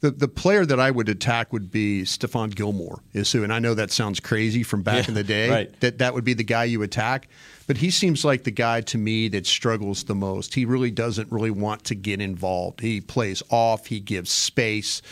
the, 0.00 0.12
the 0.12 0.28
player 0.28 0.64
that 0.64 0.78
I 0.78 0.92
would 0.92 1.08
attack 1.08 1.52
would 1.52 1.72
be 1.72 2.02
Stephon 2.02 2.54
Gilmore, 2.54 3.02
is 3.14 3.32
who, 3.32 3.42
and 3.42 3.52
I 3.52 3.58
know 3.58 3.74
that 3.74 3.90
sounds 3.90 4.20
crazy 4.20 4.62
from 4.62 4.82
back 4.82 5.06
Yeah, 5.06 5.08
in 5.08 5.14
the 5.14 5.24
day. 5.24 5.50
right. 5.50 5.80
That 5.80 5.98
that 5.98 6.14
would 6.14 6.22
be 6.22 6.34
the 6.34 6.44
guy 6.44 6.62
you 6.64 6.82
attack, 6.82 7.26
but 7.68 7.76
he 7.76 7.90
seems 7.90 8.24
like 8.24 8.44
the 8.44 8.50
guy 8.50 8.80
to 8.80 8.98
me 8.98 9.28
that 9.28 9.46
struggles 9.46 10.04
the 10.04 10.14
most. 10.14 10.54
He 10.54 10.64
really 10.64 10.90
doesn't 10.90 11.30
really 11.30 11.50
want 11.50 11.84
to 11.84 11.94
get 11.94 12.20
involved. 12.20 12.80
He 12.80 13.02
plays 13.02 13.42
off. 13.50 13.86
He 13.86 14.00
gives 14.00 14.30
space. 14.30 15.02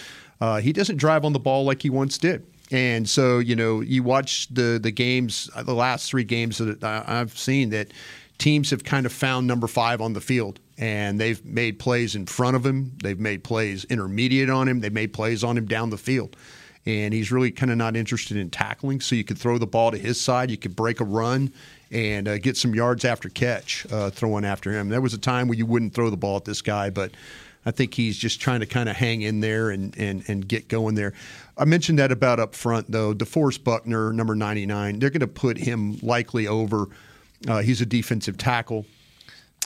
Uh, 0.40 0.56
he 0.60 0.72
doesn't 0.72 0.96
drive 0.96 1.26
on 1.26 1.34
the 1.34 1.38
ball 1.38 1.64
like 1.64 1.82
he 1.82 1.90
once 1.90 2.16
did. 2.16 2.46
And 2.72 3.08
so, 3.08 3.38
you 3.38 3.54
know, 3.54 3.82
you 3.82 4.02
watch 4.02 4.48
the 4.48 4.80
the 4.82 4.90
games, 4.90 5.50
uh, 5.54 5.62
the 5.62 5.74
last 5.74 6.10
three 6.10 6.24
games 6.24 6.56
that 6.56 6.82
I've 6.82 7.38
seen 7.38 7.70
that 7.70 7.92
teams 8.38 8.70
have 8.70 8.84
kind 8.84 9.04
of 9.04 9.12
found 9.12 9.46
number 9.46 9.66
five 9.66 10.00
on 10.00 10.14
the 10.14 10.20
field, 10.22 10.58
and 10.78 11.20
they've 11.20 11.44
made 11.44 11.78
plays 11.78 12.16
in 12.16 12.24
front 12.24 12.56
of 12.56 12.64
him. 12.64 12.92
They've 13.02 13.20
made 13.20 13.44
plays 13.44 13.84
intermediate 13.84 14.48
on 14.48 14.66
him. 14.66 14.80
They've 14.80 14.92
made 14.92 15.12
plays 15.12 15.44
on 15.44 15.58
him 15.58 15.66
down 15.66 15.90
the 15.90 15.98
field. 15.98 16.36
And 16.86 17.12
he's 17.12 17.32
really 17.32 17.50
kind 17.50 17.72
of 17.72 17.78
not 17.78 17.96
interested 17.96 18.36
in 18.36 18.48
tackling. 18.48 19.00
So 19.00 19.16
you 19.16 19.24
could 19.24 19.38
throw 19.38 19.58
the 19.58 19.66
ball 19.66 19.90
to 19.90 19.98
his 19.98 20.20
side. 20.20 20.52
You 20.52 20.56
could 20.56 20.76
break 20.76 21.00
a 21.00 21.04
run 21.04 21.52
and 21.90 22.26
uh, 22.26 22.38
get 22.38 22.56
some 22.56 22.74
yards 22.74 23.04
after 23.04 23.28
catch 23.28 23.86
uh, 23.92 24.10
throwing 24.10 24.44
after 24.44 24.72
him. 24.72 24.88
There 24.88 25.00
was 25.00 25.14
a 25.14 25.18
time 25.18 25.48
where 25.48 25.56
you 25.56 25.66
wouldn't 25.66 25.94
throw 25.94 26.10
the 26.10 26.16
ball 26.16 26.36
at 26.36 26.44
this 26.44 26.62
guy, 26.62 26.90
but 26.90 27.12
I 27.64 27.70
think 27.72 27.94
he's 27.94 28.16
just 28.16 28.40
trying 28.40 28.60
to 28.60 28.66
kind 28.66 28.88
of 28.88 28.96
hang 28.96 29.22
in 29.22 29.40
there 29.40 29.70
and, 29.70 29.96
and, 29.98 30.24
and 30.28 30.46
get 30.46 30.68
going 30.68 30.94
there. 30.94 31.12
I 31.58 31.64
mentioned 31.64 31.98
that 31.98 32.12
about 32.12 32.38
up 32.38 32.54
front, 32.54 32.90
though. 32.90 33.12
DeForest 33.12 33.64
Buckner, 33.64 34.12
number 34.12 34.34
99, 34.34 34.98
they're 34.98 35.10
going 35.10 35.20
to 35.20 35.26
put 35.26 35.58
him 35.58 35.98
likely 36.02 36.46
over. 36.46 36.88
Uh, 37.48 37.62
he's 37.62 37.80
a 37.80 37.86
defensive 37.86 38.38
tackle. 38.38 38.86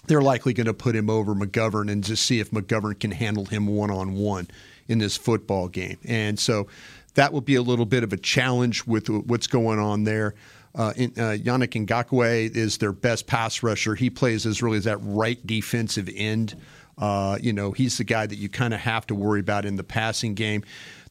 They're 0.07 0.23
likely 0.23 0.55
going 0.55 0.67
to 0.67 0.75
put 0.75 0.97
him 0.97 1.11
over 1.11 1.35
McGovern 1.35 1.91
and 1.91 2.03
just 2.03 2.25
see 2.25 2.41
if 2.41 2.51
McGovern 2.51 2.99
can 2.99 3.11
handle 3.11 3.45
him 3.45 3.67
one 3.67 3.91
on 3.91 4.15
one 4.15 4.49
in 4.89 4.99
this 4.99 5.17
football 5.17 5.69
game. 5.69 5.99
And 6.07 6.39
so 6.39 6.69
that 7.15 7.33
will 7.33 7.43
be 7.43 7.55
a 7.55 7.63
little 7.63 7.87
bit 7.87 8.03
of 8.03 8.13
a 8.13 8.17
challenge 8.17 8.87
with 8.87 9.09
what's 9.11 9.47
going 9.47 9.79
on 9.79 10.05
there. 10.05 10.35
Uh, 10.75 10.93
in, 10.97 11.11
uh, 11.17 11.37
Yannick 11.37 11.87
Ngakoue 11.87 12.55
is 12.55 12.79
their 12.79 12.93
best 12.93 13.27
pass 13.27 13.63
rusher. 13.63 13.95
He 13.95 14.09
plays 14.09 14.47
as 14.47 14.63
really 14.63 14.79
as 14.79 14.85
that 14.85 14.99
right 14.99 15.45
defensive 15.47 16.09
end. 16.15 16.57
Uh, 16.97 17.39
you 17.41 17.53
know, 17.53 17.73
he's 17.73 17.99
the 17.99 18.05
guy 18.05 18.27
that 18.27 18.37
you 18.37 18.49
kind 18.49 18.75
of 18.75 18.81
have 18.81 19.07
to 19.07 19.15
worry 19.15 19.41
about 19.41 19.65
in 19.65 19.77
the 19.77 19.83
passing 19.83 20.35
game. 20.35 20.63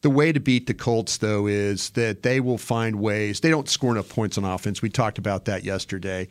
The 0.01 0.09
way 0.09 0.31
to 0.31 0.39
beat 0.39 0.67
the 0.67 0.73
Colts, 0.73 1.17
though, 1.17 1.47
is 1.47 1.89
that 1.91 2.23
they 2.23 2.39
will 2.39 2.57
find 2.57 2.99
ways. 2.99 3.41
They 3.41 3.49
don't 3.49 3.67
score 3.67 3.91
enough 3.91 4.07
points 4.07 4.37
on 4.37 4.45
offense. 4.45 4.81
We 4.81 4.89
talked 4.89 5.17
about 5.17 5.45
that 5.45 5.63
yesterday. 5.65 6.29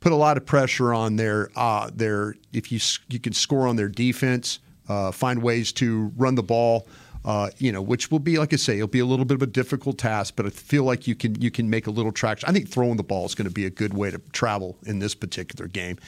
Put 0.00 0.12
a 0.12 0.16
lot 0.16 0.36
of 0.36 0.46
pressure 0.46 0.94
on 0.94 1.16
their 1.16 1.50
uh, 1.56 1.90
their. 1.92 2.36
If 2.52 2.70
you 2.70 2.78
you 3.08 3.18
can 3.18 3.32
score 3.32 3.66
on 3.66 3.74
their 3.74 3.88
defense, 3.88 4.60
uh, 4.88 5.10
find 5.10 5.42
ways 5.42 5.72
to 5.72 6.12
run 6.16 6.36
the 6.36 6.44
ball. 6.44 6.86
Uh, 7.28 7.50
you 7.58 7.70
know, 7.70 7.82
which 7.82 8.10
will 8.10 8.18
be 8.18 8.38
like 8.38 8.54
I 8.54 8.56
say, 8.56 8.76
it'll 8.76 8.88
be 8.88 9.00
a 9.00 9.04
little 9.04 9.26
bit 9.26 9.34
of 9.34 9.42
a 9.42 9.46
difficult 9.46 9.98
task, 9.98 10.32
but 10.34 10.46
I 10.46 10.48
feel 10.48 10.84
like 10.84 11.06
you 11.06 11.14
can 11.14 11.38
you 11.38 11.50
can 11.50 11.68
make 11.68 11.86
a 11.86 11.90
little 11.90 12.10
traction. 12.10 12.48
I 12.48 12.52
think 12.52 12.70
throwing 12.70 12.96
the 12.96 13.02
ball 13.02 13.26
is 13.26 13.34
going 13.34 13.46
to 13.46 13.52
be 13.52 13.66
a 13.66 13.70
good 13.70 13.92
way 13.92 14.10
to 14.10 14.18
travel 14.32 14.78
in 14.86 14.98
this 14.98 15.14
particular 15.14 15.68
game. 15.68 15.98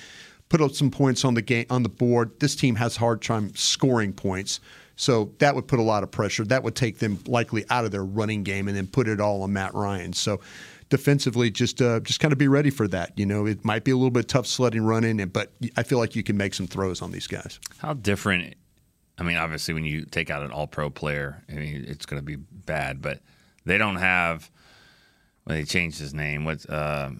Put 0.49 0.63
up 0.63 0.71
some 0.73 0.91
points 0.91 1.23
on 1.27 1.35
the 1.35 1.43
game 1.43 1.67
on 1.69 1.83
the 1.83 1.91
board. 1.91 2.41
This 2.41 2.57
team 2.57 2.75
has 2.77 2.97
hard 2.97 3.21
time 3.21 3.55
scoring 3.55 4.15
points, 4.15 4.61
so 4.97 5.35
that 5.41 5.55
would 5.55 5.69
put 5.69 5.79
a 5.79 5.83
lot 5.83 6.03
of 6.03 6.11
pressure. 6.11 6.43
That 6.43 6.63
would 6.63 6.75
take 6.75 7.01
them 7.01 7.19
likely 7.27 7.67
out 7.69 7.85
of 7.85 7.91
their 7.91 8.03
running 8.03 8.43
game 8.43 8.67
and 8.67 8.75
then 8.75 8.87
put 8.87 9.07
it 9.07 9.21
all 9.21 9.43
on 9.43 9.53
Matt 9.53 9.75
Ryan. 9.75 10.15
So 10.15 10.41
defensively, 10.89 11.51
just 11.51 11.83
uh, 11.83 12.01
just 12.01 12.21
kind 12.21 12.33
of 12.33 12.39
be 12.39 12.49
ready 12.49 12.71
for 12.71 12.89
that. 12.89 13.13
You 13.19 13.27
know, 13.27 13.45
it 13.45 13.63
might 13.63 13.85
be 13.85 13.91
a 13.91 13.97
little 13.97 14.11
bit 14.11 14.27
tough 14.27 14.47
sledding 14.47 14.87
running, 14.87 15.23
but 15.29 15.53
I 15.77 15.83
feel 15.83 15.99
like 15.99 16.17
you 16.17 16.23
can 16.23 16.39
make 16.39 16.55
some 16.55 16.67
throws 16.67 17.03
on 17.03 17.13
these 17.13 17.27
guys. 17.27 17.61
How 17.77 17.93
different? 17.93 18.55
I 19.21 19.23
mean, 19.23 19.37
obviously, 19.37 19.75
when 19.75 19.85
you 19.85 20.05
take 20.07 20.31
out 20.31 20.43
an 20.43 20.51
All-Pro 20.51 20.91
player, 20.91 21.43
I 21.49 21.53
mean, 21.53 21.85
it's 21.87 22.07
going 22.07 22.21
to 22.21 22.25
be 22.25 22.37
bad. 22.37 23.03
But 23.03 23.21
they 23.67 23.77
don't 23.79 23.97
have. 23.97 24.51
Well, 25.47 25.57
they 25.57 25.65
changed 25.65 25.99
his 25.99 26.15
name. 26.15 26.45
What's 26.45 26.65
uh, 26.67 27.11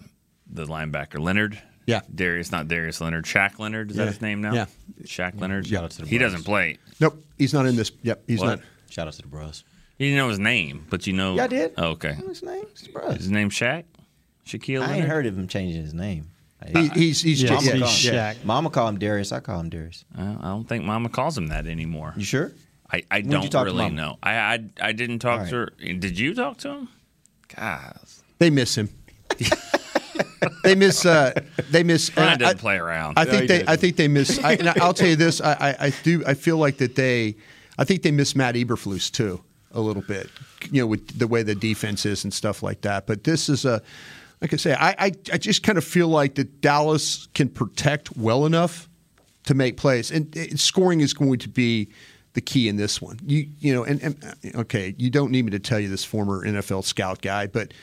the 0.51 0.65
linebacker 0.65 1.19
Leonard? 1.19 1.61
Yeah, 1.85 2.01
Darius, 2.13 2.51
not 2.51 2.67
Darius 2.67 3.01
Leonard. 3.01 3.25
Shaq 3.25 3.59
Leonard 3.59 3.91
is 3.91 3.97
Yeah. 3.97 4.05
that 4.05 4.11
his 4.13 4.21
name 4.21 4.41
now? 4.41 4.53
Yeah. 4.53 4.65
Shaq 5.03 5.39
Leonard. 5.39 5.67
Shout 5.67 5.83
out 5.83 5.91
to 5.91 6.01
the 6.03 6.07
he 6.07 6.17
Bros. 6.17 6.31
doesn't 6.31 6.43
play. 6.45 6.77
Nope, 6.99 7.23
he's 7.37 7.53
not 7.53 7.65
in 7.65 7.75
this. 7.75 7.91
Yep, 8.03 8.23
he's 8.27 8.39
What? 8.39 8.45
not. 8.47 8.59
Shout 8.89 9.07
out 9.07 9.13
to 9.13 9.21
the 9.21 9.27
bros. 9.27 9.63
You 9.97 10.07
didn't 10.07 10.17
know 10.17 10.29
his 10.29 10.39
name, 10.39 10.85
but 10.89 11.05
you 11.07 11.13
know. 11.13 11.35
Yeah, 11.35 11.43
I 11.43 11.47
did. 11.47 11.73
Oh, 11.77 11.89
okay. 11.89 12.13
His 12.13 12.43
name, 12.43 12.65
his 12.77 12.87
bros. 12.87 13.17
His 13.17 13.29
name 13.31 13.49
Shaq. 13.49 13.85
Shaquille. 14.45 14.81
I 14.81 14.85
ain't 14.85 14.91
Leonard? 14.93 15.09
heard 15.09 15.25
of 15.27 15.37
him 15.37 15.47
changing 15.47 15.81
his 15.81 15.93
name. 15.93 16.30
He- 16.67 16.89
he's- 16.89 17.21
he's 17.21 17.43
Mama 17.43 17.61
just- 17.61 17.71
call 17.71 17.87
he's 17.87 18.05
him- 18.05 18.13
Shaq. 18.15 18.43
Mama 18.45 18.69
call 18.69 18.87
him 18.89 18.99
Darius. 18.99 19.31
I 19.31 19.39
call 19.39 19.59
him 19.59 19.69
Darius. 19.69 20.05
I 20.17 20.33
don't 20.43 20.67
think 20.69 20.83
Mama 20.85 21.09
calls 21.09 21.37
him 21.37 21.47
that 21.47 21.65
anymore. 21.67 22.13
You 22.15 22.23
sure? 22.23 22.51
I, 22.91 23.03
I 23.09 23.19
When 23.21 23.29
did 23.29 23.31
you 23.31 23.39
don't 23.41 23.49
talk 23.51 23.65
really 23.65 23.89
know. 23.89 24.17
I, 24.21 24.33
I 24.35 24.59
I 24.81 24.91
didn't 24.91 25.19
talk 25.19 25.41
All 25.41 25.47
to 25.47 25.55
her. 25.55 25.69
Did 25.79 26.19
you 26.19 26.35
talk 26.35 26.57
to 26.59 26.69
him? 26.69 26.87
God, 27.55 27.97
They 28.39 28.49
miss 28.49 28.77
him. 28.77 28.89
they 30.63 30.75
miss. 30.75 31.05
Uh, 31.05 31.31
they 31.69 31.83
miss. 31.83 32.09
Bryan 32.09 32.31
and 32.31 32.39
didn't 32.39 32.51
I- 32.57 32.59
play 32.59 32.75
around. 32.77 33.17
I 33.17 33.25
think 33.25 33.41
he 33.43 33.47
they. 33.47 33.57
didn't. 33.59 33.69
I 33.69 33.75
think 33.75 33.95
they 33.95 34.07
miss. 34.07 34.39
I, 34.43 34.53
and 34.53 34.69
I'll 34.81 34.93
tell 34.93 35.07
you 35.07 35.15
this. 35.15 35.41
I, 35.41 35.53
I, 35.53 35.85
I 35.87 35.93
do. 36.03 36.23
I 36.25 36.33
feel 36.33 36.57
like 36.57 36.77
that 36.77 36.95
they. 36.95 37.35
I 37.77 37.83
think 37.85 38.03
they 38.03 38.11
miss 38.11 38.35
Matt 38.35 38.55
Eberflus 38.55 39.09
too 39.11 39.41
a 39.71 39.79
little 39.81 40.03
bit. 40.03 40.29
You 40.69 40.81
know, 40.81 40.87
with 40.87 41.17
the 41.17 41.27
way 41.27 41.43
the 41.43 41.55
defense 41.55 42.05
is 42.05 42.23
and 42.23 42.33
stuff 42.33 42.61
like 42.61 42.81
that. 42.81 43.07
But 43.07 43.23
this 43.23 43.49
is 43.49 43.65
a. 43.65 43.81
Like 44.41 44.53
I 44.53 44.57
say, 44.57 44.73
I, 44.73 44.89
I, 44.97 45.11
I 45.31 45.37
just 45.37 45.61
kind 45.63 45.77
of 45.77 45.83
feel 45.83 46.07
like 46.07 46.35
that 46.35 46.61
Dallas 46.61 47.27
can 47.33 47.47
protect 47.47 48.17
well 48.17 48.45
enough 48.45 48.89
to 49.43 49.53
make 49.53 49.77
plays, 49.77 50.11
and 50.11 50.35
uh, 50.37 50.55
scoring 50.55 51.01
is 51.01 51.13
going 51.13 51.39
to 51.39 51.49
be 51.49 51.89
the 52.33 52.41
key 52.41 52.67
in 52.67 52.77
this 52.77 53.01
one. 53.01 53.19
You 53.25 53.47
you 53.59 53.73
know, 53.73 53.83
and, 53.83 54.01
and 54.01 54.23
uh, 54.55 54.61
okay, 54.61 54.95
you 54.97 55.09
don't 55.09 55.31
need 55.31 55.45
me 55.45 55.51
to 55.51 55.59
tell 55.59 55.79
you 55.79 55.89
this 55.89 56.03
former 56.03 56.45
NFL 56.45 56.83
scout 56.83 57.21
guy, 57.21 57.47
but 57.47 57.73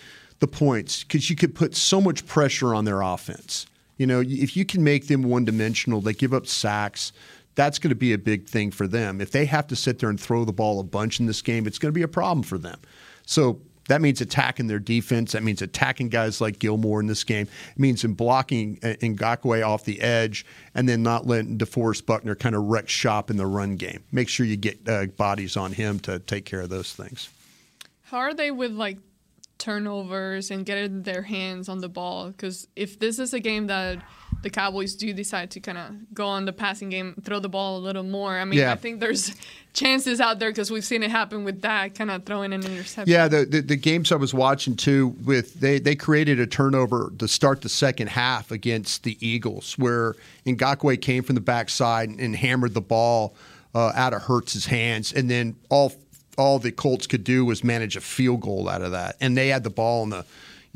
the 0.40 0.46
points 0.46 1.04
because 1.04 1.30
you 1.30 1.36
could 1.36 1.54
put 1.54 1.74
so 1.74 2.00
much 2.00 2.26
pressure 2.26 2.74
on 2.74 2.84
their 2.84 3.02
offense. 3.02 3.66
You 3.96 4.06
know, 4.06 4.22
if 4.24 4.56
you 4.56 4.64
can 4.64 4.84
make 4.84 5.08
them 5.08 5.22
one 5.22 5.44
dimensional, 5.44 6.00
they 6.00 6.12
give 6.12 6.32
up 6.32 6.46
sacks. 6.46 7.12
That's 7.56 7.80
going 7.80 7.90
to 7.90 7.96
be 7.96 8.12
a 8.12 8.18
big 8.18 8.46
thing 8.46 8.70
for 8.70 8.86
them. 8.86 9.20
If 9.20 9.32
they 9.32 9.44
have 9.46 9.66
to 9.68 9.76
sit 9.76 9.98
there 9.98 10.08
and 10.08 10.20
throw 10.20 10.44
the 10.44 10.52
ball 10.52 10.78
a 10.78 10.84
bunch 10.84 11.18
in 11.18 11.26
this 11.26 11.42
game, 11.42 11.66
it's 11.66 11.78
going 11.78 11.92
to 11.92 11.94
be 11.94 12.02
a 12.02 12.08
problem 12.08 12.44
for 12.44 12.56
them. 12.56 12.78
So 13.26 13.60
that 13.88 14.00
means 14.00 14.20
attacking 14.20 14.68
their 14.68 14.78
defense. 14.78 15.32
That 15.32 15.42
means 15.42 15.60
attacking 15.60 16.10
guys 16.10 16.40
like 16.40 16.58
Gilmore 16.58 17.00
in 17.00 17.06
this 17.06 17.24
game. 17.24 17.48
It 17.72 17.78
means 17.78 18.04
in 18.04 18.14
blocking 18.14 18.78
uh, 18.82 18.94
Ngakoue 19.00 19.66
off 19.66 19.84
the 19.84 20.00
edge 20.00 20.46
and 20.74 20.88
then 20.88 21.02
not 21.02 21.26
letting 21.26 21.58
DeForest 21.58 22.06
Buckner 22.06 22.34
kind 22.34 22.54
of 22.54 22.64
wreck 22.64 22.88
shop 22.88 23.30
in 23.30 23.36
the 23.36 23.46
run 23.46 23.76
game. 23.76 24.04
Make 24.12 24.28
sure 24.28 24.46
you 24.46 24.56
get 24.56 24.88
uh, 24.88 25.06
bodies 25.06 25.56
on 25.56 25.72
him 25.72 25.98
to 26.00 26.18
take 26.20 26.44
care 26.44 26.60
of 26.60 26.68
those 26.68 26.92
things. 26.92 27.30
How 28.04 28.18
are 28.18 28.34
they 28.34 28.50
with 28.50 28.72
like 28.72 28.98
turnovers 29.58 30.50
and 30.50 30.64
getting 30.64 31.02
their 31.02 31.22
hands 31.22 31.68
on 31.68 31.80
the 31.80 31.88
ball? 31.88 32.28
Because 32.28 32.68
if 32.76 32.98
this 32.98 33.18
is 33.18 33.34
a 33.34 33.40
game 33.40 33.66
that 33.66 33.98
the 34.42 34.50
Cowboys 34.50 34.94
do 34.94 35.12
decide 35.12 35.50
to 35.52 35.60
kind 35.60 35.78
of 35.78 36.14
go 36.14 36.26
on 36.26 36.44
the 36.44 36.52
passing 36.52 36.90
game, 36.90 37.14
throw 37.24 37.40
the 37.40 37.48
ball 37.48 37.78
a 37.78 37.80
little 37.80 38.04
more, 38.04 38.38
I 38.38 38.44
mean, 38.44 38.60
Yeah. 38.60 38.72
I 38.72 38.76
think 38.76 39.00
there's 39.00 39.34
chances 39.72 40.20
out 40.20 40.38
there 40.38 40.50
because 40.50 40.70
we've 40.70 40.84
seen 40.84 41.02
it 41.02 41.10
happen 41.10 41.44
with 41.44 41.62
that 41.62 41.94
kind 41.94 42.10
of 42.10 42.24
throwing 42.24 42.52
an 42.52 42.64
interception. 42.64 43.12
Yeah, 43.12 43.28
the, 43.28 43.44
the 43.44 43.60
the 43.60 43.76
games 43.76 44.12
I 44.12 44.16
was 44.16 44.32
watching 44.32 44.76
too, 44.76 45.08
with 45.24 45.54
they 45.54 45.78
they 45.78 45.96
created 45.96 46.38
a 46.40 46.46
turnover 46.46 47.12
to 47.18 47.26
start 47.28 47.62
the 47.62 47.68
second 47.68 48.08
half 48.08 48.50
against 48.50 49.02
the 49.02 49.16
Eagles, 49.26 49.76
where 49.76 50.14
Ngakoue 50.46 51.00
came 51.00 51.22
from 51.22 51.34
the 51.34 51.40
backside 51.40 52.08
and, 52.08 52.36
hammered 52.36 52.74
the 52.74 52.80
ball 52.80 53.34
uh, 53.74 53.92
out 53.94 54.12
of 54.14 54.22
Hurts's 54.22 54.66
hands, 54.66 55.12
and 55.12 55.28
then 55.30 55.56
all 55.68 55.92
all 56.36 56.60
the 56.60 56.70
Colts 56.70 57.06
could 57.08 57.24
do 57.24 57.44
was 57.44 57.64
manage 57.64 57.96
a 57.96 58.00
field 58.00 58.40
goal 58.40 58.68
out 58.68 58.82
of 58.82 58.92
that, 58.92 59.16
and 59.20 59.36
they 59.36 59.48
had 59.48 59.64
the 59.64 59.70
ball 59.70 60.04
in 60.04 60.10
the 60.10 60.24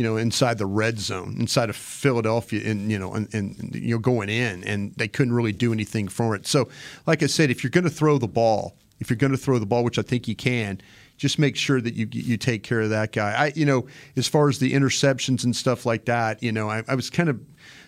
you 0.03 0.09
know 0.09 0.17
inside 0.17 0.59
the 0.59 0.67
red 0.67 0.99
zone, 0.99 1.37
inside 1.39 1.71
of 1.71 1.77
Philadelphia, 1.77 2.69
and 2.69 2.91
you 2.91 2.99
know 2.99 3.13
and, 3.13 3.33
and 3.33 3.73
you 3.73 3.95
know 3.95 4.01
going 4.01 4.29
in, 4.29 4.65
and 4.65 4.93
they 4.95 5.07
couldn't 5.07 5.33
really 5.33 5.53
do 5.53 5.73
anything 5.73 6.09
for 6.09 6.35
it. 6.35 6.45
So, 6.45 6.69
like 7.07 7.23
I 7.23 7.27
said, 7.27 7.53
if 7.53 7.63
you're 7.63 7.71
going 7.71 7.85
to 7.85 7.91
throw 7.91 8.19
the 8.19 8.27
ball, 8.27 8.75
if 8.99 9.11
you're 9.11 9.17
going 9.17 9.31
to 9.31 9.39
throw 9.39 9.61
the 9.61 9.67
ball, 9.67 9.85
which 9.85 10.01
I 10.01 10.03
think 10.03 10.27
you 10.27 10.35
can, 10.35 10.81
just 11.19 11.39
make 11.39 11.55
sure 11.55 11.81
that 11.81 11.95
you 11.95 12.09
you 12.11 12.37
take 12.37 12.65
care 12.65 12.81
of 12.81 12.91
that 12.91 13.13
guy. 13.13 13.31
I 13.31 13.53
you 13.55 13.65
know 13.65 13.87
as 14.17 14.27
far 14.27 14.49
as 14.49 14.59
the 14.59 14.73
interceptions 14.73 15.45
and 15.45 15.55
stuff 15.55 15.87
like 15.87 16.07
that, 16.07 16.43
you 16.43 16.51
know 16.51 16.69
I, 16.69 16.83
I 16.89 16.97
was 16.97 17.09
kind 17.09 17.29
of 17.29 17.41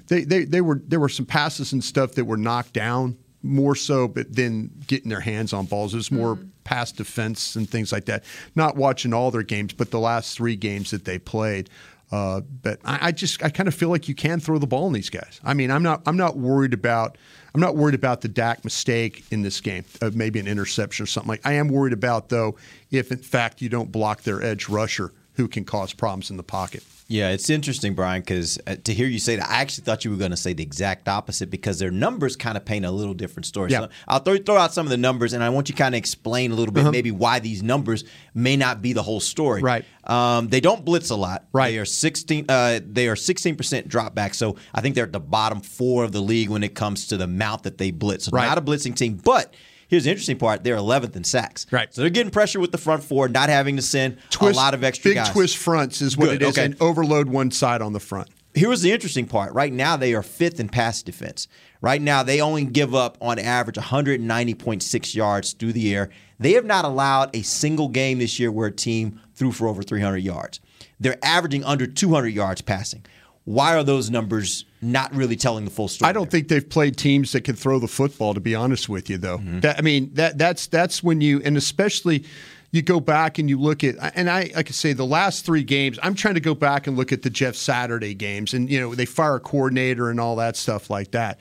they, 0.06 0.22
they 0.22 0.44
they 0.44 0.60
were 0.60 0.80
there 0.86 1.00
were 1.00 1.08
some 1.08 1.26
passes 1.26 1.72
and 1.72 1.82
stuff 1.82 2.12
that 2.12 2.26
were 2.26 2.36
knocked 2.36 2.74
down 2.74 3.18
more 3.44 3.74
so, 3.74 4.08
but 4.08 4.34
then 4.34 4.70
getting 4.86 5.10
their 5.10 5.20
hands 5.20 5.52
on 5.52 5.66
balls. 5.66 5.92
It 5.92 5.98
was 5.98 6.10
more 6.10 6.36
mm-hmm. 6.36 6.48
pass 6.64 6.90
defense 6.90 7.56
and 7.56 7.68
things 7.68 7.92
like 7.92 8.06
that. 8.06 8.24
Not 8.54 8.76
watching 8.76 9.12
all 9.12 9.30
their 9.30 9.42
games, 9.42 9.74
but 9.74 9.90
the 9.90 10.00
last 10.00 10.34
three 10.34 10.56
games 10.56 10.90
that 10.92 11.04
they 11.04 11.18
played. 11.18 11.68
Uh, 12.12 12.40
but 12.40 12.80
I, 12.84 13.08
I 13.08 13.12
just 13.12 13.42
I 13.42 13.50
kind 13.50 13.68
of 13.68 13.74
feel 13.74 13.88
like 13.88 14.08
you 14.08 14.14
can 14.14 14.40
throw 14.40 14.58
the 14.58 14.66
ball 14.66 14.86
in 14.86 14.92
these 14.92 15.10
guys. 15.10 15.40
I 15.42 15.54
mean, 15.54 15.70
I'm 15.70 15.82
not 15.82 16.02
I'm 16.06 16.16
not 16.16 16.36
worried 16.36 16.74
about 16.74 17.18
I'm 17.54 17.60
not 17.60 17.76
worried 17.76 17.94
about 17.94 18.20
the 18.20 18.28
Dak 18.28 18.64
mistake 18.64 19.24
in 19.30 19.42
this 19.42 19.60
game, 19.60 19.84
uh, 20.02 20.10
maybe 20.14 20.38
an 20.38 20.46
interception 20.46 21.04
or 21.04 21.06
something 21.06 21.28
like. 21.28 21.44
I 21.44 21.54
am 21.54 21.68
worried 21.68 21.92
about 21.92 22.28
though 22.28 22.56
if 22.90 23.10
in 23.10 23.18
fact 23.18 23.62
you 23.62 23.68
don't 23.68 23.90
block 23.90 24.22
their 24.22 24.42
edge 24.42 24.68
rusher 24.68 25.12
who 25.34 25.48
can 25.48 25.64
cause 25.64 25.92
problems 25.92 26.30
in 26.30 26.36
the 26.36 26.42
pocket. 26.44 26.84
Yeah, 27.06 27.32
it's 27.32 27.50
interesting, 27.50 27.94
Bryan, 27.94 28.22
because 28.22 28.58
uh, 28.66 28.76
to 28.82 28.94
hear 28.94 29.06
you 29.06 29.18
say 29.18 29.36
that, 29.36 29.46
I 29.50 29.56
actually 29.60 29.84
thought 29.84 30.06
you 30.06 30.10
were 30.10 30.16
going 30.16 30.30
to 30.30 30.38
say 30.38 30.54
the 30.54 30.62
exact 30.62 31.06
opposite 31.06 31.50
because 31.50 31.78
their 31.78 31.90
numbers 31.90 32.34
kind 32.34 32.56
of 32.56 32.64
paint 32.64 32.86
a 32.86 32.90
little 32.90 33.12
different 33.12 33.44
story. 33.44 33.70
Yeah. 33.70 33.80
So 33.80 33.88
I'll 34.08 34.20
throw, 34.20 34.38
throw 34.38 34.56
out 34.56 34.72
some 34.72 34.86
of 34.86 34.90
the 34.90 34.96
numbers, 34.96 35.34
and 35.34 35.44
I 35.44 35.50
want 35.50 35.68
you 35.68 35.74
to 35.74 35.82
kind 35.82 35.94
of 35.94 35.98
explain 35.98 36.50
a 36.50 36.54
little 36.54 36.72
bit 36.72 36.80
Uh-huh. 36.80 36.92
maybe 36.92 37.10
why 37.10 37.40
these 37.40 37.62
numbers 37.62 38.04
may 38.32 38.56
not 38.56 38.80
be 38.80 38.94
the 38.94 39.02
whole 39.02 39.20
story. 39.20 39.60
Right. 39.60 39.84
Um, 40.04 40.48
they 40.48 40.60
don't 40.60 40.82
blitz 40.82 41.10
a 41.10 41.16
lot. 41.16 41.44
Right. 41.52 41.72
They 41.72 41.78
are 41.78 41.84
sixteen. 41.84 42.46
Uh, 42.48 42.80
they 42.82 43.06
are 43.08 43.16
sixteen 43.16 43.56
percent 43.56 43.86
drop 43.86 44.14
back. 44.14 44.32
So 44.32 44.56
I 44.74 44.80
think 44.80 44.94
they're 44.94 45.04
at 45.04 45.12
the 45.12 45.20
bottom 45.20 45.60
four 45.60 46.04
of 46.04 46.12
the 46.12 46.20
league 46.22 46.48
when 46.48 46.62
it 46.62 46.74
comes 46.74 47.08
to 47.08 47.18
the 47.18 47.24
amount 47.24 47.64
that 47.64 47.76
they 47.76 47.90
blitz. 47.90 48.24
So 48.24 48.30
Right. 48.32 48.46
not 48.46 48.56
a 48.58 48.62
blitzing 48.62 48.96
team, 48.96 49.20
but. 49.22 49.52
Here's 49.94 50.02
the 50.04 50.10
interesting 50.10 50.38
part: 50.38 50.64
they're 50.64 50.76
11th 50.76 51.14
in 51.14 51.22
sacks. 51.22 51.66
Right. 51.70 51.94
So 51.94 52.00
they're 52.00 52.10
getting 52.10 52.32
pressure 52.32 52.58
with 52.58 52.72
the 52.72 52.78
front 52.78 53.04
four, 53.04 53.28
not 53.28 53.48
having 53.48 53.76
to 53.76 53.82
send 53.82 54.18
Twist, 54.30 54.56
a 54.56 54.60
lot 54.60 54.74
of 54.74 54.82
extra 54.82 55.10
big 55.10 55.14
guys. 55.18 55.30
twist 55.30 55.56
fronts 55.56 56.02
is 56.02 56.16
what 56.16 56.26
Good, 56.26 56.42
it 56.42 56.46
is, 56.46 56.58
okay. 56.58 56.64
and 56.64 56.76
overload 56.80 57.28
one 57.28 57.52
side 57.52 57.80
on 57.80 57.92
the 57.92 58.00
front. 58.00 58.28
Here 58.54 58.68
was 58.68 58.82
the 58.82 58.90
interesting 58.90 59.26
part. 59.26 59.52
Right 59.52 59.72
now, 59.72 59.96
they 59.96 60.12
are 60.14 60.22
fifth 60.24 60.58
in 60.58 60.68
pass 60.68 61.00
defense. 61.00 61.46
Right 61.80 62.02
now, 62.02 62.24
they 62.24 62.40
only 62.40 62.64
give 62.64 62.92
up 62.92 63.16
on 63.20 63.38
average 63.38 63.76
190.6 63.76 65.14
yards 65.14 65.52
through 65.52 65.74
the 65.74 65.94
air. 65.94 66.10
They 66.40 66.54
have 66.54 66.64
not 66.64 66.84
allowed 66.84 67.34
a 67.36 67.42
single 67.42 67.88
game 67.88 68.18
this 68.18 68.40
year 68.40 68.50
where 68.50 68.66
a 68.66 68.72
team 68.72 69.20
threw 69.36 69.52
for 69.52 69.68
over 69.68 69.84
300 69.84 70.18
yards. 70.18 70.58
They're 70.98 71.24
averaging 71.24 71.62
under 71.62 71.86
200 71.86 72.28
yards 72.28 72.62
passing. 72.62 73.04
Why 73.44 73.76
are 73.76 73.84
those 73.84 74.10
numbers 74.10 74.64
not 74.80 75.14
really 75.14 75.36
telling 75.36 75.64
the 75.66 75.70
full 75.70 75.88
story? 75.88 76.08
I 76.08 76.12
don't 76.12 76.30
think 76.30 76.48
they've 76.48 76.66
played 76.66 76.96
teams 76.96 77.32
that 77.32 77.42
can 77.42 77.54
throw 77.56 77.78
the 77.78 77.88
football. 77.88 78.32
To 78.34 78.40
be 78.40 78.54
honest 78.54 78.88
with 78.88 79.10
you, 79.10 79.18
though, 79.18 79.38
mm-hmm. 79.38 79.60
that, 79.60 79.78
I 79.78 79.82
mean 79.82 80.10
that 80.14 80.38
that's 80.38 80.66
that's 80.66 81.02
when 81.02 81.20
you 81.20 81.42
and 81.44 81.56
especially 81.56 82.24
you 82.70 82.82
go 82.82 83.00
back 83.00 83.38
and 83.38 83.48
you 83.48 83.60
look 83.60 83.84
at 83.84 83.96
and 84.16 84.30
I 84.30 84.50
like 84.56 84.68
I 84.68 84.72
say 84.72 84.94
the 84.94 85.06
last 85.06 85.44
three 85.44 85.62
games. 85.62 85.98
I'm 86.02 86.14
trying 86.14 86.34
to 86.34 86.40
go 86.40 86.54
back 86.54 86.86
and 86.86 86.96
look 86.96 87.12
at 87.12 87.22
the 87.22 87.30
Jeff 87.30 87.54
Saturday 87.54 88.14
games, 88.14 88.54
and 88.54 88.70
you 88.70 88.80
know 88.80 88.94
they 88.94 89.04
fire 89.04 89.36
a 89.36 89.40
coordinator 89.40 90.08
and 90.08 90.18
all 90.18 90.36
that 90.36 90.56
stuff 90.56 90.88
like 90.88 91.10
that. 91.10 91.38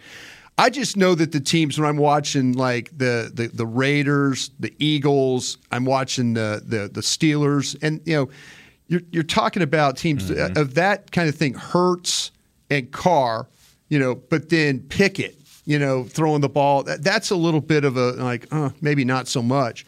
I 0.57 0.69
just 0.69 0.97
know 0.97 1.15
that 1.15 1.31
the 1.31 1.39
teams 1.39 1.79
when 1.79 1.89
I'm 1.89 1.97
watching 1.97 2.53
like 2.53 2.95
the 2.95 3.31
the, 3.33 3.47
the 3.47 3.65
Raiders, 3.65 4.51
the 4.59 4.73
Eagles, 4.77 5.57
I'm 5.71 5.85
watching 5.85 6.33
the 6.33 6.61
the 6.65 6.89
the 6.89 7.01
Steelers, 7.01 7.75
and 7.81 8.01
you 8.05 8.15
know 8.15 8.29
you're 8.93 9.01
you're 9.11 9.23
talking 9.23 9.63
about 9.63 9.97
teams 9.97 10.29
of 10.29 10.75
that 10.75 11.11
kind 11.11 11.27
of 11.27 11.35
thing. 11.35 11.55
Hurts 11.55 12.31
and 12.69 12.91
Carr, 12.91 13.47
you 13.89 13.97
know, 13.97 14.13
but 14.15 14.49
then 14.49 14.81
Pickett, 14.81 15.35
you 15.65 15.79
know, 15.79 16.03
throwing 16.03 16.41
the 16.41 16.49
ball. 16.49 16.83
That, 16.83 17.03
that's 17.03 17.31
a 17.31 17.35
little 17.35 17.59
bit 17.59 17.83
of 17.85 17.97
a 17.97 18.11
like, 18.11 18.45
uh, 18.53 18.69
maybe 18.81 19.03
not 19.03 19.27
so 19.27 19.41
much. 19.41 19.85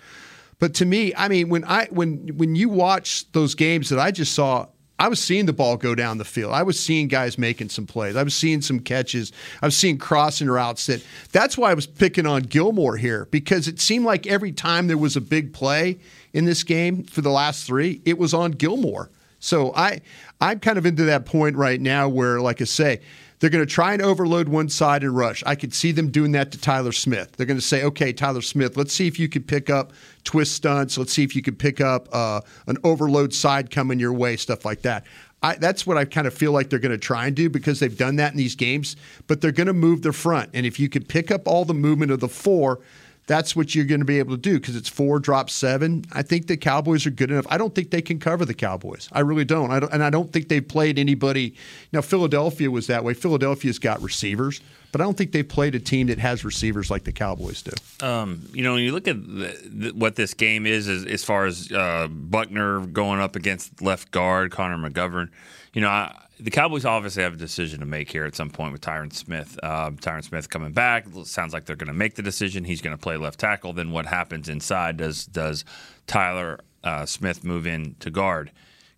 But 0.57 0.73
to 0.75 0.85
me, 0.85 1.13
I 1.15 1.27
mean, 1.27 1.49
when 1.49 1.63
I 1.65 1.85
when 1.91 2.29
when 2.35 2.55
you 2.55 2.67
watch 2.67 3.31
those 3.33 3.53
games 3.53 3.89
that 3.89 3.99
I 3.99 4.09
just 4.09 4.33
saw, 4.33 4.67
I 4.97 5.07
was 5.07 5.21
seeing 5.21 5.45
the 5.45 5.53
ball 5.53 5.77
go 5.77 5.93
down 5.93 6.17
the 6.17 6.25
field. 6.25 6.53
I 6.53 6.63
was 6.63 6.79
seeing 6.79 7.07
guys 7.07 7.37
making 7.37 7.69
some 7.69 7.85
plays. 7.85 8.15
I 8.15 8.23
was 8.23 8.35
seeing 8.35 8.61
some 8.61 8.79
catches. 8.79 9.31
I 9.61 9.67
was 9.67 9.77
seeing 9.77 9.99
crossing 9.99 10.49
routes. 10.49 10.87
That 10.87 11.03
that's 11.31 11.59
why 11.59 11.69
I 11.69 11.75
was 11.75 11.85
picking 11.85 12.25
on 12.25 12.41
Gilmore 12.43 12.97
here 12.97 13.27
because 13.29 13.67
it 13.67 13.79
seemed 13.79 14.05
like 14.05 14.25
every 14.25 14.51
time 14.51 14.87
there 14.87 14.97
was 14.97 15.15
a 15.15 15.21
big 15.21 15.53
play 15.53 15.99
in 16.35 16.43
this 16.45 16.63
game 16.63 17.03
for 17.03 17.21
the 17.21 17.31
last 17.31 17.65
three, 17.65 18.01
it 18.05 18.19
was 18.19 18.33
on 18.33 18.51
Gilmore. 18.51 19.09
So 19.39 19.73
I 19.73 20.01
I'm 20.41 20.59
kind 20.59 20.77
of 20.77 20.85
into 20.85 21.05
that 21.05 21.25
point 21.25 21.55
right 21.55 21.79
now 21.79 22.09
where, 22.09 22.41
like 22.41 22.61
I 22.61 22.65
say, 22.65 23.01
they're 23.39 23.49
going 23.49 23.65
to 23.65 23.71
try 23.71 23.93
and 23.93 24.01
overload 24.01 24.49
one 24.49 24.69
side 24.69 25.03
and 25.03 25.15
rush. 25.15 25.43
I 25.45 25.55
could 25.55 25.73
see 25.73 25.91
them 25.91 26.09
doing 26.09 26.33
that 26.33 26.51
to 26.51 26.57
Tyler 26.57 26.91
Smith. 26.91 27.33
They're 27.33 27.45
going 27.45 27.59
to 27.59 27.65
say, 27.65 27.83
okay, 27.83 28.11
Tyler 28.11 28.41
Smith, 28.41 28.75
let's 28.75 28.93
see 28.93 29.07
if 29.07 29.17
you 29.19 29.29
could 29.29 29.47
pick 29.47 29.69
up 29.69 29.93
twist 30.23 30.53
stunts. 30.53 30.97
Let's 30.97 31.13
see 31.13 31.23
if 31.23 31.35
you 31.35 31.41
could 31.41 31.57
pick 31.57 31.79
up 31.79 32.07
uh, 32.11 32.41
an 32.67 32.77
overload 32.83 33.33
side 33.33 33.71
coming 33.71 33.99
your 33.99 34.13
way, 34.13 34.35
stuff 34.35 34.65
like 34.65 34.81
that. 34.81 35.05
I, 35.43 35.55
that's 35.55 35.85
what 35.85 35.97
I 35.97 36.05
kind 36.05 36.27
of 36.27 36.33
feel 36.33 36.51
like 36.53 36.69
they're 36.69 36.79
going 36.79 36.91
to 36.91 36.97
try 36.97 37.27
and 37.27 37.35
do 37.35 37.49
because 37.49 37.79
they've 37.79 37.97
done 37.97 38.15
that 38.17 38.31
in 38.31 38.37
these 38.37 38.55
games. 38.55 38.95
But 39.27 39.41
they're 39.41 39.51
going 39.51 39.67
to 39.67 39.73
move 39.73 40.01
the 40.01 40.11
front, 40.11 40.49
and 40.53 40.65
if 40.65 40.79
you 40.79 40.89
could 40.89 41.07
pick 41.07 41.29
up 41.29 41.47
all 41.47 41.65
the 41.65 41.73
movement 41.73 42.11
of 42.11 42.19
the 42.19 42.29
four, 42.29 42.79
that's 43.27 43.55
what 43.55 43.73
you're 43.73 43.85
going 43.85 44.01
to 44.01 44.05
be 44.05 44.19
able 44.19 44.35
to 44.35 44.41
do 44.41 44.59
because 44.59 44.75
it's 44.75 44.89
four 44.89 45.19
drop 45.19 45.49
seven. 45.49 46.05
I 46.11 46.21
think 46.21 46.47
the 46.47 46.57
Cowboys 46.57 47.05
are 47.05 47.11
good 47.11 47.31
enough. 47.31 47.45
I 47.49 47.57
don't 47.57 47.73
think 47.73 47.91
they 47.91 48.01
can 48.01 48.19
cover 48.19 48.45
the 48.45 48.53
Cowboys. 48.53 49.09
I 49.11 49.21
really 49.21 49.45
don't. 49.45 49.71
I 49.71 49.79
don't 49.79 49.91
and 49.91 50.03
I 50.03 50.09
don't 50.09 50.31
think 50.31 50.47
they've 50.47 50.67
played 50.67 50.99
anybody. 50.99 51.55
Now 51.91 52.01
Philadelphia 52.01 52.69
was 52.69 52.87
that 52.87 53.03
way. 53.03 53.13
Philadelphia's 53.13 53.79
got 53.79 54.01
receivers, 54.01 54.61
but 54.91 55.01
I 55.01 55.03
don't 55.03 55.17
think 55.17 55.31
they've 55.31 55.47
played 55.47 55.73
a 55.75 55.79
team 55.79 56.07
that 56.07 56.19
has 56.19 56.45
receivers 56.45 56.91
like 56.91 57.03
the 57.03 57.11
Cowboys 57.11 57.63
do. 57.63 58.05
Um, 58.05 58.47
you 58.53 58.63
know, 58.63 58.73
when 58.73 58.83
you 58.83 58.91
look 58.91 59.07
at 59.07 59.21
the, 59.21 59.57
the, 59.65 59.91
what 59.91 60.15
this 60.15 60.33
game 60.33 60.65
is, 60.65 60.87
as, 60.87 61.05
as 61.05 61.23
far 61.23 61.45
as 61.45 61.71
uh, 61.71 62.07
Buckner 62.09 62.81
going 62.81 63.19
up 63.19 63.35
against 63.35 63.81
left 63.81 64.11
guard 64.11 64.51
Connor 64.51 64.77
McGovern, 64.77 65.29
you 65.73 65.81
know, 65.81 65.89
I, 65.89 66.15
the 66.39 66.51
Cowboys 66.51 66.85
obviously 66.85 67.23
have 67.23 67.33
a 67.33 67.37
decision 67.37 67.79
to 67.79 67.85
make 67.85 68.11
here 68.11 68.25
at 68.25 68.35
some 68.35 68.49
point 68.49 68.71
with 68.71 68.81
Tyron 68.81 69.13
Smith. 69.13 69.57
Uh, 69.63 69.91
Tyron 69.91 70.23
Smith 70.23 70.49
coming 70.49 70.73
back 70.73 71.05
sounds 71.23 71.53
like 71.53 71.65
they're 71.65 71.75
going 71.75 71.87
to 71.87 71.93
make 71.93 72.15
the 72.15 72.21
decision. 72.21 72.65
He's 72.65 72.81
going 72.81 72.95
to 72.95 73.01
play 73.01 73.17
left 73.17 73.39
tackle. 73.39 73.73
Then 73.73 73.91
what 73.91 74.05
happens 74.05 74.49
inside? 74.49 74.97
Does 74.97 75.25
does 75.25 75.63
Tyler 76.07 76.59
uh, 76.83 77.05
Smith 77.05 77.43
move 77.43 77.65
in 77.65 77.95
to 77.99 78.09
guard? 78.09 78.51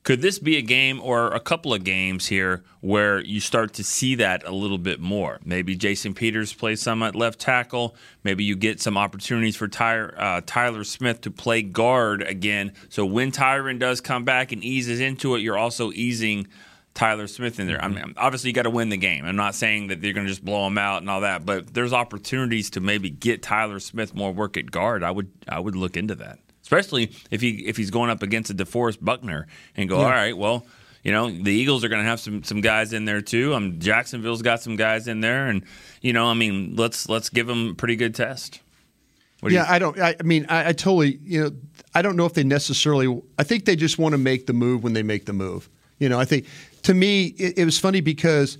Could 0.08 0.22
this 0.22 0.40
be 0.40 0.56
a 0.56 0.62
game 0.62 1.02
or 1.02 1.34
a 1.34 1.40
couple 1.40 1.74
of 1.74 1.84
games 1.84 2.28
here 2.28 2.64
where 2.80 3.20
you 3.20 3.42
start 3.42 3.74
to 3.74 3.84
see 3.84 4.16
that 4.16 4.46
a 4.46 4.52
little 4.52 4.78
bit 4.78 5.02
more? 5.02 5.42
Maybe 5.44 5.76
Jason 5.76 6.14
Peters 6.14 6.54
plays 6.54 6.82
some 6.82 7.04
at 7.04 7.14
left 7.14 7.40
tackle. 7.40 7.94
Maybe 8.24 8.46
you 8.46 8.56
get 8.56 8.80
some 8.80 8.98
opportunities 8.98 9.58
for 9.58 9.70
uh, 10.18 10.42
Tyler 10.46 10.86
Smith 10.86 11.20
to 11.22 11.32
play 11.32 11.62
guard 11.62 12.22
again. 12.22 12.72
So 12.88 13.06
when 13.06 13.34
Tyron 13.34 13.80
does 13.80 14.00
come 14.00 14.24
back 14.24 14.54
and 14.54 14.64
eases 14.64 15.02
into 15.02 15.36
it, 15.36 15.42
you're 15.42 15.58
also 15.58 15.92
easing 15.92 16.48
Tyler 16.98 17.28
Smith 17.28 17.60
in 17.60 17.68
there. 17.68 17.80
I 17.80 17.90
mean, 17.90 18.16
obviously 18.18 18.50
you 18.50 18.56
got 18.56 18.64
to 18.64 18.72
win 18.72 18.90
the 18.90 18.98
game. 18.98 19.24
I'm 19.24 19.36
not 19.36 19.54
saying 19.54 19.88
that 19.88 20.02
they're 20.02 20.14
going 20.14 20.26
to 20.26 20.32
just 20.32 20.44
blow 20.44 20.66
him 20.66 20.80
out 20.80 21.02
and 21.04 21.10
all 21.12 21.22
that, 21.22 21.46
but 21.46 21.72
there's 21.72 21.94
opportunities 21.94 22.72
to 22.72 22.80
maybe 22.80 23.12
get 23.12 23.44
Tyler 23.44 23.80
Smith 23.80 24.16
more 24.16 24.32
work 24.34 24.58
at 24.58 24.72
guard. 24.72 25.04
I 25.04 25.12
would 25.12 25.30
I 25.48 25.60
would 25.60 25.76
look 25.76 25.96
into 25.96 26.16
that, 26.16 26.40
especially 26.64 27.12
if 27.30 27.40
he 27.40 27.68
if 27.68 27.78
he's 27.78 27.92
going 27.92 28.10
up 28.10 28.24
against 28.24 28.50
a 28.50 28.56
DeForest 28.56 28.98
Buckner 29.00 29.46
and 29.76 29.88
go, 29.88 30.00
Yeah. 30.00 30.06
all 30.06 30.10
right, 30.10 30.36
well, 30.36 30.66
you 31.04 31.12
know, 31.12 31.30
the 31.30 31.52
Eagles 31.52 31.84
are 31.84 31.88
going 31.88 32.02
to 32.02 32.10
have 32.10 32.20
some 32.20 32.44
some 32.44 32.62
guys 32.62 32.94
in 32.94 33.06
there 33.06 33.22
too. 33.22 33.54
Um, 33.54 33.78
Jacksonville's 33.80 34.42
got 34.42 34.64
some 34.64 34.76
guys 34.76 35.08
in 35.08 35.22
there, 35.22 35.46
and 35.46 35.64
you 36.02 36.14
know, 36.14 36.26
I 36.26 36.34
mean, 36.34 36.76
let's 36.76 37.08
let's 37.08 37.30
give 37.30 37.46
them 37.46 37.70
a 37.70 37.74
pretty 37.76 37.96
good 37.96 38.16
test. 38.16 38.60
What 39.42 39.50
do 39.50 39.56
yeah, 39.56 39.68
I 39.70 39.78
don't. 39.78 40.00
I, 40.00 40.16
I 40.20 40.24
mean, 40.24 40.48
I, 40.50 40.70
I 40.70 40.72
totally. 40.74 41.20
You 41.22 41.44
know, 41.44 41.52
I 41.94 42.02
don't 42.02 42.16
know 42.16 42.26
if 42.26 42.34
they 42.34 42.44
necessarily. 42.44 43.22
I 43.38 43.44
think 43.44 43.66
they 43.66 43.76
just 43.76 44.00
want 44.00 44.14
to 44.14 44.18
make 44.18 44.48
the 44.48 44.54
move 44.54 44.84
when 44.84 44.94
they 44.94 45.04
make 45.04 45.28
the 45.28 45.34
move. 45.34 45.70
You 46.00 46.10
know, 46.10 46.20
I 46.20 46.26
think 46.26 46.46
to 46.88 46.94
me 46.94 47.26
it, 47.38 47.58
it 47.60 47.66
was 47.66 47.78
funny 47.78 48.00
because 48.00 48.58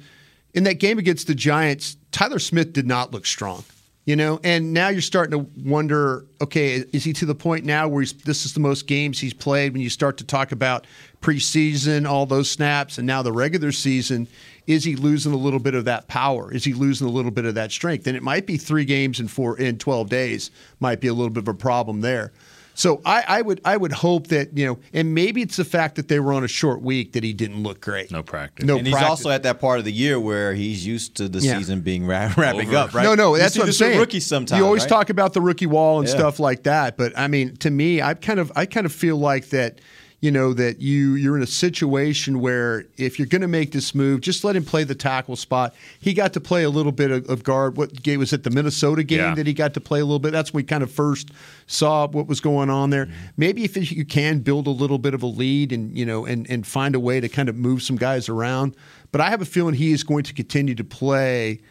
in 0.54 0.66
that 0.66 0.80
game 0.80 1.00
against 1.00 1.28
the 1.28 1.36
Giants, 1.36 1.96
Tyler 2.12 2.40
Smith 2.40 2.74
did 2.74 2.86
not 2.86 3.12
look 3.12 3.26
strong. 3.26 3.64
You 4.04 4.16
know, 4.16 4.40
and 4.42 4.74
now 4.74 4.88
you're 4.88 5.02
starting 5.02 5.32
to 5.32 5.50
wonder. 5.70 6.26
Okay, 6.42 6.86
is 6.94 7.04
he 7.04 7.12
to 7.14 7.26
the 7.26 7.36
point 7.36 7.66
now 7.66 7.90
where 7.90 8.06
this 8.24 8.46
is 8.46 8.54
the 8.54 8.62
most 8.62 8.88
games 8.88 9.20
he's 9.20 9.34
played? 9.34 9.74
When 9.74 9.82
you 9.82 9.90
start 9.90 10.18
to 10.18 10.24
talk 10.24 10.54
about 10.54 10.88
preseason, 11.22 12.08
all 12.08 12.26
those 12.26 12.50
snaps, 12.50 12.98
and 12.98 13.06
now 13.06 13.22
the 13.22 13.34
regular 13.34 13.74
season, 13.74 14.30
is 14.66 14.86
he 14.86 14.96
losing 14.96 15.34
a 15.34 15.38
little 15.38 15.60
bit 15.60 15.74
of 15.74 15.84
that 15.86 16.08
power? 16.08 16.54
Is 16.54 16.64
he 16.64 16.74
losing 16.74 17.06
a 17.06 17.12
little 17.12 17.32
bit 17.32 17.44
of 17.44 17.56
that 17.56 17.72
strength? 17.72 18.08
And 18.08 18.16
it 18.16 18.24
might 18.24 18.46
be 18.46 18.56
three 18.56 18.86
games 18.86 19.20
in 19.20 19.28
four 19.28 19.58
in 19.58 19.78
twelve 19.78 20.10
days 20.10 20.52
might 20.80 21.02
be 21.02 21.08
a 21.08 21.14
little 21.14 21.30
bit 21.30 21.44
of 21.44 21.50
a 21.50 21.54
problem 21.54 22.00
there. 22.00 22.32
So 22.78 23.02
I, 23.04 23.24
I 23.28 23.42
would 23.42 23.60
I 23.66 23.76
would 23.76 23.92
hope 23.92 24.28
that 24.28 24.56
you 24.56 24.64
know, 24.68 24.78
and 24.94 25.16
maybe 25.16 25.42
it's 25.42 25.56
the 25.58 25.66
fact 25.66 25.96
that 25.96 26.10
they 26.10 26.20
were 26.20 26.32
on 26.32 26.44
a 26.44 26.48
short 26.48 26.84
week 26.84 27.14
that 27.14 27.24
he 27.24 27.34
didn't 27.34 27.64
look 27.64 27.82
great. 27.82 28.12
No 28.12 28.22
practice. 28.22 28.66
No 28.68 28.78
and 28.78 28.86
he's 28.86 28.94
practice. 28.94 29.10
also 29.10 29.30
at 29.32 29.42
that 29.44 29.60
part 29.60 29.80
of 29.80 29.86
the 29.86 29.92
year 29.92 30.20
where 30.20 30.54
he's 30.54 30.86
used 30.86 31.16
to 31.16 31.28
the 31.28 31.40
Yeah. 31.40 31.58
season 31.58 31.82
being 31.82 32.06
ra- 32.06 32.32
wrapping 32.38 32.68
Over. 32.68 32.78
up, 32.78 32.94
right? 32.94 33.02
No, 33.04 33.16
no, 33.16 33.34
You 33.34 33.42
that's 33.42 33.56
see 33.56 33.62
what 33.62 33.66
I'm 33.70 33.74
saying. 33.74 33.98
Rookies 34.00 34.28
sometimes. 34.28 34.60
You 34.60 34.66
always 34.66 34.84
right? 34.84 34.90
talk 34.90 35.10
about 35.10 35.34
the 35.34 35.42
rookie 35.42 35.66
wall 35.66 35.98
and 36.00 36.08
Yeah. 36.08 36.14
stuff 36.14 36.40
like 36.40 36.64
that, 36.64 36.98
but 36.98 37.18
I 37.18 37.28
mean, 37.28 37.58
to 37.58 37.72
me, 37.72 38.00
I 38.00 38.14
kind 38.14 38.40
of, 38.40 38.52
I 38.56 38.68
kind 38.68 38.86
of 38.86 38.94
feel 38.94 39.18
like 39.18 39.50
that. 39.50 39.82
You 40.20 40.32
know 40.32 40.52
that 40.54 40.82
you 40.82 41.14
you're 41.14 41.38
in 41.38 41.44
a 41.44 41.48
situation 41.48 42.40
where 42.42 42.86
if 42.98 43.20
you're 43.20 43.28
going 43.28 43.44
to 43.44 43.48
make 43.48 43.72
this 43.72 43.94
move, 43.94 44.22
just 44.22 44.44
let 44.44 44.56
him 44.56 44.66
play 44.66 44.84
the 44.84 44.96
tackle 44.96 45.36
spot. 45.36 45.76
He 46.00 46.16
got 46.16 46.34
to 46.34 46.40
play 46.42 46.64
a 46.64 46.72
little 46.72 46.92
bit 46.92 47.12
of, 47.12 47.30
of 47.30 47.44
guard. 47.44 47.78
What 47.78 48.02
game 48.02 48.18
was 48.20 48.34
it? 48.34 48.44
The 48.44 48.50
Minnesota 48.50 49.04
game 49.04 49.20
Yeah. 49.20 49.36
that 49.36 49.46
he 49.46 49.54
got 49.54 49.76
to 49.76 49.80
play 49.80 50.00
a 50.00 50.06
little 50.06 50.18
bit. 50.18 50.32
That's 50.32 50.52
when 50.52 50.64
we 50.64 50.68
kind 50.68 50.82
of 50.82 50.90
first 50.92 51.30
saw 51.68 52.08
what 52.08 52.26
was 52.26 52.40
going 52.42 52.72
on 52.72 52.90
there. 52.90 53.08
Maybe 53.38 53.64
if 53.64 53.92
you 53.92 54.06
can 54.06 54.40
build 54.40 54.66
a 54.66 54.72
little 54.72 54.98
bit 54.98 55.14
of 55.14 55.22
a 55.22 55.28
lead 55.28 55.72
and 55.72 55.96
you 55.96 56.06
know 56.06 56.26
and 56.26 56.50
and 56.50 56.66
find 56.66 56.96
a 56.96 57.00
way 57.00 57.20
to 57.20 57.30
kind 57.30 57.48
of 57.48 57.56
move 57.56 57.84
some 57.84 57.96
guys 57.96 58.28
around. 58.28 58.76
But 59.12 59.22
I 59.22 59.30
have 59.30 59.44
a 59.44 59.46
feeling 59.46 59.76
he 59.76 59.92
is 59.92 60.04
going 60.04 60.24
to 60.24 60.34
continue 60.34 60.74
to 60.76 60.84
play 60.84 61.62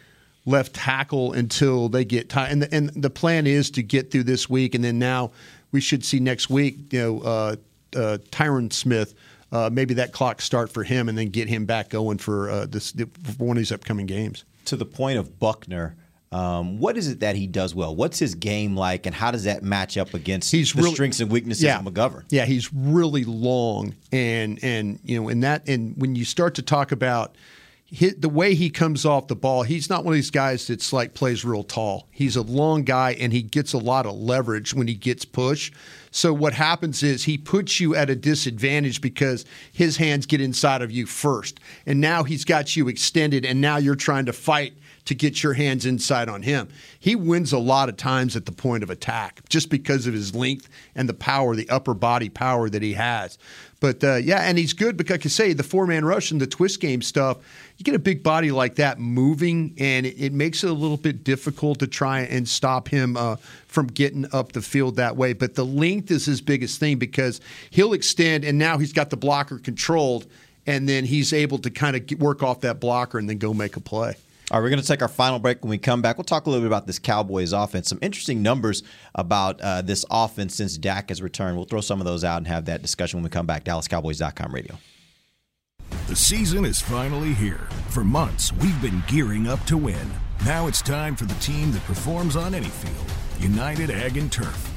left 0.45 0.73
tackle 0.73 1.33
until 1.33 1.89
they 1.89 2.05
get 2.05 2.29
time. 2.29 2.49
And 2.49 2.61
the, 2.61 2.73
and 2.73 2.89
the 3.03 3.09
plan 3.09 3.45
is 3.45 3.69
to 3.71 3.83
get 3.83 4.09
through 4.09 4.23
this 4.23 4.49
week, 4.49 4.73
and 4.73 4.85
then 4.85 4.97
now 4.97 5.31
we 5.73 5.81
should 5.81 6.05
see 6.05 6.21
next 6.21 6.49
week. 6.49 6.93
You 6.93 7.01
know, 7.01 7.19
uh, 7.19 7.55
uh, 7.97 8.17
Tyron 8.31 8.71
Smith. 8.71 9.13
Uh, 9.51 9.69
maybe 9.71 9.93
that 9.93 10.11
clock 10.11 10.41
start 10.41 10.69
for 10.71 10.83
him, 10.83 11.07
and 11.07 11.17
then 11.17 11.29
get 11.29 11.47
him 11.47 11.65
back 11.65 11.89
going 11.89 12.17
for 12.17 12.49
uh, 12.49 12.65
this 12.65 12.91
for 12.91 13.43
one 13.45 13.55
of 13.57 13.61
these 13.61 13.71
upcoming 13.71 14.05
games. 14.05 14.43
to 14.65 14.75
the 14.75 14.85
point 14.85 15.17
of 15.17 15.39
Buckner. 15.39 15.95
Um, 16.33 16.77
what 16.79 16.97
is 16.97 17.07
it 17.07 17.21
that 17.21 17.37
he 17.37 17.47
does 17.47 17.73
well? 17.73 17.95
What's 17.95 18.19
his 18.19 18.35
game 18.35 18.75
like, 18.75 19.05
and 19.05 19.15
how 19.15 19.31
does 19.31 19.45
that 19.45 19.63
match 19.63 19.97
up 19.97 20.13
against 20.13 20.51
He's 20.51 20.73
the 20.73 20.81
really- 20.81 20.93
strengths 20.93 21.21
and 21.21 21.31
weaknesses 21.31 21.63
yeah. 21.63 21.79
of 21.79 21.85
McGovern? 21.85 22.25
Yeah, 22.29 22.45
he's 22.45 22.73
really 22.73 23.23
long, 23.23 23.95
and 24.11 24.59
and 24.61 24.99
you 25.05 25.21
know, 25.21 25.29
and 25.29 25.41
that 25.43 25.69
and 25.69 25.95
when 25.95 26.15
you 26.17 26.25
start 26.25 26.55
to 26.55 26.61
talk 26.61 26.91
about 26.91 27.37
hit 27.89 28.21
the 28.21 28.29
way 28.29 28.53
he 28.53 28.69
comes 28.69 29.05
off 29.05 29.27
the 29.27 29.35
ball, 29.35 29.63
he's 29.63 29.89
not 29.89 30.03
one 30.03 30.13
of 30.13 30.17
these 30.17 30.31
guys 30.31 30.67
that's 30.67 30.91
like 30.91 31.13
plays 31.13 31.45
real 31.45 31.63
tall. 31.63 32.07
He's 32.11 32.35
a 32.35 32.41
long 32.41 32.83
guy, 32.83 33.13
and 33.13 33.31
he 33.31 33.41
gets 33.41 33.73
a 33.73 33.77
lot 33.77 34.05
of 34.05 34.15
leverage 34.15 34.73
when 34.73 34.87
he 34.87 34.93
gets 34.93 35.23
pushed. 35.25 35.73
So 36.11 36.33
what 36.33 36.53
happens 36.53 37.01
is 37.01 37.23
he 37.23 37.37
puts 37.37 37.79
you 37.79 37.95
at 37.95 38.09
a 38.09 38.15
disadvantage 38.15 39.01
because 39.01 39.45
his 39.71 39.97
hands 39.97 40.25
get 40.25 40.41
inside 40.41 40.81
of 40.81 40.91
you 40.91 41.05
first, 41.05 41.59
and 41.85 42.01
now 42.01 42.23
he's 42.23 42.43
got 42.43 42.75
you 42.75 42.87
extended, 42.87 43.45
and 43.45 43.61
now 43.61 43.77
you're 43.77 43.95
trying 43.95 44.25
to 44.25 44.33
fight 44.33 44.73
to 45.07 45.15
get 45.15 45.41
your 45.41 45.53
hands 45.53 45.85
inside 45.85 46.27
on 46.27 46.41
him. 46.41 46.67
He 46.99 47.15
wins 47.15 47.53
a 47.53 47.57
lot 47.57 47.87
of 47.89 47.95
times 47.95 48.35
at 48.35 48.45
the 48.45 48.51
point 48.51 48.83
of 48.83 48.89
attack 48.89 49.41
just 49.47 49.69
because 49.69 50.05
of 50.05 50.13
his 50.13 50.35
length 50.35 50.69
and 50.95 51.07
the 51.07 51.13
power, 51.13 51.55
the 51.55 51.69
upper 51.69 51.93
body 51.93 52.29
power 52.29 52.69
that 52.69 52.81
he 52.81 52.93
has. 52.93 53.37
But 53.79 54.03
uh, 54.03 54.15
yeah, 54.15 54.41
and 54.41 54.57
he's 54.57 54.73
good 54.73 54.97
because, 54.97 55.13
like 55.13 55.25
I 55.25 55.29
say, 55.29 55.53
the 55.53 55.63
four 55.63 55.87
man 55.87 56.03
rush 56.03 56.31
and 56.31 56.41
the 56.41 56.47
twist 56.47 56.81
game 56.81 57.01
stuff, 57.01 57.37
you 57.77 57.83
get 57.83 57.95
a 57.95 57.99
big 57.99 58.23
body 58.23 58.51
like 58.51 58.75
that 58.75 58.99
moving, 58.99 59.75
and 59.77 60.05
it, 60.05 60.15
it 60.17 60.33
makes 60.33 60.63
it 60.63 60.69
a 60.69 60.73
little 60.73 60.97
bit 60.97 61.23
difficult 61.23 61.79
to 61.79 61.87
try 61.87 62.21
and 62.21 62.49
stop 62.49 62.87
him 62.87 63.15
uh, 63.15 63.35
from 63.67 63.87
getting 63.87 64.25
up 64.33 64.53
the 64.53 64.61
field 64.61 64.95
that 64.95 65.15
way. 65.15 65.33
But 65.33 65.55
the 65.55 65.65
length 65.65 66.09
is 66.09 66.25
his 66.25 66.41
biggest 66.41 66.79
thing 66.79 66.97
because 66.97 67.39
he'll 67.69 67.93
extend, 67.93 68.43
and 68.43 68.57
now 68.57 68.77
he's 68.79 68.93
got 68.93 69.11
the 69.11 69.17
blocker 69.17 69.59
controlled, 69.59 70.25
and 70.65 70.89
then 70.89 71.05
he's 71.05 71.31
able 71.31 71.59
to 71.59 71.69
kind 71.69 71.95
of 71.95 72.19
work 72.19 72.41
off 72.41 72.61
that 72.61 72.79
blocker 72.79 73.19
and 73.19 73.29
then 73.29 73.37
go 73.37 73.53
make 73.53 73.77
a 73.77 73.79
play. 73.79 74.15
All 74.49 74.59
right, 74.59 74.63
we're 74.63 74.69
going 74.69 74.81
to 74.81 74.87
take 74.87 75.01
our 75.01 75.09
final 75.09 75.39
break. 75.39 75.61
When 75.61 75.69
we 75.69 75.77
come 75.77 76.01
back, 76.01 76.17
we'll 76.17 76.23
talk 76.23 76.45
a 76.45 76.49
little 76.49 76.63
bit 76.63 76.67
about 76.67 76.87
this 76.87 76.99
Cowboys 76.99 77.51
offense. 77.51 77.89
Some 77.89 77.99
interesting 78.01 78.41
numbers 78.41 78.81
about 79.13 79.59
uh, 79.59 79.81
this 79.81 80.05
offense 80.09 80.55
since 80.55 80.77
Dak 80.77 81.09
has 81.09 81.21
returned. 81.21 81.57
We'll 81.57 81.65
throw 81.65 81.81
some 81.81 81.99
of 81.99 82.05
those 82.05 82.23
out 82.23 82.37
and 82.37 82.47
have 82.47 82.63
that 82.65 82.81
discussion 82.81 83.17
when 83.17 83.25
we 83.25 83.29
come 83.29 83.45
back. 83.45 83.65
DallasCowboys.com 83.65 84.53
radio. 84.53 84.77
The 86.07 86.15
season 86.15 86.63
is 86.63 86.79
finally 86.79 87.33
here. 87.33 87.67
For 87.89 88.05
months, 88.05 88.53
we've 88.53 88.81
been 88.81 89.03
gearing 89.07 89.47
up 89.47 89.61
to 89.65 89.75
win. 89.75 90.09
Now 90.45 90.67
it's 90.67 90.81
time 90.81 91.17
for 91.17 91.25
the 91.25 91.35
team 91.35 91.73
that 91.73 91.83
performs 91.83 92.37
on 92.37 92.55
any 92.55 92.69
field 92.69 93.11
United 93.41 93.91
Ag 93.91 94.15
and 94.15 94.31
Turf. 94.31 94.76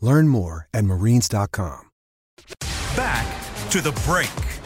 Learn 0.00 0.28
more 0.28 0.68
at 0.72 0.84
marines.com. 0.84 1.86
Back 2.96 3.70
to 3.70 3.80
the 3.80 3.92
break. 4.04 4.57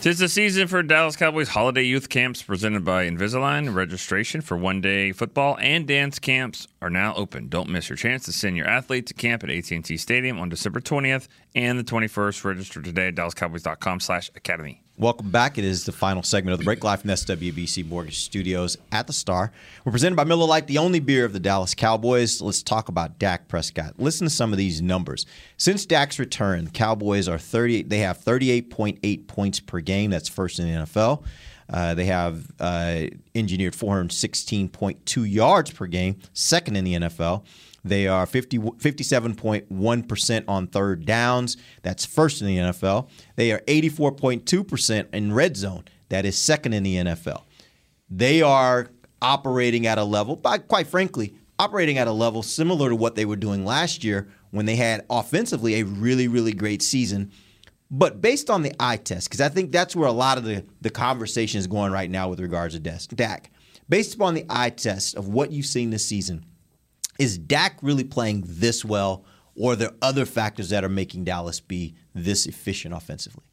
Tis 0.00 0.18
the 0.18 0.30
season 0.30 0.66
for 0.66 0.82
Dallas 0.82 1.14
Cowboys 1.14 1.48
holiday 1.50 1.82
youth 1.82 2.08
camps 2.08 2.42
presented 2.42 2.86
by 2.86 3.06
Invisalign. 3.06 3.74
Registration 3.74 4.40
for 4.40 4.56
one 4.56 4.80
day 4.80 5.12
football 5.12 5.58
and 5.60 5.86
dance 5.86 6.18
camps 6.18 6.66
are 6.80 6.88
now 6.88 7.12
open. 7.16 7.48
Don't 7.48 7.68
miss 7.68 7.90
your 7.90 7.96
chance 7.98 8.24
to 8.24 8.32
send 8.32 8.56
your 8.56 8.66
athlete 8.66 9.06
to 9.08 9.14
camp 9.14 9.44
at 9.44 9.50
AT&T 9.50 9.98
Stadium 9.98 10.38
on 10.38 10.48
December 10.48 10.80
20th 10.80 11.28
and 11.54 11.78
the 11.78 11.84
21st. 11.84 12.44
Register 12.44 12.80
today 12.80 13.08
at 13.08 13.14
DallasCowboys.com 13.14 14.00
slash 14.00 14.30
academy. 14.34 14.82
Welcome 15.00 15.30
back. 15.30 15.56
It 15.56 15.64
is 15.64 15.86
the 15.86 15.92
final 15.92 16.22
segment 16.22 16.52
of 16.52 16.58
the 16.58 16.66
break 16.66 16.84
live 16.84 17.00
from 17.00 17.08
SWBC 17.08 17.88
Mortgage 17.88 18.18
Studios 18.18 18.76
at 18.92 19.06
the 19.06 19.14
Star. 19.14 19.50
We're 19.82 19.92
presented 19.92 20.16
by 20.16 20.24
Miller 20.24 20.46
Lite, 20.46 20.66
the 20.66 20.76
only 20.76 21.00
beer 21.00 21.24
of 21.24 21.32
the 21.32 21.40
Dallas 21.40 21.74
Cowboys. 21.74 22.42
Let's 22.42 22.62
talk 22.62 22.90
about 22.90 23.18
Dak 23.18 23.48
Prescott. 23.48 23.94
Listen 23.96 24.26
to 24.26 24.30
some 24.30 24.52
of 24.52 24.58
these 24.58 24.82
numbers. 24.82 25.24
Since 25.56 25.86
Dak's 25.86 26.18
return, 26.18 26.68
Cowboys 26.68 27.30
are 27.30 27.38
38. 27.38 27.88
They 27.88 28.00
have 28.00 28.18
38.8 28.18 29.26
points 29.26 29.58
per 29.58 29.80
game. 29.80 30.10
That's 30.10 30.28
first 30.28 30.58
in 30.58 30.66
the 30.66 30.84
NFL. 30.84 31.24
Uh, 31.72 31.94
they 31.94 32.04
have 32.04 32.50
uh, 32.60 33.04
engineered 33.34 33.72
416.2 33.72 35.32
yards 35.32 35.70
per 35.70 35.86
game, 35.86 36.18
second 36.34 36.76
in 36.76 36.84
the 36.84 36.94
NFL. 36.96 37.46
They 37.84 38.08
are 38.08 38.26
50, 38.26 38.58
57.1% 38.58 40.44
on 40.46 40.66
third 40.66 41.06
downs. 41.06 41.56
That's 41.82 42.04
first 42.04 42.40
in 42.42 42.48
the 42.48 42.58
NFL. 42.58 43.08
They 43.36 43.52
are 43.52 43.60
84.2% 43.60 45.14
in 45.14 45.32
red 45.32 45.56
zone. 45.56 45.84
That 46.10 46.26
is 46.26 46.36
second 46.36 46.74
in 46.74 46.82
the 46.82 46.96
NFL. 46.96 47.44
They 48.10 48.42
are 48.42 48.88
operating 49.22 49.86
at 49.86 49.98
a 49.98 50.04
level, 50.04 50.36
but 50.36 50.68
quite 50.68 50.86
frankly, 50.86 51.34
operating 51.58 51.98
at 51.98 52.08
a 52.08 52.12
level 52.12 52.42
similar 52.42 52.88
to 52.90 52.96
what 52.96 53.14
they 53.14 53.24
were 53.24 53.36
doing 53.36 53.64
last 53.64 54.02
year 54.02 54.28
when 54.50 54.66
they 54.66 54.76
had 54.76 55.04
offensively 55.08 55.80
a 55.80 55.84
really, 55.84 56.28
really 56.28 56.52
great 56.52 56.82
season. 56.82 57.30
But 57.90 58.20
based 58.20 58.50
on 58.50 58.62
the 58.62 58.72
eye 58.78 58.96
test, 58.96 59.28
because 59.28 59.40
I 59.40 59.48
think 59.48 59.72
that's 59.72 59.96
where 59.96 60.08
a 60.08 60.12
lot 60.12 60.38
of 60.38 60.44
the, 60.44 60.64
the 60.80 60.90
conversation 60.90 61.58
is 61.58 61.66
going 61.66 61.92
right 61.92 62.10
now 62.10 62.28
with 62.28 62.40
regards 62.40 62.78
to 62.78 62.80
Dak. 62.80 63.50
Based 63.88 64.14
upon 64.14 64.34
the 64.34 64.46
eye 64.48 64.70
test 64.70 65.16
of 65.16 65.28
what 65.28 65.50
you've 65.50 65.66
seen 65.66 65.90
this 65.90 66.06
season, 66.06 66.44
is 67.20 67.36
Dak 67.36 67.78
really 67.82 68.02
playing 68.02 68.44
this 68.46 68.82
well, 68.82 69.26
or 69.54 69.74
are 69.74 69.76
there 69.76 69.92
other 70.00 70.24
factors 70.24 70.70
that 70.70 70.84
are 70.84 70.88
making 70.88 71.24
Dallas 71.24 71.60
be 71.60 71.94
this 72.14 72.46
efficient 72.46 72.94
offensively? 72.94 73.44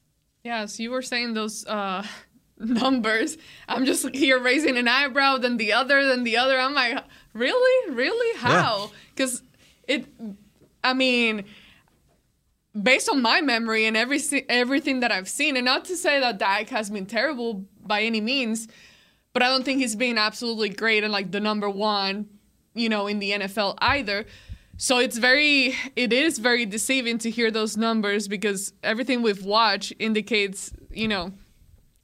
Yes, 0.46 0.80
you 0.80 0.90
were 0.90 1.02
saying 1.02 1.34
those 1.34 1.66
uh, 1.68 2.06
numbers. 2.60 3.38
I'm 3.68 3.84
just 3.84 4.08
here 4.16 4.40
raising 4.40 4.78
an 4.78 4.88
eyebrow, 4.88 5.38
then 5.38 5.58
the 5.58 5.74
other, 5.74 6.08
then 6.08 6.24
the 6.24 6.38
other. 6.38 6.58
I'm 6.58 6.74
like, 6.74 7.04
really, 7.34 7.94
really, 7.94 8.40
how? 8.40 8.92
Because 9.14 9.44
yeah. 9.86 9.96
it, 9.98 10.06
I 10.82 10.94
mean, 10.94 11.44
based 12.82 13.10
on 13.10 13.22
my 13.22 13.42
memory 13.42 13.86
and 13.86 13.98
every 13.98 14.22
everything 14.48 15.02
that 15.02 15.12
I've 15.12 15.28
seen, 15.28 15.58
and 15.58 15.66
not 15.66 15.84
to 15.86 15.98
say 15.98 16.22
that 16.22 16.38
Dak 16.38 16.70
has 16.70 16.90
been 16.90 17.06
terrible 17.06 17.66
by 17.86 18.04
any 18.04 18.22
means, 18.22 18.70
but 19.34 19.44
I 19.44 19.50
don't 19.50 19.66
think 19.66 19.82
he's 19.82 19.98
been 19.98 20.18
absolutely 20.18 20.70
great 20.70 21.04
and 21.04 21.12
like 21.12 21.32
the 21.32 21.42
number 21.42 21.70
one 21.70 22.30
you 22.78 22.90
know, 22.90 23.08
in 23.08 23.20
the 23.20 23.32
NFL 23.32 23.76
either. 23.80 24.26
So 24.78 25.00
it's 25.00 25.18
very, 25.18 25.76
it 25.96 26.14
is 26.14 26.38
very 26.38 26.66
deceiving 26.66 27.18
to 27.20 27.32
hear 27.32 27.50
those 27.50 27.76
numbers 27.76 28.28
because 28.28 28.74
everything 28.84 29.24
we've 29.24 29.44
watched 29.44 29.94
indicates, 29.98 30.72
you 30.92 31.08
know, 31.08 31.32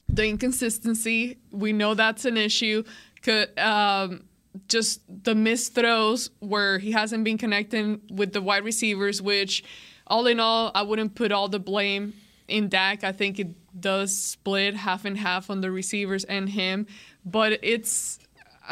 the 0.10 0.28
inconsistency. 0.28 1.38
We 1.52 1.72
know 1.72 1.94
that's 1.94 2.26
an 2.26 2.38
issue. 2.38 2.84
Could, 3.22 3.58
um, 3.60 4.24
just 4.68 5.02
the 5.24 5.36
missed 5.36 5.76
throws 5.76 6.30
where 6.40 6.80
he 6.80 6.92
hasn't 6.92 7.24
been 7.24 7.38
connecting 7.38 8.02
with 8.12 8.34
the 8.34 8.42
wide 8.42 8.64
receivers, 8.64 9.22
which, 9.22 9.64
all 10.08 10.28
in 10.28 10.40
all, 10.40 10.72
I 10.76 10.84
wouldn't 10.84 11.16
put 11.16 11.32
all 11.32 11.48
the 11.48 11.60
blame 11.60 12.14
in 12.48 12.70
Dak. 12.70 13.04
I 13.04 13.12
think 13.12 13.40
it 13.40 13.80
does 13.80 14.16
split 14.16 14.76
half 14.76 15.06
and 15.06 15.18
half 15.18 15.50
on 15.50 15.62
the 15.62 15.72
receivers 15.72 16.24
and 16.26 16.50
him, 16.50 16.88
but 17.26 17.60
it's 17.64 18.20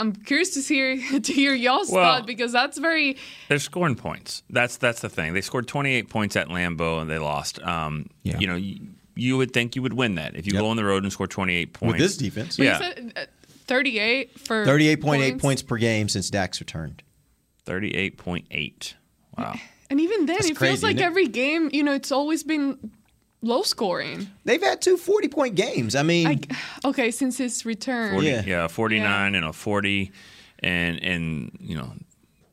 I'm 0.02 0.14
curious 0.14 0.50
to 0.56 0.62
hear 0.62 0.98
to 1.20 1.34
hear 1.34 1.54
y'all's 1.54 1.92
well, 1.92 2.04
thought 2.04 2.28
because 2.28 2.52
that's 2.52 2.78
very. 2.78 3.18
They're 3.48 3.60
scoring 3.60 3.96
points. 3.96 4.44
That's 4.50 4.78
that's 4.78 5.02
the 5.02 5.10
thing. 5.10 5.34
They 5.34 5.42
scored 5.42 5.68
28 5.68 6.10
points 6.10 6.36
at 6.36 6.48
Lambeau 6.48 7.02
and 7.02 7.10
they 7.10 7.20
lost. 7.20 7.62
Um, 7.62 8.08
yeah. 8.24 8.40
You 8.40 8.48
know, 8.48 8.56
you, 8.56 8.88
you, 9.16 9.38
would 9.38 9.54
think 9.54 9.76
you 9.76 9.84
would 9.84 9.94
win 9.94 10.16
that 10.16 10.36
if 10.36 10.48
you 10.48 10.54
yep. 10.54 10.62
go 10.62 10.68
on 10.68 10.78
the 10.78 10.84
road 10.84 11.04
and 11.04 11.14
score 11.14 11.28
28 11.28 11.74
points 11.74 11.94
with 11.94 12.02
this 12.02 12.18
defense. 12.18 12.58
yeah, 12.58 12.80
said, 12.80 13.14
uh, 13.16 13.26
38 13.68 14.40
for 14.40 14.66
38.8 14.66 15.02
points. 15.02 15.42
points 15.42 15.62
per 15.62 15.78
game 15.78 16.10
since 16.10 16.30
Dak's 16.30 16.60
returned. 16.60 17.04
38.8. 17.66 18.94
Wow. 19.38 19.56
And 19.92 20.00
even 20.00 20.26
then, 20.26 20.38
That's 20.38 20.50
it 20.50 20.56
crazy, 20.56 20.72
feels 20.72 20.84
like 20.84 21.02
every 21.02 21.28
game, 21.28 21.70
you 21.74 21.84
know, 21.84 21.92
it's 21.92 22.14
always 22.14 22.46
been 22.46 22.94
low 23.42 23.64
scoring. 23.64 24.30
They've 24.46 24.62
had 24.62 24.82
two 24.82 24.98
40 24.98 25.28
point 25.28 25.56
games. 25.56 25.96
I 25.96 26.04
mean, 26.04 26.28
I, 26.28 26.88
okay, 26.88 27.12
since 27.12 27.38
his 27.38 27.66
return. 27.66 28.14
40, 28.14 28.28
yeah. 28.28 28.44
yeah, 28.46 28.68
49 28.68 29.02
yeah. 29.02 29.38
and 29.38 29.46
a 29.46 29.54
40 29.54 30.12
and 30.64 31.04
and 31.04 31.58
you 31.60 31.76
know 31.76 31.92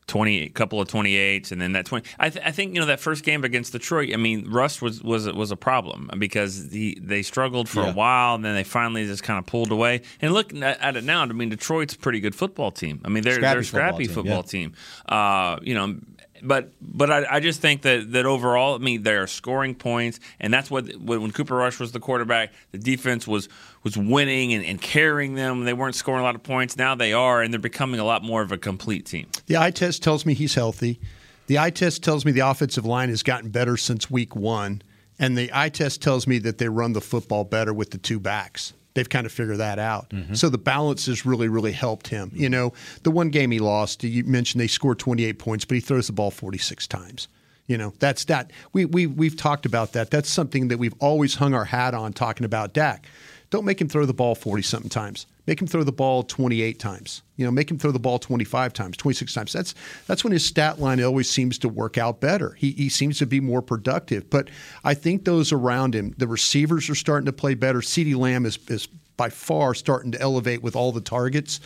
20 0.06 0.44
a 0.44 0.48
couple 0.48 0.80
of 0.80 0.88
28s 0.88 1.52
and 1.52 1.60
then 1.60 1.72
that 1.72 1.84
20 1.84 2.08
I, 2.18 2.30
th- 2.30 2.44
I, 2.44 2.50
think 2.50 2.74
you 2.74 2.80
know 2.80 2.86
that 2.86 2.98
first 2.98 3.22
game 3.22 3.44
against 3.44 3.72
Detroit 3.72 4.10
I 4.12 4.16
mean 4.16 4.50
rust 4.50 4.80
was 4.80 5.02
was 5.02 5.30
was 5.30 5.50
a 5.50 5.56
problem 5.56 6.10
because 6.18 6.70
the, 6.70 6.98
they 7.02 7.20
struggled 7.22 7.68
for 7.68 7.82
yeah. 7.82 7.90
a 7.90 7.94
while 7.94 8.34
and 8.34 8.44
then 8.44 8.54
they 8.54 8.64
finally 8.64 9.06
just 9.06 9.22
kind 9.22 9.38
of 9.38 9.44
pulled 9.44 9.70
away 9.70 10.00
and 10.22 10.32
look 10.32 10.54
at 10.54 10.96
it 10.96 11.04
now 11.04 11.20
I 11.20 11.26
mean 11.26 11.50
Detroit's 11.50 11.94
a 11.94 11.98
pretty 11.98 12.20
good 12.20 12.34
football 12.34 12.70
team 12.70 13.02
I 13.04 13.10
mean 13.10 13.22
they're 13.22 13.34
scrappy 13.34 13.52
they're 13.52 13.60
a 13.60 13.64
scrappy 13.64 14.06
football 14.06 14.42
team, 14.42 14.70
football 14.70 15.12
yeah. 15.12 15.56
team. 15.56 15.60
Uh, 15.60 15.60
you 15.62 15.74
know 15.74 16.00
but 16.42 16.72
but 16.80 17.10
I, 17.10 17.36
I, 17.36 17.40
just 17.40 17.60
think 17.60 17.82
that 17.82 18.12
that 18.12 18.26
overall, 18.26 18.74
I 18.74 18.78
mean, 18.78 19.02
they 19.02 19.14
are 19.14 19.26
scoring 19.26 19.74
points, 19.74 20.20
and 20.40 20.52
that's 20.52 20.70
what 20.70 20.94
when 20.96 21.30
Cooper 21.32 21.56
Rush 21.56 21.78
was 21.78 21.92
the 21.92 22.00
quarterback, 22.00 22.52
the 22.72 22.78
defense 22.78 23.26
was 23.26 23.48
was 23.82 23.96
winning 23.96 24.52
and, 24.52 24.64
and, 24.64 24.80
carrying 24.80 25.34
them. 25.34 25.64
They 25.64 25.72
weren't 25.72 25.94
scoring 25.94 26.20
a 26.20 26.24
lot 26.24 26.34
of 26.34 26.42
points. 26.42 26.76
Now 26.76 26.94
they 26.94 27.12
are, 27.12 27.42
and 27.42 27.52
they're 27.52 27.60
becoming 27.60 28.00
a 28.00 28.04
lot 28.04 28.22
more 28.22 28.42
of 28.42 28.52
a 28.52 28.58
complete 28.58 29.06
team. 29.06 29.26
The 29.46 29.56
eye 29.56 29.70
test 29.70 30.02
tells 30.02 30.26
me 30.26 30.34
he's 30.34 30.54
healthy. 30.54 31.00
The 31.46 31.58
eye 31.58 31.70
test 31.70 32.02
tells 32.02 32.24
me 32.24 32.32
the 32.32 32.40
offensive 32.40 32.84
line 32.84 33.08
has 33.08 33.22
gotten 33.22 33.50
better 33.50 33.76
since 33.76 34.10
week 34.10 34.36
one, 34.36 34.82
and 35.18 35.36
the 35.36 35.50
eye 35.52 35.70
test 35.70 36.02
tells 36.02 36.26
me 36.26 36.38
that 36.40 36.58
they 36.58 36.68
run 36.68 36.92
the 36.92 37.00
football 37.00 37.44
better 37.44 37.72
with 37.72 37.90
the 37.90 37.98
two 37.98 38.20
backs. 38.20 38.74
They've 38.98 39.08
kind 39.08 39.26
of 39.26 39.32
figured 39.32 39.58
that 39.58 39.78
out. 39.78 40.10
Mm-hmm. 40.10 40.34
So 40.34 40.48
the 40.48 40.58
balance 40.58 41.06
has 41.06 41.24
really, 41.24 41.46
really 41.46 41.70
helped 41.70 42.08
him. 42.08 42.32
You 42.34 42.48
know, 42.48 42.72
the 43.04 43.12
one 43.12 43.30
game 43.30 43.52
he 43.52 43.60
lost, 43.60 44.02
you 44.02 44.24
mentioned 44.24 44.60
they 44.60 44.66
scored 44.66 44.98
28 44.98 45.38
points, 45.38 45.64
but 45.64 45.76
he 45.76 45.80
throws 45.80 46.08
the 46.08 46.12
ball 46.12 46.32
46 46.32 46.88
times. 46.88 47.28
You 47.68 47.78
know, 47.78 47.92
that's 48.00 48.24
that. 48.24 48.50
We 48.72 48.86
we 48.86 49.06
we've 49.06 49.36
talked 49.36 49.66
about 49.66 49.92
that. 49.92 50.10
That's 50.10 50.28
something 50.28 50.68
that 50.68 50.78
we've 50.78 50.94
always 50.98 51.36
hung 51.36 51.54
our 51.54 51.66
hat 51.66 51.94
on 51.94 52.12
talking 52.12 52.44
about 52.44 52.72
Dak. 52.72 53.06
Don't 53.50 53.64
make 53.64 53.80
him 53.80 53.88
throw 53.88 54.04
the 54.04 54.14
ball 54.14 54.34
40 54.34 54.62
something 54.62 54.90
times. 54.90 55.26
Make 55.48 55.62
him 55.62 55.66
throw 55.66 55.82
the 55.82 55.92
ball 55.92 56.24
28 56.24 56.78
times. 56.78 57.22
You 57.36 57.46
know, 57.46 57.50
make 57.50 57.70
him 57.70 57.78
throw 57.78 57.90
the 57.90 57.98
ball 57.98 58.18
25 58.18 58.74
times, 58.74 58.98
26 58.98 59.32
times. 59.32 59.50
That's 59.54 59.74
that's 60.06 60.22
when 60.22 60.34
his 60.34 60.44
stat 60.44 60.78
line 60.78 61.02
always 61.02 61.30
seems 61.30 61.56
to 61.60 61.70
work 61.70 61.96
out 61.96 62.20
better. 62.20 62.52
He 62.52 62.72
he 62.72 62.90
seems 62.90 63.16
to 63.20 63.26
be 63.26 63.40
more 63.40 63.62
productive. 63.62 64.28
But 64.28 64.50
I 64.84 64.92
think 64.92 65.24
those 65.24 65.50
around 65.50 65.94
him, 65.94 66.14
the 66.18 66.26
receivers 66.26 66.90
are 66.90 66.94
starting 66.94 67.24
to 67.24 67.32
play 67.32 67.54
better. 67.54 67.78
CeeDee 67.78 68.14
Lamb 68.14 68.44
is 68.44 68.58
is 68.68 68.88
by 69.16 69.30
far 69.30 69.72
starting 69.72 70.12
to 70.12 70.20
elevate 70.20 70.62
with 70.62 70.76
all 70.76 70.92
the 70.92 71.00
targets. 71.00 71.60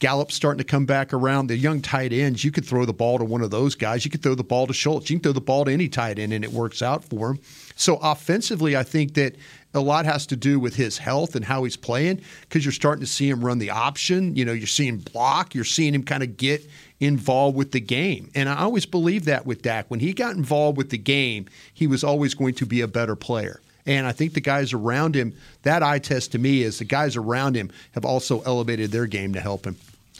Gallup's 0.00 0.34
starting 0.34 0.58
to 0.58 0.64
come 0.64 0.86
back 0.86 1.12
around. 1.12 1.46
The 1.46 1.56
young 1.56 1.82
tight 1.82 2.12
ends, 2.12 2.42
you 2.42 2.50
could 2.50 2.64
throw 2.64 2.86
the 2.86 2.92
ball 2.92 3.18
to 3.18 3.24
one 3.24 3.42
of 3.42 3.50
those 3.50 3.74
guys. 3.74 4.04
You 4.04 4.10
could 4.10 4.22
throw 4.22 4.34
the 4.34 4.42
ball 4.42 4.66
to 4.66 4.72
Schultz. 4.72 5.10
You 5.10 5.16
can 5.16 5.22
throw 5.22 5.32
the 5.32 5.40
ball 5.42 5.66
to 5.66 5.72
any 5.72 5.88
tight 5.88 6.18
end, 6.18 6.32
and 6.32 6.42
it 6.42 6.52
works 6.52 6.80
out 6.80 7.04
for 7.04 7.30
him. 7.30 7.40
So 7.76 7.96
offensively, 7.96 8.76
I 8.76 8.82
think 8.82 9.14
that 9.14 9.36
a 9.74 9.80
lot 9.80 10.06
has 10.06 10.26
to 10.26 10.36
do 10.36 10.58
with 10.58 10.74
his 10.74 10.98
health 10.98 11.36
and 11.36 11.44
how 11.44 11.64
he's 11.64 11.76
playing 11.76 12.22
because 12.40 12.64
you're 12.64 12.72
starting 12.72 13.02
to 13.02 13.06
see 13.06 13.28
him 13.28 13.44
run 13.44 13.58
the 13.58 13.70
option. 13.70 14.34
You 14.34 14.44
know, 14.44 14.52
you're 14.52 14.66
seeing 14.66 14.96
block. 14.98 15.54
You're 15.54 15.64
seeing 15.64 15.94
him 15.94 16.02
kind 16.02 16.22
of 16.22 16.36
get 16.36 16.68
involved 16.98 17.56
with 17.56 17.72
the 17.72 17.80
game. 17.80 18.30
And 18.34 18.48
I 18.48 18.56
always 18.56 18.86
believe 18.86 19.26
that 19.26 19.46
with 19.46 19.62
Dak. 19.62 19.86
When 19.88 20.00
he 20.00 20.12
got 20.12 20.34
involved 20.34 20.76
with 20.76 20.90
the 20.90 20.98
game, 20.98 21.46
he 21.72 21.86
was 21.86 22.02
always 22.02 22.34
going 22.34 22.54
to 22.54 22.66
be 22.66 22.80
a 22.80 22.88
better 22.88 23.16
player. 23.16 23.60
And 23.86 24.06
I 24.06 24.12
think 24.12 24.34
the 24.34 24.40
guys 24.40 24.72
around 24.72 25.14
him, 25.14 25.34
that 25.62 25.82
eye 25.82 25.98
test 25.98 26.32
to 26.32 26.38
me 26.38 26.62
is 26.62 26.78
the 26.78 26.84
guys 26.84 27.16
around 27.16 27.54
him 27.54 27.70
have 27.92 28.04
also 28.04 28.40
elevated 28.42 28.90
their 28.90 29.06
game 29.06 29.32
to 29.34 29.40
help 29.40 29.66
him. 29.66 29.76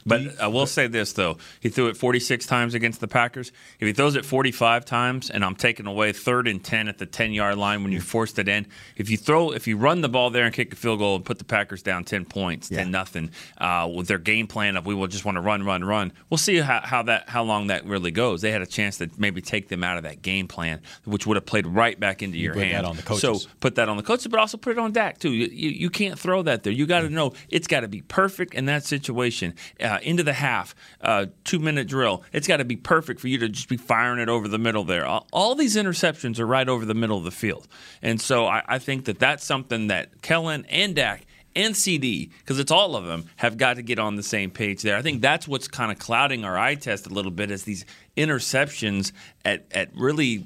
But 0.06 0.40
I 0.40 0.46
will 0.48 0.66
say 0.66 0.86
this 0.86 1.12
though: 1.12 1.38
he 1.60 1.68
threw 1.68 1.88
it 1.88 1.96
46 1.96 2.46
times 2.46 2.74
against 2.74 3.00
the 3.00 3.08
Packers. 3.08 3.52
If 3.78 3.86
he 3.86 3.92
throws 3.92 4.16
it 4.16 4.24
45 4.24 4.84
times, 4.84 5.30
and 5.30 5.44
I'm 5.44 5.54
taking 5.54 5.86
away 5.86 6.12
third 6.12 6.48
and 6.48 6.62
10 6.62 6.88
at 6.88 6.98
the 6.98 7.06
10 7.06 7.32
yard 7.32 7.58
line 7.58 7.82
when 7.82 7.92
you 7.92 8.00
forced 8.00 8.38
it 8.38 8.48
in, 8.48 8.66
if 8.96 9.10
you 9.10 9.16
throw, 9.16 9.50
if 9.52 9.66
you 9.66 9.76
run 9.76 10.00
the 10.00 10.08
ball 10.08 10.30
there 10.30 10.44
and 10.44 10.54
kick 10.54 10.72
a 10.72 10.76
field 10.76 10.98
goal 10.98 11.16
and 11.16 11.24
put 11.24 11.38
the 11.38 11.44
Packers 11.44 11.82
down 11.82 12.04
10 12.04 12.24
points, 12.24 12.68
10 12.68 12.90
nothing, 12.90 13.30
uh, 13.58 13.90
with 13.94 14.08
their 14.08 14.18
game 14.18 14.46
plan 14.46 14.76
of 14.76 14.86
we 14.86 14.94
will 14.94 15.06
just 15.06 15.24
want 15.24 15.36
to 15.36 15.40
run, 15.40 15.62
run, 15.64 15.84
run. 15.84 16.12
We'll 16.30 16.38
see 16.38 16.56
how, 16.56 16.80
how 16.82 17.02
that 17.04 17.28
how 17.28 17.42
long 17.42 17.68
that 17.68 17.84
really 17.86 18.10
goes. 18.10 18.40
They 18.40 18.50
had 18.50 18.62
a 18.62 18.66
chance 18.66 18.98
to 18.98 19.10
maybe 19.18 19.40
take 19.42 19.68
them 19.68 19.84
out 19.84 19.96
of 19.96 20.04
that 20.04 20.22
game 20.22 20.48
plan, 20.48 20.80
which 21.04 21.26
would 21.26 21.36
have 21.36 21.46
played 21.46 21.66
right 21.66 21.98
back 21.98 22.22
into 22.22 22.38
You 22.38 22.44
your 22.44 22.54
put 22.54 22.60
that 22.60 22.66
hand. 22.66 22.86
on 22.86 22.96
the 22.96 23.02
coaches. 23.02 23.42
So 23.42 23.48
put 23.60 23.74
that 23.74 23.88
on 23.88 23.96
the 23.96 24.02
coaches, 24.02 24.26
but 24.28 24.38
also 24.40 24.56
put 24.56 24.72
it 24.72 24.78
on 24.78 24.92
Dak 24.92 25.18
too. 25.18 25.30
You, 25.32 25.46
you, 25.46 25.70
you 25.70 25.90
can't 25.90 26.18
throw 26.18 26.42
that 26.42 26.62
there. 26.62 26.72
You 26.72 26.86
got 26.86 27.00
to 27.00 27.10
know 27.10 27.32
it's 27.48 27.66
got 27.66 27.80
to 27.80 27.88
be 27.88 28.02
perfect 28.02 28.54
in 28.54 28.66
that 28.66 28.84
situation. 28.84 29.54
Uh, 29.82 29.89
into 29.98 30.22
the 30.22 30.32
half, 30.32 30.74
uh, 31.00 31.26
two 31.44 31.58
minute 31.58 31.88
drill. 31.88 32.22
It's 32.32 32.46
got 32.46 32.58
to 32.58 32.64
be 32.64 32.76
perfect 32.76 33.20
for 33.20 33.28
you 33.28 33.38
to 33.38 33.48
just 33.48 33.68
be 33.68 33.76
firing 33.76 34.20
it 34.20 34.28
over 34.28 34.48
the 34.48 34.58
middle 34.58 34.84
there. 34.84 35.06
All, 35.06 35.26
all 35.32 35.54
these 35.54 35.76
interceptions 35.76 36.38
are 36.38 36.46
right 36.46 36.68
over 36.68 36.84
the 36.84 36.94
middle 36.94 37.18
of 37.18 37.24
the 37.24 37.30
field, 37.30 37.68
and 38.02 38.20
so 38.20 38.46
I, 38.46 38.62
I 38.66 38.78
think 38.78 39.04
that 39.06 39.18
that's 39.18 39.44
something 39.44 39.88
that 39.88 40.22
Kellen 40.22 40.64
and 40.68 40.94
Dak. 40.94 41.26
And 41.56 41.74
CeeDee, 41.74 42.30
because 42.38 42.60
it's 42.60 42.70
all 42.70 42.94
of 42.94 43.06
them, 43.06 43.24
have 43.34 43.56
got 43.56 43.74
to 43.74 43.82
get 43.82 43.98
on 43.98 44.14
the 44.14 44.22
same 44.22 44.52
page 44.52 44.82
there. 44.82 44.96
I 44.96 45.02
think 45.02 45.20
that's 45.20 45.48
what's 45.48 45.66
kind 45.66 45.90
of 45.90 45.98
clouding 45.98 46.44
our 46.44 46.56
eye 46.56 46.76
test 46.76 47.08
a 47.08 47.10
little 47.10 47.32
bit 47.32 47.50
is 47.50 47.64
these 47.64 47.84
interceptions 48.16 49.10
at, 49.44 49.66
at 49.72 49.90
really 49.96 50.38
uh, 50.38 50.42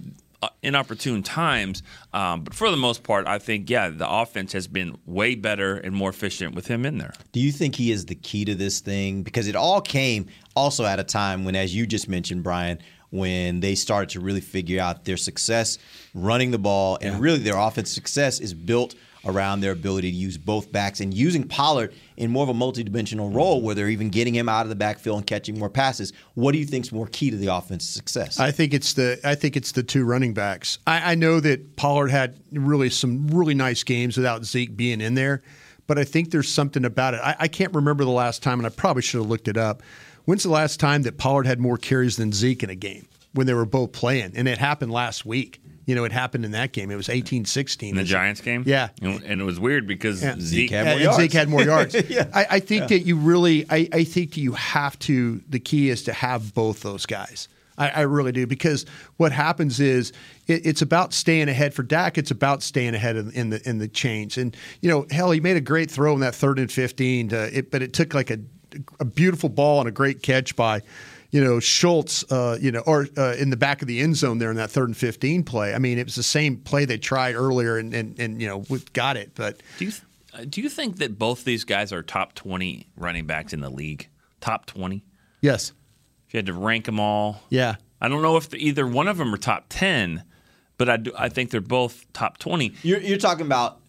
inopportune 0.62 1.22
times. 1.22 1.82
Um, 2.12 2.42
but 2.44 2.54
for 2.54 2.70
the 2.70 2.76
most 2.76 3.02
part, 3.02 3.26
I 3.26 3.38
think, 3.38 3.70
yeah, 3.70 3.88
the 3.88 4.08
offense 4.08 4.52
has 4.52 4.66
been 4.66 4.98
way 5.06 5.34
better 5.34 5.76
and 5.76 5.94
more 5.94 6.10
efficient 6.10 6.54
with 6.54 6.66
him 6.66 6.84
in 6.86 6.98
there. 6.98 7.14
Do 7.32 7.40
you 7.40 7.52
think 7.52 7.76
he 7.76 7.90
is 7.90 8.06
the 8.06 8.14
key 8.14 8.44
to 8.44 8.54
this 8.54 8.80
thing? 8.80 9.22
Because 9.22 9.48
it 9.48 9.56
all 9.56 9.80
came 9.80 10.26
also 10.54 10.84
at 10.84 11.00
a 11.00 11.04
time 11.04 11.44
when, 11.44 11.56
as 11.56 11.74
you 11.74 11.86
just 11.86 12.08
mentioned, 12.08 12.42
Bryan, 12.42 12.78
when 13.10 13.60
they 13.60 13.74
started 13.76 14.08
to 14.10 14.20
really 14.20 14.40
figure 14.40 14.80
out 14.80 15.04
their 15.04 15.16
success 15.16 15.78
running 16.14 16.50
the 16.50 16.58
ball, 16.58 16.98
and 17.00 17.20
really 17.20 17.38
their 17.38 17.56
offense 17.56 17.90
success 17.90 18.40
is 18.40 18.52
built 18.54 18.94
around 19.26 19.60
their 19.60 19.72
ability 19.72 20.10
to 20.10 20.16
use 20.16 20.36
both 20.36 20.70
backs 20.70 21.00
and 21.00 21.14
using 21.14 21.46
Pollard 21.46 21.94
in 22.16 22.30
more 22.30 22.42
of 22.42 22.48
a 22.48 22.54
multidimensional 22.54 23.34
role 23.34 23.62
where 23.62 23.74
they're 23.74 23.88
even 23.88 24.10
getting 24.10 24.34
him 24.34 24.48
out 24.48 24.62
of 24.62 24.68
the 24.68 24.76
backfield 24.76 25.18
and 25.18 25.26
catching 25.26 25.58
more 25.58 25.70
passes. 25.70 26.12
What 26.34 26.52
do 26.52 26.58
you 26.58 26.64
think 26.66 26.84
is 26.84 26.92
more 26.92 27.06
key 27.06 27.30
to 27.30 27.36
the 27.36 27.48
offense's 27.48 27.90
success? 27.90 28.38
I 28.38 28.50
think 28.50 28.74
it's 28.74 28.92
the 28.94 29.20
I 29.24 29.34
think 29.34 29.56
it's 29.56 29.72
the 29.72 29.82
two 29.82 30.04
running 30.04 30.34
backs. 30.34 30.78
I, 30.86 31.12
I 31.12 31.14
know 31.14 31.40
that 31.40 31.76
Pollard 31.76 32.08
had 32.08 32.38
really 32.52 32.90
some 32.90 33.28
really 33.28 33.54
nice 33.54 33.82
games 33.82 34.16
without 34.16 34.44
Zeke 34.44 34.76
being 34.76 35.00
in 35.00 35.14
there, 35.14 35.42
but 35.86 35.98
I 35.98 36.04
think 36.04 36.30
there's 36.30 36.48
something 36.48 36.84
about 36.84 37.14
it. 37.14 37.20
I, 37.22 37.36
I 37.40 37.48
can't 37.48 37.74
remember 37.74 38.04
the 38.04 38.10
last 38.10 38.42
time, 38.42 38.58
and 38.58 38.66
I 38.66 38.70
probably 38.70 39.02
should 39.02 39.20
have 39.20 39.28
looked 39.28 39.48
it 39.48 39.56
up. 39.56 39.82
When's 40.24 40.42
the 40.42 40.50
last 40.50 40.80
time 40.80 41.02
that 41.02 41.18
Pollard 41.18 41.46
had 41.46 41.60
more 41.60 41.76
carries 41.76 42.16
than 42.16 42.32
Zeke 42.32 42.62
in 42.62 42.70
a 42.70 42.74
game 42.74 43.06
when 43.34 43.46
they 43.46 43.54
were 43.54 43.66
both 43.66 43.92
playing? 43.92 44.32
And 44.34 44.48
it 44.48 44.58
happened 44.58 44.90
last 44.90 45.26
week. 45.26 45.60
You 45.86 45.94
know, 45.94 46.04
it 46.04 46.12
happened 46.12 46.44
in 46.44 46.52
that 46.52 46.72
game. 46.72 46.90
It 46.90 46.96
was 46.96 47.08
18 47.08 47.44
16. 47.44 47.90
In 47.90 47.96
the 47.96 48.04
Giants 48.04 48.40
game? 48.40 48.62
Yeah. 48.66 48.88
And, 49.02 49.22
and 49.22 49.40
it 49.40 49.44
was 49.44 49.60
weird 49.60 49.86
because 49.86 50.22
Yeah. 50.22 50.36
Zeke 50.38 50.70
had 50.70 50.86
And 50.86 50.98
more 50.98 51.04
yards. 51.04 51.16
Zeke 51.18 51.32
had 51.32 51.48
more 51.48 51.62
yards. 51.62 51.94
Yeah. 52.08 52.28
I, 52.32 52.46
I 52.52 52.60
think 52.60 52.82
Yeah. 52.82 52.98
that 52.98 53.00
you 53.00 53.16
really, 53.16 53.66
I, 53.68 53.88
I 53.92 54.04
think 54.04 54.30
that 54.34 54.40
you 54.40 54.52
have 54.52 54.98
to. 55.00 55.40
The 55.48 55.60
key 55.60 55.90
is 55.90 56.04
to 56.04 56.12
have 56.12 56.54
both 56.54 56.80
those 56.82 57.06
guys. 57.06 57.48
I, 57.76 57.88
I 57.90 58.00
really 58.02 58.30
do 58.32 58.46
because 58.46 58.86
what 59.16 59.32
happens 59.32 59.80
is 59.80 60.12
it, 60.46 60.64
it's 60.64 60.80
about 60.80 61.12
staying 61.12 61.48
ahead 61.48 61.74
for 61.74 61.82
Dak. 61.82 62.16
It's 62.18 62.30
about 62.30 62.62
staying 62.62 62.94
ahead 62.94 63.16
in, 63.16 63.30
in 63.32 63.50
the 63.50 63.68
in 63.68 63.78
the 63.78 63.88
chains. 63.88 64.38
And 64.38 64.56
you 64.80 64.88
know, 64.88 65.06
hell, 65.10 65.32
he 65.32 65.40
made 65.40 65.56
a 65.56 65.60
great 65.60 65.90
throw 65.90 66.14
in 66.14 66.20
that 66.20 66.34
third 66.36 66.58
and 66.60 66.70
fifteen. 66.70 67.30
To, 67.30 67.58
it, 67.58 67.70
but 67.72 67.82
it 67.82 67.92
took 67.92 68.14
like 68.14 68.30
a 68.30 68.38
a 69.00 69.04
beautiful 69.04 69.48
ball 69.48 69.80
and 69.80 69.88
a 69.88 69.92
great 69.92 70.22
catch 70.22 70.54
by. 70.56 70.82
You 71.34 71.42
know 71.42 71.58
Schultz, 71.58 72.22
uh, 72.30 72.56
you 72.60 72.70
know, 72.70 72.84
or 72.86 73.08
uh, 73.18 73.34
in 73.34 73.50
the 73.50 73.56
back 73.56 73.82
of 73.82 73.88
the 73.88 73.98
end 73.98 74.14
zone 74.14 74.38
there 74.38 74.50
in 74.52 74.56
that 74.56 74.70
third 74.70 74.88
and 74.88 74.96
fifteen 74.96 75.42
play. 75.42 75.74
I 75.74 75.78
mean, 75.80 75.98
it 75.98 76.04
was 76.04 76.14
the 76.14 76.22
same 76.22 76.58
play 76.58 76.84
they 76.84 76.96
tried 76.96 77.34
earlier, 77.34 77.76
and 77.76 77.92
and, 77.92 78.16
and 78.20 78.40
you 78.40 78.46
know 78.46 78.58
we 78.70 78.78
got 78.92 79.16
it. 79.16 79.32
But 79.34 79.60
Do 79.78 79.86
you, 79.86 79.90
th- 79.90 80.02
uh, 80.32 80.44
do 80.48 80.60
you 80.60 80.68
think 80.68 80.98
that 80.98 81.18
both 81.18 81.42
these 81.42 81.64
guys 81.64 81.92
are 81.92 82.04
top 82.04 82.34
20 82.36 82.86
running 82.96 83.26
backs 83.26 83.52
in 83.52 83.58
the 83.62 83.68
league? 83.68 84.08
Top 84.40 84.66
20? 84.66 85.02
yes, 85.40 85.72
If 86.28 86.34
you 86.34 86.38
had 86.38 86.46
to 86.46 86.52
rank 86.52 86.84
them 86.84 87.00
all, 87.00 87.42
yeah, 87.50 87.76
I 88.00 88.08
don't 88.08 88.22
know 88.22 88.36
if 88.36 88.50
the, 88.50 88.58
either 88.64 88.86
one 88.86 89.08
of 89.08 89.16
them 89.18 89.34
are 89.34 89.38
top 89.38 89.66
10, 89.70 90.22
but 90.78 90.88
I, 90.88 90.98
do, 90.98 91.12
I 91.18 91.28
think 91.30 91.50
they're 91.50 91.60
both 91.60 92.12
top 92.12 92.38
20. 92.38 92.74
You're, 92.84 93.00
you're 93.00 93.18
talking 93.18 93.44
about 93.46 93.80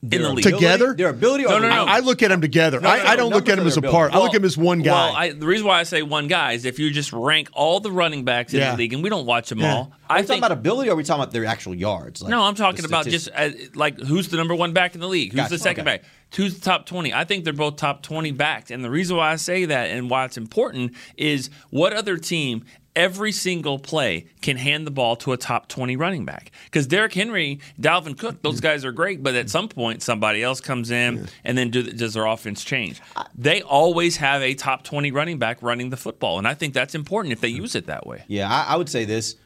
In 0.00 0.10
the 0.22 0.32
league. 0.32 0.44
Together? 0.44 0.94
their 0.94 1.08
ability. 1.08 1.44
Or 1.44 1.48
No, 1.48 1.58
no, 1.58 1.68
no. 1.68 1.84
I, 1.84 1.96
I 1.96 1.98
look 2.00 2.22
at 2.22 2.28
them 2.28 2.40
together. 2.40 2.80
No, 2.80 2.88
no, 2.88 2.94
I, 2.94 3.12
I 3.12 3.16
don't 3.16 3.30
look 3.30 3.48
at 3.48 3.56
them 3.56 3.64
numbers 3.64 3.76
as 3.78 3.82
are 3.82 3.88
apart. 3.88 4.14
I 4.14 4.18
look 4.18 4.28
at 4.28 4.34
them 4.34 4.44
as 4.44 4.56
one 4.56 4.80
guy. 4.82 4.92
Well, 5.08 5.16
I, 5.16 5.32
the 5.32 5.44
reason 5.46 5.66
why 5.66 5.80
I 5.80 5.82
say 5.82 6.02
one 6.02 6.28
guy 6.28 6.52
is 6.52 6.64
if 6.64 6.78
you 6.78 6.90
just 6.92 7.12
rank 7.12 7.48
all 7.52 7.80
the 7.80 7.90
running 7.90 8.24
backs 8.24 8.54
in 8.54 8.60
Yeah. 8.60 8.70
the 8.72 8.76
league, 8.78 8.92
and 8.92 9.02
we 9.02 9.08
don't 9.10 9.26
watch 9.26 9.48
them 9.48 9.58
Yeah. 9.58 9.74
all. 9.74 9.92
Are 10.08 10.16
I 10.16 10.20
we 10.20 10.26
talking 10.26 10.40
about 10.40 10.52
ability 10.52 10.88
or 10.88 10.92
are 10.92 10.96
we 10.96 11.02
talking 11.02 11.20
about 11.22 11.32
their 11.32 11.44
actual 11.44 11.74
yards? 11.74 12.22
Like 12.22 12.30
no, 12.30 12.42
I'm 12.42 12.54
talking 12.54 12.84
about 12.84 13.06
just 13.06 13.28
uh, 13.34 13.50
like 13.74 13.98
who's 13.98 14.28
the 14.28 14.36
number 14.36 14.54
one 14.54 14.72
back 14.72 14.94
in 14.94 15.00
the 15.00 15.08
league, 15.08 15.32
who's 15.32 15.40
Gotcha. 15.40 15.50
the 15.54 15.58
second 15.58 15.86
Okay. 15.88 15.96
back, 15.98 16.04
who's 16.36 16.54
the 16.54 16.60
top 16.60 16.86
20. 16.86 17.12
I 17.12 17.24
think 17.24 17.42
they're 17.44 17.52
both 17.52 17.76
top 17.76 18.02
20 18.02 18.30
backs, 18.32 18.70
and 18.70 18.84
the 18.84 18.90
reason 18.90 19.16
why 19.16 19.32
I 19.32 19.36
say 19.36 19.64
that 19.66 19.90
and 19.90 20.08
why 20.08 20.24
it's 20.24 20.36
important 20.38 20.92
is 21.18 21.50
what 21.70 21.92
other 21.92 22.16
team 22.16 22.64
every 22.98 23.30
single 23.30 23.78
play 23.78 24.26
can 24.42 24.56
hand 24.56 24.84
the 24.84 24.90
ball 24.90 25.14
to 25.14 25.32
a 25.32 25.36
top 25.36 25.68
20 25.68 25.96
running 25.96 26.24
back. 26.24 26.50
Because 26.64 26.86
Derrick 26.86 27.14
Henry, 27.14 27.60
Dalvin 27.80 28.18
Cook, 28.18 28.42
those 28.42 28.60
guys 28.60 28.84
are 28.84 28.90
great, 28.90 29.22
but 29.22 29.36
at 29.36 29.48
some 29.48 29.68
point 29.68 30.02
somebody 30.02 30.42
else 30.42 30.60
comes 30.60 30.90
in 30.90 31.28
and 31.44 31.56
then 31.56 31.70
do, 31.70 31.84
does 31.84 32.14
their 32.14 32.26
offense 32.26 32.64
change? 32.64 33.00
They 33.36 33.62
always 33.62 34.16
have 34.16 34.42
a 34.42 34.54
top 34.54 34.82
20 34.82 35.12
running 35.12 35.38
back 35.38 35.62
running 35.62 35.90
the 35.90 35.96
football, 35.96 36.38
and 36.38 36.48
I 36.48 36.54
think 36.54 36.74
that's 36.74 36.96
important 36.96 37.32
if 37.32 37.40
they 37.40 37.48
use 37.48 37.76
it 37.76 37.86
that 37.86 38.04
way. 38.04 38.24
Yeah, 38.26 38.50
I, 38.50 38.74
I 38.74 38.76
would 38.76 38.88
say 38.88 39.04
this. 39.04 39.36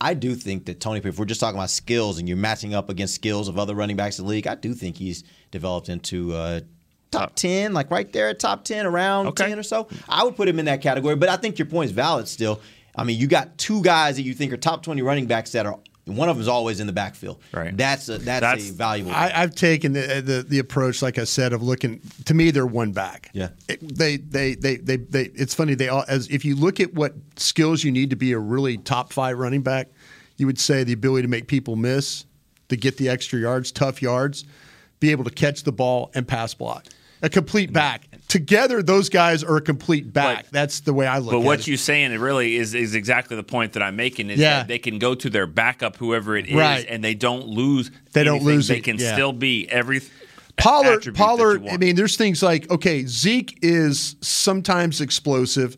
I 0.00 0.14
do 0.14 0.34
think 0.34 0.66
that 0.66 0.78
Tony, 0.78 1.00
if 1.02 1.18
we're 1.18 1.24
just 1.24 1.40
talking 1.40 1.58
about 1.58 1.70
skills 1.70 2.18
and 2.18 2.28
you're 2.28 2.36
matching 2.36 2.74
up 2.74 2.88
against 2.90 3.14
skills 3.14 3.48
of 3.48 3.58
other 3.58 3.74
running 3.74 3.96
backs 3.96 4.18
in 4.18 4.26
the 4.26 4.30
league, 4.30 4.46
I 4.46 4.54
do 4.54 4.74
think 4.74 4.96
he's 4.96 5.24
developed 5.50 5.88
into 5.88 6.34
uh, 6.34 6.60
top 7.10 7.34
10, 7.34 7.72
like 7.72 7.90
right 7.90 8.12
there 8.12 8.28
at 8.28 8.38
top 8.38 8.64
10, 8.64 8.86
around 8.86 9.36
10 9.36 9.58
or 9.58 9.62
so. 9.62 9.88
I 10.08 10.24
would 10.24 10.36
put 10.36 10.48
him 10.48 10.58
in 10.58 10.66
that 10.66 10.82
category, 10.82 11.16
but 11.16 11.28
I 11.28 11.36
think 11.36 11.58
your 11.58 11.66
point 11.66 11.86
is 11.86 11.92
valid 11.92 12.28
still. 12.28 12.60
I 12.98 13.04
mean, 13.04 13.18
you 13.18 13.26
got 13.26 13.56
two 13.58 13.82
guys 13.82 14.16
that 14.16 14.22
you 14.22 14.34
think 14.34 14.52
are 14.52 14.56
top 14.56 14.82
20 14.82 15.02
running 15.02 15.26
backs 15.26 15.52
that 15.52 15.66
are, 15.66 15.78
one 16.04 16.28
of 16.28 16.36
them 16.36 16.40
is 16.40 16.48
always 16.48 16.80
in 16.80 16.86
the 16.86 16.92
backfield. 16.92 17.40
Right. 17.52 17.76
That's 17.76 18.08
a, 18.08 18.18
that's, 18.18 18.70
a 18.70 18.72
valuable. 18.72 19.12
I, 19.12 19.30
I've 19.34 19.54
taken 19.54 19.92
the, 19.92 20.22
the 20.24 20.42
the 20.42 20.58
approach, 20.58 21.02
like 21.02 21.18
I 21.18 21.24
said, 21.24 21.52
of 21.52 21.62
looking. 21.62 22.00
To 22.24 22.34
me, 22.34 22.50
they're 22.50 22.66
one 22.66 22.92
back. 22.92 23.30
Yeah. 23.34 23.50
It- 23.68 23.96
they, 23.96 24.16
they 24.16 24.54
they 24.54 24.76
they 24.76 24.96
they. 24.96 25.24
It's 25.34 25.54
funny. 25.54 25.74
They 25.74 25.88
all 25.88 26.04
as 26.08 26.28
if 26.28 26.44
you 26.44 26.56
look 26.56 26.80
at 26.80 26.94
what 26.94 27.14
skills 27.36 27.84
you 27.84 27.92
need 27.92 28.10
to 28.10 28.16
be 28.16 28.32
a 28.32 28.38
really 28.38 28.78
top 28.78 29.12
five 29.12 29.38
running 29.38 29.62
back, 29.62 29.88
you 30.38 30.46
would 30.46 30.58
say 30.58 30.82
the 30.82 30.94
ability 30.94 31.22
to 31.22 31.28
make 31.28 31.46
people 31.46 31.76
miss, 31.76 32.24
to 32.68 32.76
get 32.76 32.96
the 32.96 33.08
extra 33.08 33.38
yards, 33.38 33.70
tough 33.70 34.00
yards, 34.00 34.44
be 35.00 35.10
able 35.10 35.24
to 35.24 35.30
catch 35.30 35.64
the 35.64 35.72
ball 35.72 36.10
and 36.14 36.26
pass 36.26 36.54
block. 36.54 36.86
A 37.22 37.28
complete 37.28 37.70
mm. 37.70 37.74
back. 37.74 38.07
Together, 38.28 38.82
those 38.82 39.08
guys 39.08 39.42
are 39.42 39.56
a 39.56 39.60
complete 39.62 40.12
back. 40.12 40.48
That's 40.50 40.80
the 40.80 40.92
way 40.92 41.06
I 41.06 41.16
look 41.18 41.32
at 41.32 41.36
it. 41.36 41.40
But 41.40 41.46
what 41.46 41.60
it. 41.60 41.66
you're 41.68 41.76
saying 41.78 42.12
it 42.12 42.20
really 42.20 42.56
is 42.56 42.74
is 42.74 42.94
exactly 42.94 43.36
the 43.36 43.42
point 43.42 43.72
that 43.72 43.82
I'm 43.82 43.96
making 43.96 44.28
is 44.28 44.38
Yeah. 44.38 44.58
that 44.58 44.68
they 44.68 44.78
can 44.78 44.98
go 44.98 45.14
to 45.14 45.30
their 45.30 45.46
backup, 45.46 45.96
whoever 45.96 46.36
it 46.36 46.46
is, 46.46 46.54
Right. 46.54 46.84
and 46.88 47.02
they 47.02 47.14
don't 47.14 47.46
lose. 47.46 47.90
They 48.12 48.24
don't 48.24 48.42
lose 48.42 48.68
They 48.68 48.76
it, 48.78 48.84
can 48.84 48.98
yeah. 48.98 49.14
still 49.14 49.32
be 49.32 49.66
every. 49.70 50.02
Pollard, 50.58 50.98
attribute 50.98 51.16
that 51.16 51.20
you 51.22 51.26
Pollard. 51.26 51.62
want. 51.62 51.74
I 51.74 51.76
mean, 51.78 51.96
there's 51.96 52.16
things 52.16 52.42
like 52.42 52.70
okay, 52.70 53.06
Zeke 53.06 53.58
is 53.62 54.16
sometimes 54.20 55.00
explosive, 55.00 55.76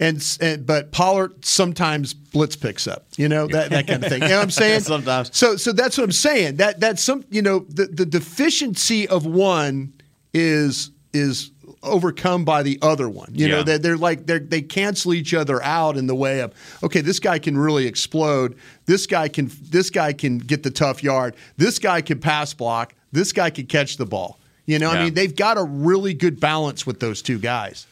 and, 0.00 0.24
and 0.40 0.64
but 0.64 0.92
Pollard 0.92 1.44
sometimes 1.44 2.14
blitz 2.14 2.56
picks 2.56 2.86
up. 2.86 3.04
You 3.18 3.28
know 3.28 3.46
that 3.48 3.68
that 3.70 3.86
kind 3.86 4.02
of 4.02 4.08
thing. 4.08 4.22
You 4.22 4.28
know 4.28 4.36
what 4.36 4.44
I'm 4.44 4.50
saying? 4.50 4.80
Sometimes. 4.84 5.36
So 5.36 5.56
so 5.56 5.72
that's 5.72 5.98
what 5.98 6.04
I'm 6.04 6.12
saying. 6.12 6.56
That 6.56 6.80
that's 6.80 7.02
some 7.02 7.24
you 7.30 7.42
know 7.42 7.66
the 7.68 7.86
the 7.86 8.06
deficiency 8.06 9.06
of 9.08 9.26
one 9.26 9.92
is 10.32 10.90
is 11.12 11.50
overcome 11.82 12.44
by 12.44 12.62
the 12.62 12.78
other 12.82 13.08
one. 13.08 13.30
You 13.34 13.48
know 13.48 13.58
Yeah. 13.58 13.62
that 13.64 13.82
they're 13.82 13.96
like 13.96 14.26
they 14.26 14.38
they 14.38 14.62
cancel 14.62 15.12
each 15.14 15.34
other 15.34 15.62
out 15.62 15.96
in 15.96 16.06
the 16.06 16.14
way 16.14 16.40
of 16.40 16.52
okay, 16.82 17.00
this 17.00 17.18
guy 17.18 17.38
can 17.38 17.56
really 17.58 17.86
explode. 17.86 18.56
This 18.86 19.06
guy 19.06 19.28
can 19.28 19.50
this 19.70 19.90
guy 19.90 20.12
can 20.12 20.38
get 20.38 20.62
the 20.62 20.70
tough 20.70 21.02
yard. 21.02 21.34
This 21.56 21.78
guy 21.78 22.00
can 22.00 22.18
pass 22.20 22.54
block. 22.54 22.94
This 23.12 23.32
guy 23.32 23.50
can 23.50 23.66
catch 23.66 23.96
the 23.96 24.06
ball. 24.06 24.38
You 24.64 24.78
know, 24.78 24.90
I 24.90 25.04
mean, 25.04 25.14
they've 25.14 25.34
got 25.34 25.58
a 25.58 25.64
really 25.64 26.14
good 26.14 26.38
balance 26.38 26.86
with 26.86 27.00
those 27.00 27.20
two 27.20 27.38
guys. 27.38 27.86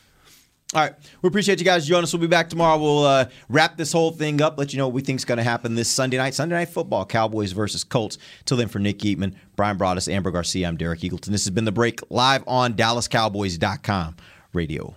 All 0.73 0.83
right. 0.83 0.93
We 1.21 1.27
appreciate 1.27 1.59
you 1.59 1.64
guys 1.64 1.87
joining 1.87 2.05
us. 2.05 2.12
We'll 2.12 2.21
be 2.21 2.29
back 2.29 2.49
tomorrow. 2.49 2.79
We'll 2.81 3.05
uh, 3.05 3.29
wrap 3.49 3.77
this 3.77 3.93
whole 3.93 4.12
thing 4.12 4.41
up, 4.41 4.57
let 4.57 4.73
you 4.73 4.79
know 4.79 4.87
what 4.87 4.95
we 4.95 5.03
think 5.03 5.18
is 5.18 5.25
going 5.25 5.39
to 5.39 5.43
happen 5.45 5.75
this 5.75 5.89
Sunday 5.89 6.16
night. 6.16 6.35
Sunday 6.35 6.55
night 6.55 6.68
football, 6.68 7.05
Cowboys 7.05 7.51
versus 7.53 7.83
Colts. 7.83 8.18
Till 8.45 8.57
then, 8.57 8.68
for 8.68 8.79
Nick 8.79 8.99
Eatman, 9.01 9.35
Bryan 9.57 9.77
Broaddus, 9.77 10.12
Ambar 10.12 10.33
Garcia, 10.33 10.68
I'm 10.68 10.77
Derek 10.77 11.01
Eagleton. 11.01 11.27
This 11.27 11.45
has 11.45 11.51
been 11.51 11.64
The 11.64 11.73
Break 11.73 12.01
live 12.09 12.45
on 12.47 12.75
DallasCowboys.com 12.75 14.16
radio. 14.53 14.95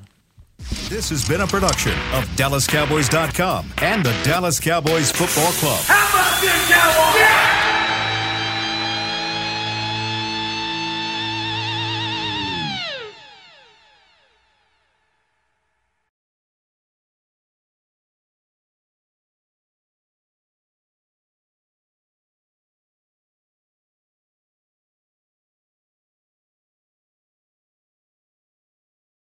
This 0.89 1.09
has 1.09 1.27
been 1.27 1.41
a 1.41 1.47
production 1.47 1.93
of 2.13 2.25
DallasCowboys.com 2.35 3.73
and 3.81 4.05
the 4.05 4.15
Dallas 4.23 4.59
Cowboys 4.59 5.11
Football 5.11 5.51
Club. 5.53 5.83
How 5.85 6.09
about 6.09 6.41
this, 6.41 6.69
Cowboys? 6.69 7.52